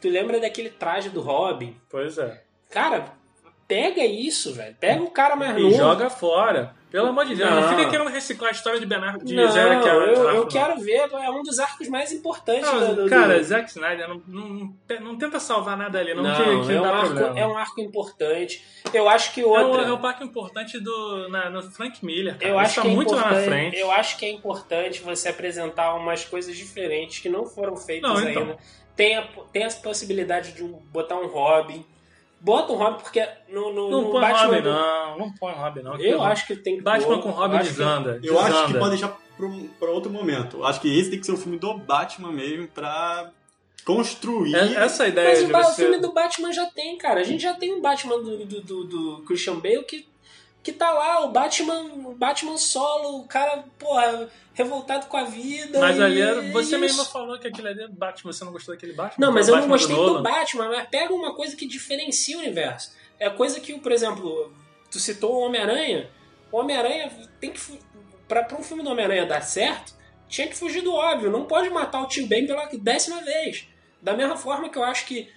tu 0.00 0.08
lembra 0.08 0.40
daquele 0.40 0.70
traje 0.70 1.10
do 1.10 1.20
Robin. 1.20 1.76
Pois 1.88 2.18
é. 2.18 2.42
Cara, 2.70 3.12
pega 3.68 4.04
isso, 4.04 4.52
velho. 4.54 4.74
Pega 4.80 5.02
o 5.02 5.10
cara 5.10 5.36
mais 5.36 5.56
E 5.56 5.60
novo. 5.60 5.76
joga 5.76 6.10
fora. 6.10 6.74
Pelo 6.94 7.08
amor 7.08 7.24
de 7.24 7.34
Deus, 7.34 7.50
não, 7.50 7.60
Não. 7.60 7.68
fica 7.70 7.90
querendo 7.90 8.08
reciclar 8.08 8.50
a 8.50 8.52
história 8.52 8.78
de 8.78 8.86
Ben 8.86 8.98
Affleck 8.98 9.24
de 9.24 9.34
Não, 9.34 9.50
Zero 9.50 9.82
que 9.82 9.88
é 9.88 9.92
eu, 9.92 10.00
eu 10.02 10.34
não. 10.34 10.46
quero 10.46 10.80
ver. 10.80 11.10
É 11.12 11.28
um 11.30 11.42
dos 11.42 11.58
arcos 11.58 11.88
mais 11.88 12.12
importantes 12.12 12.70
Não, 12.70 12.94
do, 12.94 13.02
do- 13.02 13.10
cara, 13.10 13.36
do- 13.36 13.42
Zack 13.44 13.68
Snyder 13.68 14.08
não, 14.08 14.22
não, 14.28 14.74
não 15.00 15.18
tenta 15.18 15.40
salvar 15.40 15.76
nada 15.76 15.98
ali, 15.98 16.14
não, 16.14 16.22
Não, 16.22 16.36
que, 16.36 16.66
que 16.68 16.72
é, 16.72 16.80
um 16.80 16.84
arco, 16.84 17.18
é 17.18 17.46
um 17.48 17.58
arco 17.58 17.80
importante. 17.80 18.64
Eu 18.92 19.08
acho 19.08 19.34
que 19.34 19.40
É 19.40 19.44
o, 19.44 19.48
outra. 19.48 19.82
é 19.82 19.90
o 19.92 19.98
parque 19.98 20.22
importante 20.22 20.78
do 20.78 21.28
na, 21.30 21.50
no 21.50 21.62
Frank 21.62 22.04
Miller, 22.06 22.38
cara. 22.38 22.48
Eu 22.52 22.58
acho 22.60 22.76
tá 22.76 22.82
que 22.82 22.86
é 22.88 22.90
muito 22.92 23.12
lá 23.12 23.30
na 23.32 23.40
frente. 23.40 23.76
Eu 23.76 23.90
acho 23.90 24.16
que 24.16 24.24
é 24.24 24.30
importante 24.30 25.02
você 25.02 25.30
apresentar 25.30 25.94
umas 25.94 26.24
coisas 26.24 26.56
diferentes 26.56 27.18
que 27.18 27.28
não 27.28 27.44
foram 27.44 27.76
feitas 27.76 28.08
então. 28.20 28.42
ainda. 28.42 28.56
Tem 28.94 29.16
a, 29.16 29.22
tem 29.52 29.64
a 29.64 29.68
possibilidade 29.70 30.52
de 30.52 30.62
um- 30.62 30.80
botar 30.92 31.16
um 31.16 31.26
Robin. 31.26 31.84
Bota 32.44 32.72
um 32.72 32.76
Robin 32.76 33.02
porque 33.02 33.26
no, 33.48 33.72
no, 33.72 33.90
Não 33.90 34.02
no 34.02 34.10
põe 34.10 34.20
Batman 34.20 34.44
Robin, 34.46 34.60
não. 34.62 35.18
Não 35.18 35.32
põe 35.32 35.52
Robin, 35.54 35.80
não. 35.82 35.96
Eu 35.98 36.18
Não. 36.18 36.24
acho 36.24 36.46
que 36.46 36.54
tem 36.56 36.76
que 36.76 36.82
Batman 36.82 37.14
pôr. 37.14 37.22
com 37.22 37.30
Robin 37.30 37.54
Eu 37.54 37.60
acho 37.60 37.70
que- 37.70 37.76
desanda. 37.78 38.20
Eu 38.22 38.38
acho 38.38 38.66
que 38.66 38.74
pode 38.74 38.90
deixar 38.90 39.18
pra, 39.36 39.46
um- 39.46 39.68
pra 39.80 39.90
outro 39.90 40.12
momento. 40.12 40.62
Acho 40.62 40.80
que 40.80 40.98
esse 40.98 41.08
tem 41.10 41.18
que 41.18 41.24
ser 41.24 41.32
o 41.32 41.36
filme 41.38 41.58
do 41.58 41.72
Batman 41.78 42.30
mesmo 42.30 42.68
pra 42.68 43.30
construir. 43.84 44.54
É- 44.54 44.74
Essa 44.84 45.08
ideia 45.08 45.28
Mas 45.30 45.38
de 45.38 45.44
o 45.52 45.56
você... 45.56 45.82
filme 45.82 45.98
do 45.98 46.12
Batman 46.12 46.52
já 46.52 46.66
tem, 46.66 46.96
cara. 46.98 47.20
A 47.20 47.24
gente 47.24 47.42
já 47.42 47.54
tem 47.54 47.72
um 47.74 47.80
Batman 47.80 48.18
do, 48.22 48.44
do, 48.44 48.60
do- 48.60 48.84
do 48.84 49.22
Christian 49.26 49.56
Bale 49.56 49.82
que, 49.84 50.06
que 50.64 50.72
tá 50.72 50.90
lá, 50.90 51.20
o 51.24 51.30
Batman, 51.30 51.82
o 52.08 52.14
Batman 52.14 52.56
solo, 52.58 53.20
o 53.20 53.28
cara, 53.28 53.62
porra, 53.78 54.28
revoltado 54.54 55.06
com 55.06 55.16
a 55.16 55.24
vida. 55.24 55.78
Mas 55.78 55.98
e 55.98 56.02
ali, 56.02 56.20
era- 56.20 56.40
você 56.50 56.70
isso. 56.70 56.78
mesmo 56.78 57.04
falou 57.04 57.38
que 57.38 57.46
aquele 57.46 57.68
ali 57.68 57.82
é 57.84 57.88
Batman. 57.88 58.32
Você 58.32 58.44
não 58.44 58.50
gostou 58.52 58.74
daquele 58.74 58.94
Batman? 58.94 59.26
Não, 59.26 59.32
mas 59.32 59.46
eu 59.46 59.52
não 59.54 59.60
Batman 59.68 59.76
gostei 59.76 59.94
Nolan. 59.96 60.12
do 60.14 60.22
Batman, 60.22 60.68
mas 60.70 60.88
pega 60.88 61.12
uma 61.12 61.34
coisa 61.34 61.54
que 61.54 61.66
diferencia 61.68 62.36
o 62.38 62.40
universo. 62.40 62.92
É 63.20 63.28
coisa 63.28 63.60
que, 63.60 63.78
por 63.78 63.92
exemplo, 63.92 64.52
tu 64.90 64.98
citou 64.98 65.34
o 65.34 65.40
Homem-Aranha. 65.46 66.10
O 66.50 66.56
Homem-Aranha 66.58 67.12
tem 67.38 67.52
que. 67.52 67.60
Pra, 68.26 68.42
pra 68.42 68.58
um 68.58 68.62
filme 68.62 68.82
do 68.82 68.88
Homem-Aranha 68.90 69.26
dar 69.26 69.42
certo, 69.42 69.92
tinha 70.28 70.48
que 70.48 70.56
fugir 70.56 70.80
do 70.80 70.94
óbvio. 70.94 71.30
Não 71.30 71.44
pode 71.44 71.68
matar 71.68 72.00
o 72.02 72.08
Tim 72.08 72.26
Bane 72.26 72.46
pela 72.46 72.64
décima 72.72 73.20
vez. 73.22 73.68
Da 74.00 74.14
mesma 74.14 74.36
forma 74.36 74.70
que 74.70 74.78
eu 74.78 74.82
acho 74.84 75.04
que 75.04 75.30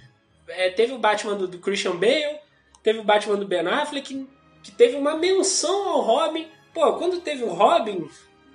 é, 0.47 0.69
teve 0.69 0.93
o 0.93 0.97
Batman 0.97 1.35
do, 1.35 1.47
do 1.49 1.59
Christian 1.59 1.97
Bale, 1.97 2.39
teve 2.81 2.99
o 2.99 3.03
Batman 3.03 3.35
do 3.35 3.45
Ben 3.45 3.67
Affleck, 3.67 4.25
que, 4.67 4.77
teve 4.77 4.95
uma 4.95 5.15
menção 5.15 5.89
ao 5.89 6.01
Robin. 6.01 6.47
Pô, 6.73 6.93
quando 6.93 7.19
teve 7.21 7.43
o 7.43 7.49
Robin 7.53 8.07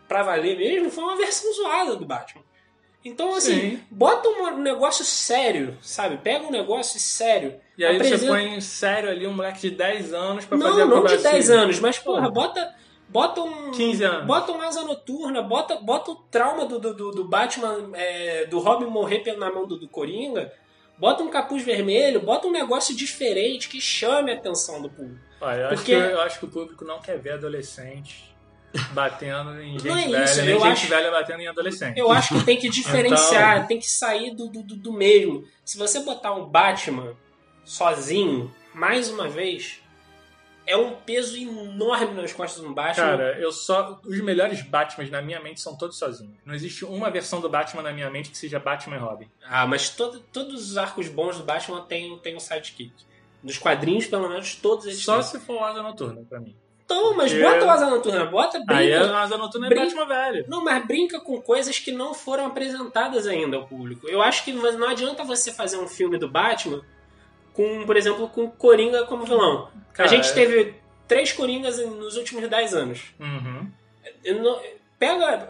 pra 0.09 0.23
valer 0.23 0.57
mesmo, 0.57 0.91
foi 0.91 1.05
uma 1.05 1.17
versão 1.17 1.53
zoada 1.53 1.97
do 1.97 2.05
Batman. 2.07 2.43
Então, 3.05 3.35
assim, 3.35 3.53
Sim. 3.73 3.81
bota 3.91 4.29
um 4.29 4.59
negócio 4.59 5.05
sério, 5.05 5.77
sabe? 5.83 6.19
Pega 6.19 6.47
um 6.47 6.53
negócio 6.53 7.01
sério. 7.01 7.59
E 7.77 7.85
aí 7.85 7.97
você 7.99 8.07
apresenta- 8.15 8.33
põe 8.33 8.61
sério 8.61 9.11
ali 9.11 9.27
um 9.27 9.33
moleque 9.33 9.61
de 9.63 9.71
10 9.71 10.15
anos 10.15 10.45
pra 10.45 10.57
fazer 10.57 10.71
Não, 10.71 10.83
a 10.83 10.87
não 10.87 11.01
de 11.01 11.07
acrobacia. 11.15 11.31
10 11.33 11.51
anos, 11.51 11.81
mas, 11.81 11.99
porra, 11.99 12.31
bota, 12.31 12.73
bota 13.09 13.41
um. 13.41 13.73
15 13.73 14.05
anos. 14.05 14.25
Bota 14.25 14.53
um 14.53 14.63
asa 14.63 14.83
noturna, 14.83 15.43
bota, 15.43 15.75
bota 15.77 16.13
o 16.13 16.15
trauma 16.31 16.65
do, 16.65 16.79
do, 16.79 16.95
do- 17.11 17.25
Batman, 17.25 17.91
é, 17.95 18.47
do 18.47 18.61
Robin 18.61 18.87
morrer 18.87 19.25
na 19.37 19.51
mão 19.53 19.67
do, 19.67 19.77
do 19.77 19.89
Coringa. 19.89 20.53
Bota 20.99 21.23
um 21.23 21.31
capuz 21.31 21.65
vermelho, 21.65 22.21
bota 22.21 22.47
um 22.47 22.53
negócio 22.53 22.95
diferente 22.97 23.69
que 23.69 23.81
chame 23.81 24.31
a 24.31 24.35
atenção 24.35 24.81
do 24.81 24.89
público. 24.89 25.21
Olha, 25.41 25.57
eu, 25.63 25.67
acho 25.67 25.75
Porque- 25.77 25.93
que, 25.97 26.01
eu 26.01 26.21
acho 26.21 26.39
que 26.39 26.45
o 26.45 26.49
público 26.49 26.85
não 26.85 27.01
quer 27.01 27.19
ver 27.19 27.33
adolescente 27.33 28.33
batendo 28.93 29.61
em 29.61 29.73
gente 29.73 29.87
Não 29.89 29.99
é 29.99 30.03
velha, 30.07 30.25
isso, 30.25 30.41
nem 30.43 30.51
eu 30.51 30.61
gente 30.61 30.73
acho- 30.73 30.87
velha 30.89 31.11
batendo 31.11 31.41
em 31.41 31.49
adolescente. 31.49 31.99
Eu 31.99 32.11
acho 32.11 32.39
que 32.39 32.45
tem 32.45 32.57
que 32.57 32.69
diferenciar, 32.71 33.57
Então- 33.57 33.67
tem 33.69 33.79
que 33.79 33.91
sair 33.91 34.35
do, 34.35 34.49
do- 34.49 34.63
do 34.63 34.93
mesmo. 34.93 35.45
Se 35.65 35.77
você 35.77 36.01
botar 36.01 36.33
um 36.35 36.47
Batman 36.47 37.17
sozinho, 37.65 38.55
mais 38.75 39.11
uma 39.11 39.29
vez, 39.29 39.82
é 40.67 40.77
um 40.77 40.95
peso 40.97 41.37
enorme 41.37 42.15
nas 42.21 42.33
costas 42.33 42.63
de 42.63 42.69
um 42.69 42.73
Batman. 42.73 43.05
Cara, 43.05 43.39
eu 43.41 43.51
só. 43.53 44.01
Os 44.05 44.21
melhores 44.21 44.63
Batmans 44.63 45.11
na 45.11 45.21
minha 45.23 45.41
mente 45.41 45.61
são 45.61 45.77
todos 45.77 45.99
sozinhos. 45.99 46.35
Não 46.45 46.55
existe 46.55 46.85
uma 46.85 47.11
versão 47.11 47.41
do 47.41 47.49
Batman 47.49 47.83
na 47.83 47.93
minha 47.93 48.09
mente 48.11 48.31
que 48.31 48.39
seja 48.39 48.59
Batman 48.59 48.97
e 48.97 48.99
Robin. 48.99 49.31
Ah, 49.45 49.67
mas 49.67 49.91
todo- 49.91 50.21
todos 50.33 50.71
os 50.71 50.77
arcos 50.79 51.09
bons 51.09 51.37
do 51.39 51.45
Batman 51.45 51.83
tem, 51.83 52.17
tem 52.19 52.37
um 52.37 52.41
sidekick. 52.41 52.93
Dos 53.43 53.59
quadrinhos, 53.59 54.07
pelo 54.07 54.29
menos, 54.29 54.55
todos 54.55 54.87
eles 54.87 54.99
Só 55.03 55.15
têm. 55.15 55.23
se 55.25 55.41
for 55.41 55.57
o 55.61 55.65
Asa 55.65 55.83
Noturna 55.83 56.23
pra 56.29 56.39
mim. 56.39 56.55
Então, 56.85 57.17
mas 57.17 57.33
Porque- 57.33 57.45
bota 57.47 57.65
o 57.65 57.71
Asa 57.71 57.87
Noturna, 57.91 58.25
bota, 58.27 58.59
brinca. 58.59 58.75
Aí 58.77 58.93
a 58.95 59.21
Asa 59.21 59.37
Noturna 59.39 59.67
é 59.67 59.71
Brinca- 59.71 59.87
Batman 59.87 60.07
velho. 60.07 60.45
Não, 60.47 60.63
mas 60.63 60.85
brinca 60.87 61.19
com 61.21 61.41
coisas 61.41 61.79
que 61.79 61.91
não 61.91 62.13
foram 62.15 62.47
apresentadas 62.47 63.27
ainda 63.27 63.57
ao 63.57 63.67
público. 63.67 64.07
Eu 64.09 64.21
acho 64.23 64.45
que 64.45 64.53
não 64.53 64.89
adianta 64.89 65.25
você 65.25 65.53
fazer 65.53 65.79
um 65.79 65.89
filme 65.89 66.19
do 66.19 66.29
Batman 66.29 66.83
com, 67.53 67.85
por 67.87 67.97
exemplo, 67.97 68.29
com 68.29 68.51
Coringa 68.51 69.05
como 69.07 69.25
vilão. 69.25 69.71
Cara, 69.93 70.09
a 70.09 70.13
gente 70.13 70.29
é- 70.31 70.33
teve 70.33 70.75
três 71.07 71.33
Coringas 71.33 71.79
nos 71.79 72.17
últimos 72.17 72.49
dez 72.49 72.75
anos. 72.75 73.15
Uhum. 73.21 73.71
Não- 74.41 74.61
pega, 74.99 75.49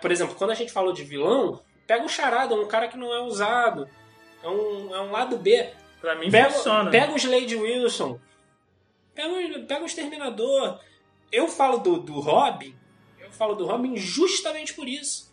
por 0.00 0.10
exemplo, 0.10 0.34
quando 0.36 0.50
a 0.52 0.54
gente 0.54 0.72
falou 0.72 0.92
de 0.92 1.04
vilão, 1.04 1.60
pega 1.86 2.04
o 2.04 2.08
Charada, 2.08 2.54
um 2.54 2.66
cara 2.66 2.88
que 2.88 2.96
não 2.96 3.12
é 3.12 3.20
usado. 3.20 3.88
É 4.42 4.48
um, 4.48 4.94
é 4.94 5.00
um 5.00 5.10
lado 5.12 5.36
B. 5.36 5.70
Pra 6.00 6.16
mim 6.16 6.30
Pega, 6.30 6.50
funciona. 6.50 6.90
pega 6.90 7.12
o 7.12 7.16
Slade 7.16 7.54
Wilson. 7.54 8.18
Pega, 9.14 9.28
o- 9.32 9.66
pega 9.66 9.82
o 9.82 9.86
Exterminador. 9.86 10.80
Eu 11.30 11.46
falo 11.46 11.78
do, 11.78 11.98
do 11.98 12.18
Robin. 12.18 12.74
Eu 13.20 13.30
falo 13.30 13.54
do 13.54 13.64
Robin 13.66 13.96
justamente 13.96 14.74
por 14.74 14.88
isso. 14.88 15.32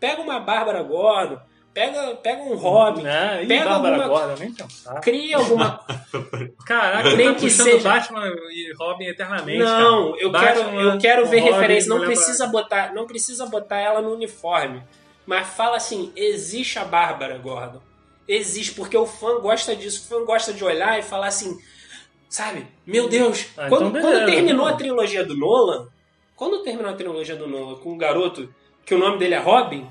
Pega 0.00 0.20
uma 0.20 0.40
Bárbara 0.40 0.82
Gordon. 0.82 1.40
Pega, 1.72 2.16
pega 2.16 2.42
um 2.42 2.56
Robin. 2.56 3.02
Né? 3.02 3.44
E 3.44 3.46
Pega 3.46 3.64
Bárbara 3.64 4.02
alguma- 4.02 4.18
Gordon, 4.26 4.40
nem 4.40 4.52
pensar. 4.52 5.00
Cria 5.00 5.36
alguma. 5.36 5.80
Caraca, 6.66 7.14
Nem 7.14 7.32
tá 7.32 7.34
que 7.40 7.48
seja- 7.50 7.88
Batman 7.88 8.26
e 8.50 8.72
Robin 8.76 9.04
eternamente. 9.06 9.58
Não, 9.58 10.10
cara. 10.10 10.22
eu 10.22 10.30
Batman 10.32 10.64
quero, 10.64 10.80
eu 10.80 10.98
quero 10.98 11.26
ver 11.26 11.40
Robin, 11.40 11.52
referência. 11.52 11.88
Não 11.88 12.00
precisa 12.00 12.46
botar, 12.48 12.92
não 12.92 13.06
precisa 13.06 13.46
botar 13.46 13.78
ela 13.78 14.00
no 14.02 14.12
uniforme. 14.14 14.82
Mas 15.24 15.46
fala 15.48 15.76
assim: 15.76 16.12
existe 16.16 16.78
a 16.78 16.84
Bárbara 16.84 17.38
Gordon. 17.38 17.80
Existe, 18.26 18.74
porque 18.74 18.96
o 18.96 19.06
fã 19.06 19.40
gosta 19.40 19.74
disso. 19.76 20.04
O 20.04 20.08
fã 20.18 20.24
gosta 20.24 20.52
de 20.52 20.64
olhar 20.64 20.98
e 20.98 21.02
falar 21.02 21.28
assim, 21.28 21.56
sabe? 22.28 22.66
Meu 22.86 23.08
Deus! 23.08 23.46
Ah, 23.56 23.68
quando, 23.68 23.88
então 23.90 24.00
quando 24.00 24.26
terminou 24.26 24.64
então. 24.66 24.74
a 24.74 24.78
trilogia 24.78 25.24
do 25.24 25.36
Nolan, 25.36 25.88
quando 26.34 26.62
terminou 26.62 26.90
a 26.90 26.94
trilogia 26.94 27.36
do 27.36 27.46
Nolan 27.46 27.76
com 27.76 27.92
um 27.92 27.98
garoto 27.98 28.52
que 28.84 28.94
o 28.94 28.98
nome 28.98 29.18
dele 29.18 29.34
é 29.34 29.38
Robin, 29.38 29.86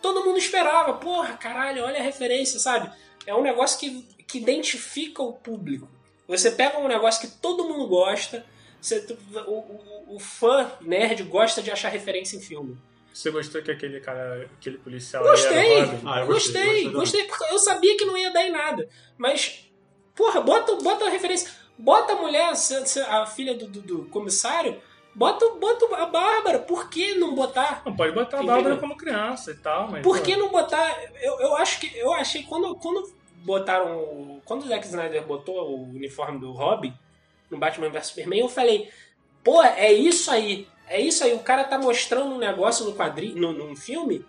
todo 0.00 0.24
mundo 0.24 0.38
esperava. 0.38 0.94
Porra, 0.94 1.36
caralho, 1.36 1.84
olha 1.84 1.98
a 1.98 2.02
referência, 2.02 2.58
sabe? 2.58 2.90
É 3.26 3.34
um 3.34 3.42
negócio 3.42 3.78
que, 3.78 4.02
que 4.26 4.38
identifica 4.38 5.22
o 5.22 5.32
público. 5.32 5.88
Você 6.28 6.50
pega 6.50 6.78
um 6.78 6.88
negócio 6.88 7.20
que 7.28 7.36
todo 7.38 7.64
mundo 7.68 7.86
gosta, 7.88 8.44
você- 8.80 9.04
o, 9.46 9.52
o- 9.52 10.14
o 10.16 10.18
fã 10.20 10.70
nerd 10.80 11.22
gosta 11.24 11.60
de 11.62 11.70
achar 11.70 11.88
referência 11.88 12.36
em 12.36 12.40
filme. 12.40 12.76
Você 13.12 13.30
gostou 13.30 13.60
que 13.60 13.70
aquele 13.70 14.00
cara, 14.00 14.48
aquele 14.58 14.78
policial 14.78 15.24
Gostei, 15.24 15.78
era? 15.78 16.00
Ah, 16.06 16.24
gostei, 16.24 16.62
gostei, 16.64 16.88
gostei, 16.90 17.24
porque 17.24 17.44
eu 17.52 17.58
sabia 17.58 17.96
que 17.96 18.04
não 18.04 18.16
ia 18.16 18.30
dar 18.32 18.46
em 18.46 18.52
nada. 18.52 18.88
Mas, 19.18 19.68
porra, 20.14 20.40
bota, 20.40 20.76
bota 20.76 21.04
a 21.06 21.10
referência. 21.10 21.50
Bota 21.76 22.12
a 22.12 22.16
mulher, 22.16 22.52
a 23.08 23.26
filha 23.26 23.54
do, 23.54 23.66
do- 23.66 23.80
do 23.80 24.04
comissário, 24.06 24.80
bota, 25.14 25.48
bota 25.60 25.96
a 25.96 26.06
Bárbara. 26.06 26.58
Por 26.58 26.88
que 26.88 27.14
não 27.14 27.34
botar? 27.34 27.82
Não, 27.84 27.94
pode 27.94 28.12
botar 28.12 28.40
a? 28.40 28.42
Bárbara 28.42 28.76
como 28.76 28.96
criança 28.96 29.50
e 29.50 29.56
tal, 29.56 29.88
mas... 29.90 30.02
Por 30.02 30.20
que 30.20 30.36
não 30.36 30.50
botar. 30.50 30.98
Eu, 31.20 31.40
eu 31.40 31.56
acho 31.56 31.80
que. 31.80 31.96
Eu 31.96 32.12
achei 32.12 32.42
quando, 32.42 32.74
quando 32.76 33.12
botaram. 33.44 34.40
Quando 34.44 34.64
o 34.64 34.68
Zack 34.68 34.86
Snyder 34.86 35.24
botou 35.26 35.70
o 35.70 35.82
uniforme 35.90 36.38
do 36.38 36.52
Robin 36.52 36.94
no 37.50 37.58
Batman 37.58 37.90
vs 37.90 38.08
Superman, 38.08 38.40
eu 38.40 38.48
falei, 38.48 38.88
pô, 39.42 39.62
é 39.62 39.92
isso 39.92 40.30
aí. 40.30 40.68
É 40.88 41.00
isso 41.00 41.22
aí. 41.24 41.34
O 41.34 41.40
cara 41.40 41.64
tá 41.64 41.78
mostrando 41.78 42.34
um 42.34 42.38
negócio 42.38 42.84
no 42.84 42.94
quadrinho, 42.94 43.36
no, 43.36 43.52
num 43.52 43.76
filme, 43.76 44.24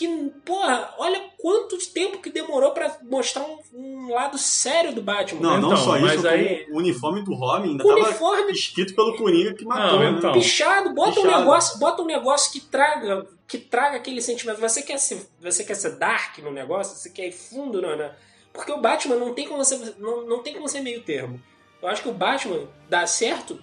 que, 0.00 0.30
porra, 0.44 0.94
olha 0.98 1.20
quanto 1.38 1.76
tempo 1.92 2.18
que 2.18 2.30
demorou 2.30 2.72
pra 2.72 2.98
mostrar 3.02 3.42
um, 3.44 3.58
um 3.74 4.14
lado 4.14 4.36
sério 4.38 4.94
do 4.94 5.02
Batman. 5.02 5.40
Não, 5.40 5.60
não 5.60 5.68
Então, 5.72 5.84
só 5.84 5.98
mas 5.98 6.14
isso, 6.14 6.28
aí- 6.28 6.66
o 6.72 6.78
uniforme 6.78 7.22
do 7.22 7.34
Robin 7.34 7.70
ainda 7.70 7.84
O 7.84 7.88
tava 7.88 8.00
uniforme 8.08 8.52
escrito 8.52 8.94
pelo 8.94 9.16
Coringa 9.16 9.54
que 9.54 9.64
matou, 9.64 9.98
Não, 10.00 10.12
né? 10.12 10.18
então. 10.18 10.32
pichado, 10.32 10.94
bota 10.94 11.20
um 11.20 11.22
Pichado. 11.22 11.38
negócio, 11.38 11.78
bota 11.78 12.02
um 12.02 12.06
negócio 12.06 12.50
que 12.52 12.60
traga, 12.60 13.26
que 13.46 13.58
traga 13.58 13.96
aquele 13.98 14.20
sentimento. 14.22 14.60
Você 14.60 14.82
quer 14.82 14.98
ser, 14.98 15.26
você 15.40 15.62
quer 15.64 15.74
ser 15.74 15.96
dark 15.98 16.38
no 16.38 16.50
negócio, 16.50 16.96
você 16.96 17.10
quer 17.10 17.26
ir 17.28 17.32
fundo, 17.32 17.80
não, 17.82 17.96
não. 17.96 18.10
Porque 18.52 18.72
o 18.72 18.80
Batman 18.80 19.16
não 19.16 19.34
tem 19.34 19.46
como 19.46 19.64
ser, 19.64 19.94
não, 19.98 20.26
não 20.26 20.42
tem 20.42 20.54
como 20.54 20.68
ser 20.68 20.80
meio 20.80 21.02
termo. 21.02 21.40
Eu 21.82 21.88
acho 21.88 22.02
que 22.02 22.08
o 22.08 22.12
Batman 22.14 22.66
dá 22.88 23.06
certo 23.06 23.62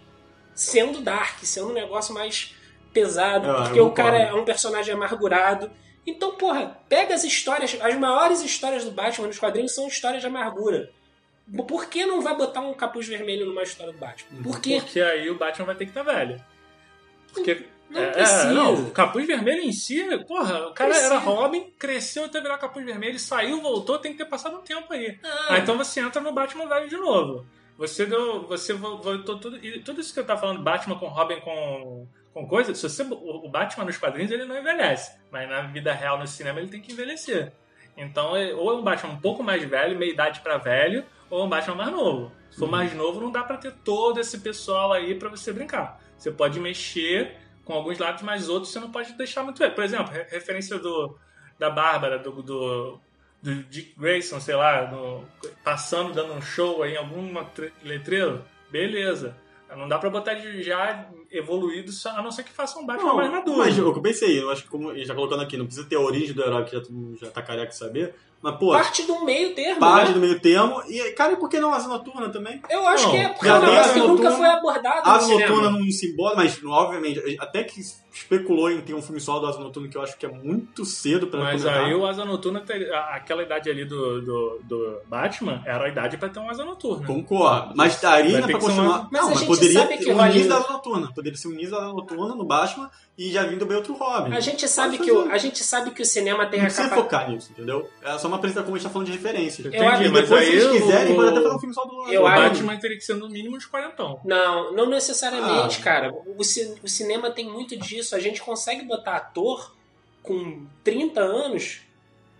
sendo 0.55 1.01
dark, 1.01 1.39
sendo 1.43 1.69
um 1.69 1.73
negócio 1.73 2.13
mais 2.13 2.53
pesado, 2.93 3.47
Eu- 3.47 3.55
porque 3.63 3.79
o 3.81 3.91
cara 3.91 4.17
é 4.17 4.33
um 4.33 4.45
personagem 4.45 4.93
amargurado. 4.93 5.69
Então, 6.07 6.35
porra, 6.35 6.79
pega 6.87 7.13
as 7.13 7.23
histórias, 7.25 7.77
as 7.81 7.95
maiores 7.95 8.41
histórias 8.41 8.83
do 8.85 8.91
Batman 8.91 9.27
nos 9.27 9.37
quadrinhos 9.37 9.75
são 9.75 9.87
histórias 9.87 10.21
de 10.21 10.27
amargura. 10.27 10.89
Por 11.67 11.87
que 11.87 12.05
não 12.05 12.21
vai 12.21 12.35
botar 12.35 12.61
um 12.61 12.73
capuz 12.73 13.07
vermelho 13.07 13.45
numa 13.45 13.61
história 13.63 13.91
do 13.93 13.99
Batman? 13.99 14.41
Por 14.41 14.59
quê? 14.61 14.77
Porque 14.81 14.99
aí 15.01 15.29
o 15.29 15.37
Batman 15.37 15.65
vai 15.65 15.75
ter 15.75 15.85
que 15.85 15.91
estar 15.91 16.03
velho. 16.03 16.41
Porque... 17.33 17.65
Não 17.89 18.01
é, 18.01 18.07
precisa. 18.11 18.49
é, 18.49 18.53
não, 18.53 18.73
o 18.73 18.91
capuz 18.91 19.25
vermelho 19.25 19.61
em 19.61 19.71
si, 19.71 20.03
porra, 20.27 20.67
o 20.67 20.73
cara 20.73 20.89
Precisa. 20.89 21.13
era 21.13 21.19
Robin, 21.19 21.71
cresceu 21.79 22.25
até 22.25 22.41
virar 22.41 22.57
capuz 22.57 22.85
vermelho, 22.85 23.17
saiu, 23.17 23.61
voltou, 23.61 23.97
tem 23.97 24.11
que 24.11 24.17
ter 24.17 24.25
passado 24.25 24.57
um 24.57 24.61
tempo 24.61 24.91
aí. 24.91 25.17
Ah, 25.23 25.45
Ah, 25.51 25.57
então 25.59 25.77
você 25.77 26.01
entra 26.01 26.19
no 26.19 26.33
Batman 26.33 26.67
velho 26.67 26.89
de 26.89 26.97
novo. 26.97 27.45
Você 27.77 28.05
deu. 28.05 28.45
Você 28.47 28.73
vo- 28.73 28.97
voltou 28.97 29.39
tudo. 29.39 29.63
E 29.65 29.79
tudo 29.79 30.01
isso 30.01 30.13
que 30.13 30.19
eu 30.19 30.25
tava 30.25 30.41
falando, 30.41 30.61
Batman 30.63 30.99
com 30.99 31.07
Robin 31.07 31.39
com. 31.39 32.05
Com 32.41 32.47
coisa, 32.47 32.73
se 32.75 32.81
você. 32.87 33.03
O 33.03 33.49
Batman 33.49 33.85
nos 33.85 33.97
quadrinhos 33.97 34.31
ele 34.31 34.45
não 34.45 34.57
envelhece. 34.57 35.17
Mas 35.31 35.49
na 35.49 35.61
vida 35.61 35.91
real, 35.93 36.17
no 36.19 36.27
cinema, 36.27 36.59
ele 36.59 36.69
tem 36.69 36.81
que 36.81 36.91
envelhecer. 36.91 37.51
Então, 37.95 38.35
é- 38.35 38.53
ou 38.53 38.71
é 38.71 38.75
um 38.75 38.83
Batman 38.83 39.13
um 39.13 39.19
pouco 39.19 39.43
mais 39.43 39.63
velho, 39.63 39.97
meia 39.97 40.11
idade 40.11 40.41
pra 40.41 40.57
velho, 40.57 41.03
ou 41.29 41.41
é 41.41 41.43
um 41.45 41.49
Batman 41.49 41.75
mais 41.75 41.91
novo. 41.91 42.31
Se 42.51 42.59
for 42.59 42.69
mais 42.69 42.93
novo, 42.93 43.19
não 43.19 43.31
dá 43.31 43.43
pra 43.43 43.57
ter 43.57 43.71
todo 43.83 44.19
esse 44.19 44.39
pessoal 44.39 44.93
aí 44.93 45.15
pra 45.15 45.29
você 45.29 45.51
brincar. 45.51 45.99
Você 46.17 46.31
pode 46.31 46.59
mexer 46.59 47.35
com 47.65 47.73
alguns 47.73 47.97
lados, 47.97 48.21
mas 48.23 48.47
outros 48.49 48.71
você 48.71 48.79
não 48.79 48.91
pode 48.91 49.13
deixar 49.13 49.43
muito 49.43 49.57
velho. 49.59 49.73
Por 49.73 49.83
exemplo, 49.83 50.13
re- 50.13 50.27
referência 50.29 50.77
do, 50.77 51.17
da 51.59 51.69
Bárbara, 51.69 52.17
do, 52.19 52.31
do, 52.43 52.99
do 53.41 53.55
Dick 53.63 53.93
Grayson, 53.99 54.39
sei 54.39 54.55
lá, 54.55 54.87
no- 54.89 55.25
passando, 55.63 56.13
dando 56.13 56.33
um 56.33 56.41
show 56.41 56.83
aí 56.83 56.93
em 56.93 56.97
alguma 56.97 57.45
tre- 57.45 57.73
letreiro, 57.83 58.45
beleza. 58.71 59.35
Não 59.75 59.87
dá 59.87 59.97
pra 59.99 60.09
botar 60.09 60.35
de 60.35 60.63
já 60.63 61.07
evoluído, 61.31 61.91
a 62.05 62.21
não 62.21 62.31
ser 62.31 62.43
que 62.43 62.51
faça 62.51 62.79
um 62.79 62.85
Batman 62.85 63.13
mais 63.13 63.31
maduro. 63.31 63.57
mas 63.57 63.77
eu 63.77 64.01
pensei, 64.01 64.41
eu 64.41 64.49
acho 64.49 64.63
que 64.63 64.69
como 64.69 64.95
já 64.97 65.13
colocando 65.13 65.41
aqui, 65.41 65.57
não 65.57 65.65
precisa 65.65 65.87
ter 65.87 65.95
a 65.95 65.99
origem 65.99 66.33
do 66.33 66.41
herói 66.41 66.63
que 66.63 66.71
já, 66.71 66.81
já 67.19 67.31
tá 67.31 67.41
careca 67.41 67.69
de 67.69 67.77
saber, 67.77 68.15
mas 68.51 68.59
pô, 68.59 68.71
parte 68.71 69.03
do 69.03 69.23
meio 69.25 69.53
termo. 69.55 69.79
parte 69.79 70.07
né? 70.09 70.13
do 70.13 70.19
meio 70.19 70.39
termo, 70.39 70.81
e 70.87 71.11
cara, 71.11 71.33
e 71.33 71.35
por 71.37 71.49
que 71.49 71.59
não 71.59 71.73
asa 71.73 71.87
noturna 71.87 72.29
também? 72.29 72.61
Eu 72.69 72.87
acho 72.87 73.03
Não, 73.05 73.11
que 73.11 73.17
é 73.17 73.29
porque 73.29 73.47
é 73.47 73.53
um 73.53 73.59
negócio 73.61 73.93
que 73.93 73.99
nunca 73.99 74.31
foi 74.31 74.47
abordado 74.47 75.09
Asa. 75.09 75.27
Noturna 75.27 75.69
não 75.71 75.91
simbólico, 75.91 76.37
mas 76.37 76.59
obviamente, 76.63 77.37
até 77.39 77.63
que 77.63 77.79
especulou 78.13 78.71
em 78.71 78.81
ter 78.81 78.93
um 78.95 79.01
filme 79.01 79.19
solo 79.21 79.41
do 79.41 79.47
Asa 79.47 79.59
Noturna 79.59 79.87
que 79.89 79.97
eu 79.97 80.01
acho 80.01 80.17
que 80.17 80.25
é 80.25 80.29
muito 80.29 80.83
cedo 80.85 81.27
pra 81.27 81.39
Mas 81.39 81.61
comentar. 81.61 81.85
aí 81.85 81.93
o 81.93 82.05
Asa 82.05 82.25
Noturna, 82.25 82.63
aquela 83.11 83.43
idade 83.43 83.69
ali 83.69 83.85
do, 83.85 84.21
do, 84.21 84.59
do 84.63 84.97
Batman, 85.07 85.61
era 85.65 85.85
a 85.85 85.87
idade 85.89 86.17
pra 86.17 86.27
ter 86.29 86.39
um 86.39 86.49
Asa 86.49 86.65
Noturna. 86.65 87.05
Concordo. 87.05 87.73
Mas 87.75 87.99
daria 88.01 88.41
pra 88.41 88.53
continuar. 88.59 88.83
uma- 88.83 89.09
Mas 89.11 89.21
não, 89.21 89.27
a 89.27 89.29
mas 89.31 89.39
gente 89.39 89.47
poderia 89.47 89.79
sabe 89.81 89.97
ter 89.97 90.03
que 90.03 90.11
o 90.11 90.25
início 90.25 90.49
da 90.49 90.57
Asa 90.57 90.73
Noturna. 90.73 91.11
Poderia 91.13 91.37
ser 91.37 91.47
o 91.47 91.53
início 91.53 91.71
da 91.71 91.77
Asa 91.77 91.93
Noturna 91.93 92.35
no 92.35 92.43
Batman 92.45 92.89
e 93.17 93.29
já 93.31 93.43
vindo 93.45 93.65
bem 93.65 93.77
outro 93.77 93.93
Robin. 93.93 94.33
A 94.35 94.39
gente 94.39 94.67
sabe 94.67 94.97
Pode 94.97 95.09
que 95.09 95.15
o, 95.15 95.31
a 95.31 95.37
gente 95.37 95.63
sabe 95.63 95.91
que 95.91 96.01
o 96.01 96.05
cinema 96.05 96.45
tem 96.47 96.59
Não 96.59 96.65
a 96.65 96.69
precisa 96.69 96.89
capacidade. 96.89 97.09
focar 97.21 97.29
nisso, 97.31 97.51
entendeu? 97.51 97.87
É 98.01 98.17
só 98.17 98.27
uma 98.27 98.36
apresentação 98.37 98.65
como 98.65 98.75
a 98.75 98.79
gente 98.79 98.87
tá 98.87 98.93
falando 98.93 99.07
de 99.07 99.13
referência. 99.13 99.63
Eu 99.63 99.71
e 99.73 99.77
acho- 99.77 100.03
depois, 100.03 100.29
mas 100.29 100.39
se 100.39 100.45
aí 100.45 100.51
eles 100.53 100.65
o- 100.65 100.71
quiserem, 100.71 101.15
pode 101.15 101.29
até 101.29 101.41
fazer 101.41 101.55
um 101.55 101.59
filme 101.59 101.75
só 101.75 101.85
do 101.85 102.11
Eu 102.11 102.21
o 102.23 102.27
acho- 102.27 102.41
Batman 102.43 102.77
teria 102.79 102.97
que 102.97 103.03
ser 103.03 103.15
no 103.15 103.29
mínimo 103.29 103.57
de 103.57 103.67
quarentão. 103.67 104.19
Não, 104.25 104.71
não 104.73 104.85
necessariamente, 104.89 105.79
Ah. 105.79 105.83
cara. 105.83 106.13
O, 106.37 106.43
ci- 106.43 106.75
o 106.83 106.87
cinema 106.87 107.29
tem 107.31 107.45
muito 107.49 107.75
disso. 107.77 108.15
A 108.15 108.19
gente 108.19 108.41
consegue 108.41 108.83
botar 108.85 109.15
ator 109.17 109.73
com 110.23 110.65
30 110.83 111.21
anos 111.21 111.81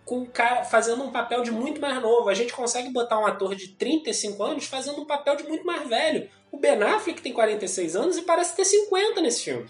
com 0.06 0.20
um 0.20 0.26
cara 0.26 0.64
fazendo 0.64 1.04
um 1.04 1.12
papel 1.12 1.44
de 1.44 1.52
muito 1.52 1.82
mais 1.82 2.02
novo. 2.02 2.30
A 2.30 2.34
gente 2.34 2.54
consegue 2.54 2.90
botar 2.90 3.20
um 3.20 3.26
ator 3.26 3.56
de 3.56 3.68
35 3.70 4.42
anos 4.44 4.66
fazendo 4.66 5.02
um 5.02 5.06
papel 5.06 5.36
de 5.36 5.44
muito 5.44 5.66
mais 5.66 5.88
velho. 5.88 6.30
O 6.50 6.58
Ben 6.58 6.82
Affleck 6.82 7.22
tem 7.22 7.34
46 7.34 7.94
anos 7.96 8.16
e 8.18 8.22
parece 8.22 8.56
ter 8.56 8.64
50 8.64 9.20
nesse 9.20 9.44
filme. 9.44 9.66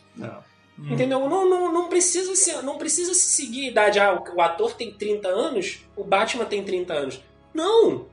Hum. 0.80 0.94
Entendeu? 0.94 1.20
Não, 1.28 1.50
não, 1.50 1.72
não, 1.74 1.90
precisa 1.90 2.36
se, 2.36 2.54
não 2.62 2.78
precisa 2.78 3.14
se 3.14 3.22
seguir 3.32 3.66
a 3.66 3.70
idade. 3.72 4.00
Ah, 4.00 4.14
o, 4.14 4.36
o 4.36 4.42
ator 4.42 4.74
tem 4.74 4.92
30 4.92 5.28
anos, 5.28 5.80
o 5.96 6.04
Batman 6.04 6.46
tem 6.46 6.64
30 6.64 6.94
anos. 6.94 7.22
Não! 7.54 8.06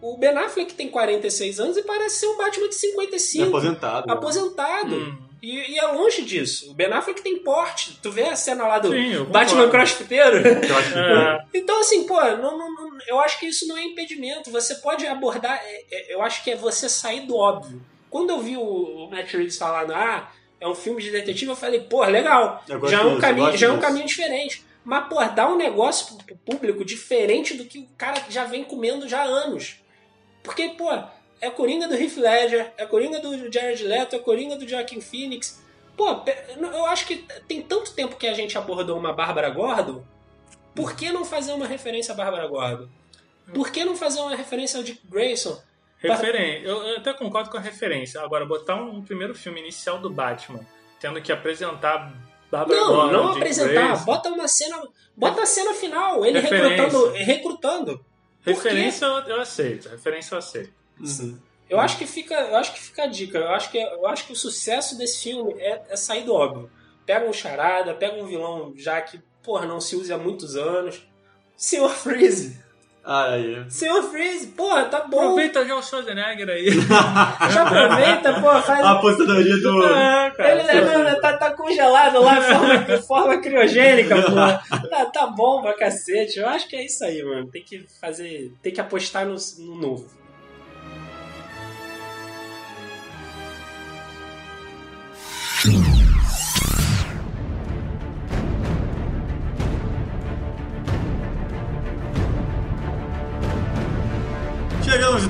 O 0.00 0.16
Ben 0.18 0.36
Affleck 0.36 0.74
tem 0.74 0.88
46 0.90 1.58
anos 1.60 1.76
e 1.78 1.82
parece 1.82 2.16
ser 2.20 2.26
um 2.26 2.36
Batman 2.36 2.68
de 2.68 2.74
É 2.74 2.78
55. 2.78 3.48
aposentado. 3.48 4.06
né? 4.06 4.12
aposentado. 4.12 4.94
Hum. 4.94 5.18
E, 5.42 5.72
e 5.72 5.78
é 5.78 5.86
longe 5.88 6.22
disso. 6.22 6.70
O 6.70 6.74
Ben 6.74 6.92
Affleck 6.92 7.22
tem 7.22 7.38
porte. 7.38 7.98
Tu 8.02 8.10
vê 8.10 8.24
a 8.24 8.36
cena 8.36 8.66
lá 8.66 8.78
do 8.78 8.90
Sim, 8.90 9.24
Batman 9.24 9.68
crossfiteiro? 9.70 10.36
Eu 10.46 10.76
acho 10.76 10.92
que- 10.92 10.98
É, 10.98 11.44
Então, 11.54 11.80
assim, 11.80 12.04
pô, 12.06 12.20
não, 12.20 12.56
não- 12.58 12.74
não- 12.74 12.98
eu 13.08 13.18
acho 13.20 13.40
que 13.40 13.46
isso 13.46 13.66
não 13.66 13.76
é 13.78 13.82
impedimento. 13.82 14.50
Você 14.50 14.74
pode 14.76 15.06
abordar. 15.06 15.58
é- 15.64 15.84
é- 15.90 16.14
eu 16.14 16.22
acho 16.22 16.44
que 16.44 16.50
é 16.50 16.56
você 16.56 16.88
sair 16.88 17.20
do 17.26 17.36
óbvio. 17.36 17.80
Quando 18.10 18.30
eu 18.30 18.40
vi 18.40 18.56
o, 18.56 18.62
o 18.62 19.10
Matt 19.10 19.32
Reeves 19.32 19.56
falando, 19.58 19.92
ah, 19.92 20.30
é 20.64 20.68
um 20.68 20.74
filme 20.74 21.02
de 21.02 21.10
detetive, 21.10 21.50
eu 21.50 21.56
falei, 21.56 21.80
pô, 21.80 22.02
legal. 22.04 22.64
Já 22.66 22.76
é 22.76 23.04
um 23.04 23.10
disso, 23.10 23.20
caminho, 23.20 23.56
já 23.56 23.66
é 23.66 23.70
um 23.70 23.78
caminho 23.78 24.06
diferente. 24.06 24.64
Mas, 24.82 25.08
pô, 25.08 25.22
dá 25.22 25.46
um 25.46 25.58
negócio 25.58 26.16
pro, 26.16 26.36
público 26.36 26.82
diferente 26.82 27.52
do 27.52 27.66
que 27.66 27.80
o 27.80 27.86
cara 27.98 28.24
já 28.30 28.46
vem 28.46 28.64
comendo 28.64 29.06
já 29.06 29.20
há 29.20 29.24
anos. 29.24 29.76
Porque, 30.42 30.70
pô, 30.70 30.90
é 31.38 31.50
Coringa 31.50 31.86
do 31.86 31.94
Heath 31.94 32.16
Ledger, 32.16 32.72
é 32.78 32.86
Coringa 32.86 33.20
do 33.20 33.52
Jared 33.52 33.84
Leto, 33.84 34.16
é 34.16 34.18
Coringa 34.18 34.56
do 34.56 34.66
Joaquin 34.66 35.02
Phoenix. 35.02 35.62
Pô, 35.94 36.22
eu 36.56 36.86
acho 36.86 37.06
que 37.06 37.26
tem 37.46 37.60
tanto 37.60 37.92
tempo 37.92 38.16
que 38.16 38.26
a 38.26 38.32
gente 38.32 38.56
abordou 38.56 38.98
uma 38.98 39.12
Bárbara 39.12 39.50
Gordon, 39.50 40.02
por 40.74 40.96
que 40.96 41.12
não 41.12 41.26
fazer 41.26 41.52
uma 41.52 41.66
referência 41.66 42.12
à 42.12 42.16
Bárbara 42.16 42.46
Gordon? 42.46 42.88
Por 43.52 43.70
que 43.70 43.84
não 43.84 43.94
fazer 43.94 44.20
uma 44.20 44.34
referência 44.34 44.78
ao 44.78 44.82
Dick 44.82 45.06
Grayson? 45.06 45.60
Referência. 46.12 46.66
Eu, 46.66 46.82
eu 46.82 46.96
até 46.98 47.12
concordo 47.12 47.50
com 47.50 47.56
a 47.56 47.60
referência. 47.60 48.20
Agora, 48.20 48.44
botar 48.44 48.76
um, 48.76 49.02
primeiro 49.02 49.34
filme 49.34 49.60
inicial 49.60 49.98
do 49.98 50.10
Batman, 50.10 50.60
tendo 51.00 51.20
que 51.20 51.32
apresentar 51.32 52.12
Bárbara 52.50 52.80
Não, 52.80 52.88
Gordon, 52.88 53.12
não 53.12 53.26
Dick 53.28 53.38
apresentar, 53.38 53.72
Grayson. 53.72 54.04
bota 54.04 54.28
uma 54.28 54.48
cena, 54.48 54.82
bota 55.16 55.42
a 55.42 55.46
cena 55.46 55.74
final, 55.74 56.24
ele 56.24 56.38
Referência. 56.38 56.68
recrutando, 56.68 57.12
recrutando. 57.12 58.06
Referência 58.42 59.06
eu, 59.06 59.12
eu 59.20 59.40
aceito. 59.40 59.88
Referência 59.88 60.34
eu 60.34 60.38
aceito. 60.38 60.72
Uhum. 61.00 61.38
Eu 61.68 61.80
acho 61.80 61.96
que 61.96 62.06
fica, 62.06 62.34
eu 62.34 62.56
acho 62.56 62.72
que 62.74 62.80
fica 62.80 63.04
a 63.04 63.06
dica. 63.06 63.38
Eu 63.38 63.48
acho 63.48 63.70
que, 63.70 63.78
eu 63.78 64.06
acho 64.06 64.26
que 64.26 64.32
o 64.32 64.36
sucesso 64.36 64.96
desse 64.98 65.24
filme 65.24 65.54
é, 65.58 65.82
é 65.88 65.96
sair 65.96 66.24
do 66.24 66.34
óbvio. 66.34 66.70
Pega 67.06 67.28
um 67.28 67.32
charada, 67.32 67.94
pega 67.94 68.22
um 68.22 68.26
vilão 68.26 68.74
já 68.76 69.00
que, 69.00 69.20
porra, 69.42 69.66
não 69.66 69.80
se 69.80 69.96
usa 69.96 70.14
há 70.14 70.18
muitos 70.18 70.56
anos. 70.56 71.06
Senhor 71.56 71.90
Freeze. 71.90 72.62
Ah, 73.06 73.32
aí. 73.32 73.62
Senhor 73.68 74.02
Freeze, 74.04 74.46
porra, 74.48 74.86
tá 74.86 75.00
bom. 75.00 75.20
Aproveita 75.20 75.64
já 75.66 75.76
o 75.76 75.82
Schwarzenegger 75.82 76.48
aí. 76.48 76.70
Já 77.52 77.62
aproveita, 77.62 78.40
porra, 78.40 78.62
faz. 78.62 78.80
A 78.80 78.92
aposentadoria 78.92 79.56
do. 79.58 79.84
é, 79.84 80.30
cara. 80.30 80.50
Ele 80.50 80.80
não, 80.80 81.04
não, 81.04 81.20
tá, 81.20 81.36
tá 81.36 81.50
congelado 81.50 82.22
lá 82.22 82.38
de 82.38 82.46
forma, 82.46 83.02
forma 83.02 83.40
criogênica, 83.42 84.16
porra. 84.22 84.62
Tá, 84.88 85.04
tá 85.06 85.26
bom 85.26 85.60
pra 85.60 85.74
cacete. 85.74 86.38
Eu 86.38 86.48
acho 86.48 86.66
que 86.66 86.76
é 86.76 86.86
isso 86.86 87.04
aí, 87.04 87.22
mano. 87.22 87.46
Tem 87.48 87.62
que 87.62 87.84
fazer. 88.00 88.52
Tem 88.62 88.72
que 88.72 88.80
apostar 88.80 89.26
no, 89.26 89.36
no 89.58 89.74
novo. 89.74 90.23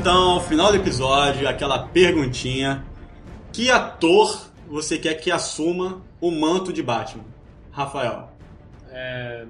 Então 0.04 0.32
ao 0.32 0.40
final 0.42 0.70
do 0.70 0.76
episódio, 0.76 1.48
aquela 1.48 1.78
perguntinha. 1.88 2.84
Que 3.50 3.70
ator 3.70 4.50
você 4.68 4.98
quer 4.98 5.14
que 5.14 5.30
assuma 5.30 6.02
o 6.20 6.30
manto 6.30 6.74
de 6.74 6.82
Batman? 6.82 7.24
Rafael. 7.70 8.30
É, 8.90 9.46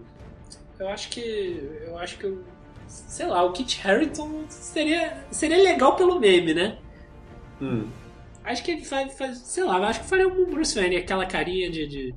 eu 0.78 0.88
acho 0.88 1.08
que. 1.08 1.80
Eu 1.84 1.98
acho 1.98 2.16
que. 2.18 2.26
eu- 2.26 2.44
Sei 2.86 3.26
lá, 3.26 3.42
o 3.42 3.50
Kit 3.50 3.80
Harington 3.84 4.44
seria, 4.48 5.24
seria 5.32 5.56
legal 5.56 5.96
pelo 5.96 6.20
meme, 6.20 6.54
né? 6.54 6.78
Hum. 7.60 7.88
Acho 8.44 8.62
que 8.62 8.70
ele 8.70 8.84
faz, 8.84 9.12
faz 9.18 9.38
sei 9.38 9.64
lá, 9.64 9.78
acho 9.88 10.02
que 10.02 10.06
faria 10.06 10.28
um 10.28 10.44
Bruce 10.44 10.78
Wayne, 10.78 10.96
aquela 10.98 11.26
carinha 11.26 11.68
de, 11.68 11.88
de, 11.88 12.14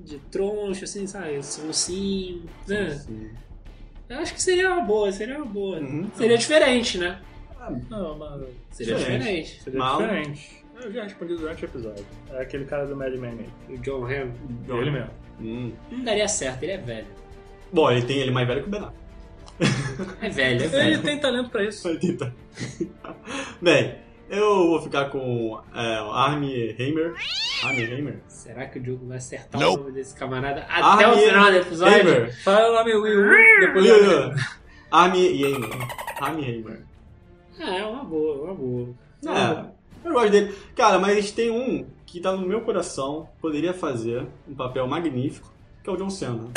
de 0.00 0.18
troncho, 0.30 0.82
assim, 0.82 1.06
sabe? 1.06 1.40
Sonsinho, 1.44 2.42
né? 2.66 2.90
Sim. 2.90 3.30
Eu 4.08 4.18
acho 4.18 4.34
que 4.34 4.42
seria 4.42 4.72
uma 4.72 4.82
boa, 4.82 5.12
seria 5.12 5.36
uma 5.36 5.44
boa. 5.46 5.78
Uhum. 5.78 6.10
Seria 6.16 6.36
diferente, 6.38 6.98
né? 6.98 7.20
Não, 7.90 8.18
mas 8.18 8.42
Seria 8.70 8.94
Diferente. 8.96 9.18
diferente. 9.20 9.62
seria 9.62 9.78
Mal. 9.78 9.98
diferente. 10.02 10.64
Eu 10.82 10.92
já 10.92 11.02
respondi 11.02 11.34
durante 11.36 11.64
o 11.64 11.66
episódio. 11.66 12.06
É 12.30 12.42
aquele 12.42 12.64
cara 12.64 12.86
do 12.86 12.94
Mad 12.96 13.12
Men 13.14 13.30
aí. 13.68 13.74
O 13.74 13.78
John 13.78 14.04
Hamm 14.04 14.32
Ele 14.68 14.90
mesmo. 14.90 15.10
Hum. 15.40 15.72
não 15.90 16.04
daria 16.04 16.26
certo, 16.28 16.62
ele 16.64 16.72
é 16.72 16.78
velho. 16.78 17.06
Bom, 17.72 17.90
ele 17.90 18.02
tem 18.02 18.18
ele 18.18 18.30
é 18.30 18.32
mais 18.32 18.46
velho 18.46 18.62
que 18.62 18.68
o 18.68 18.70
Ben 18.70 18.80
Affleck. 18.80 18.98
É 20.22 20.28
velho, 20.28 20.60
é 20.60 20.64
Ele 20.64 20.68
velho. 20.68 21.02
tem 21.02 21.18
talento 21.18 21.50
pra 21.50 21.64
isso. 21.64 21.82
Vai 21.88 21.96
tentar. 21.98 22.32
Bem, 23.60 23.96
eu 24.30 24.68
vou 24.68 24.80
ficar 24.82 25.06
com 25.10 25.60
é, 25.74 26.00
o 26.02 26.10
Armie 26.12 26.76
Hammer. 26.78 27.14
Armie 27.64 27.84
Hammer? 27.92 28.20
Será 28.28 28.66
que 28.66 28.78
o 28.78 28.82
Diogo 28.82 29.06
vai 29.08 29.16
acertar 29.18 29.60
o 29.60 29.76
nome 29.76 29.92
desse 29.92 30.14
camarada 30.14 30.62
até 30.68 31.06
o 31.08 31.10
Armie 31.10 31.24
final 31.26 31.50
do 31.50 31.56
episódio? 31.56 32.00
Hammer. 32.00 32.42
Fala 32.44 32.68
lá 32.68 32.84
meu 32.84 33.02
Will. 33.02 33.28
Depois 33.60 33.84
Will. 33.84 34.34
Armie 34.92 35.44
Hammer. 35.44 35.88
Armie 36.20 36.44
Hammer. 36.60 36.82
Ah, 37.60 37.76
é 37.76 37.84
uma 37.84 38.04
boa, 38.04 38.44
uma 38.44 38.54
boa. 38.54 38.88
É, 39.26 39.64
eu 40.08 40.12
gosto 40.12 40.30
dele. 40.30 40.54
Cara, 40.76 40.98
mas 40.98 41.30
tem 41.32 41.50
um 41.50 41.86
que 42.06 42.20
tá 42.20 42.32
no 42.32 42.46
meu 42.46 42.60
coração, 42.62 43.28
poderia 43.40 43.74
fazer 43.74 44.26
um 44.48 44.54
papel 44.54 44.86
magnífico, 44.86 45.52
que 45.82 45.90
é 45.90 45.92
o 45.92 45.96
John 45.96 46.10
Cena. 46.10 46.48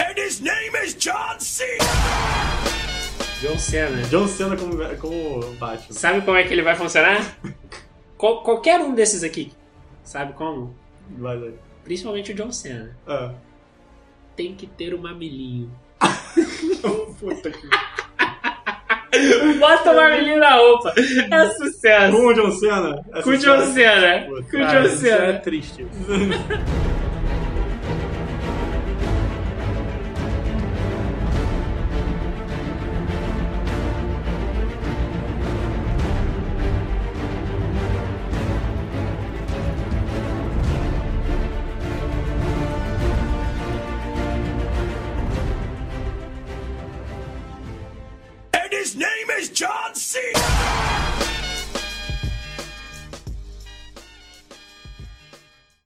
John 3.41 3.58
Cena. 3.58 4.02
John 4.04 4.28
Cena 4.28 4.56
como, 4.56 4.78
como 4.99 5.54
Batman. 5.56 5.93
Sabe 5.97 6.22
como 6.22 6.38
é 6.38 6.43
que 6.43 6.54
ele 6.54 6.62
vai 6.62 6.76
funcionar? 6.76 7.38
Qual- 8.18 8.43
qualquer 8.43 8.80
um 8.80 8.93
desses 8.93 9.24
aqui. 9.24 9.52
Sabe 10.04 10.34
como? 10.34 10.76
Vai 11.18 11.38
lá. 11.39 11.52
Principalmente 11.84 12.32
o 12.32 12.36
John 12.36 12.52
Cena. 12.52 12.95
É. 13.08 13.32
Tem 14.36 14.54
que 14.56 14.68
ter 14.68 14.93
um 14.93 14.99
mamilinho. 15.02 15.72
Puta 17.20 17.49
que... 17.49 17.68
Bota 19.59 19.91
o 19.91 19.95
mamilinho 19.95 20.39
na 20.39 20.55
roupa. 20.55 20.93
É 20.97 21.49
sucesso. 21.49 22.16
Com 22.16 22.28
o 22.28 22.34
John 22.34 22.51
Cena? 22.51 23.01
é 23.14 23.22
Com 23.22 23.30
o. 23.32 23.38
John 23.38 23.62
Cena. 23.74 24.28
Com 24.49 24.57
o 24.57 24.68
John 24.68 24.82
isso 24.84 25.05
é 25.07 25.18
Cena. 25.18 25.34
triste. 25.39 25.86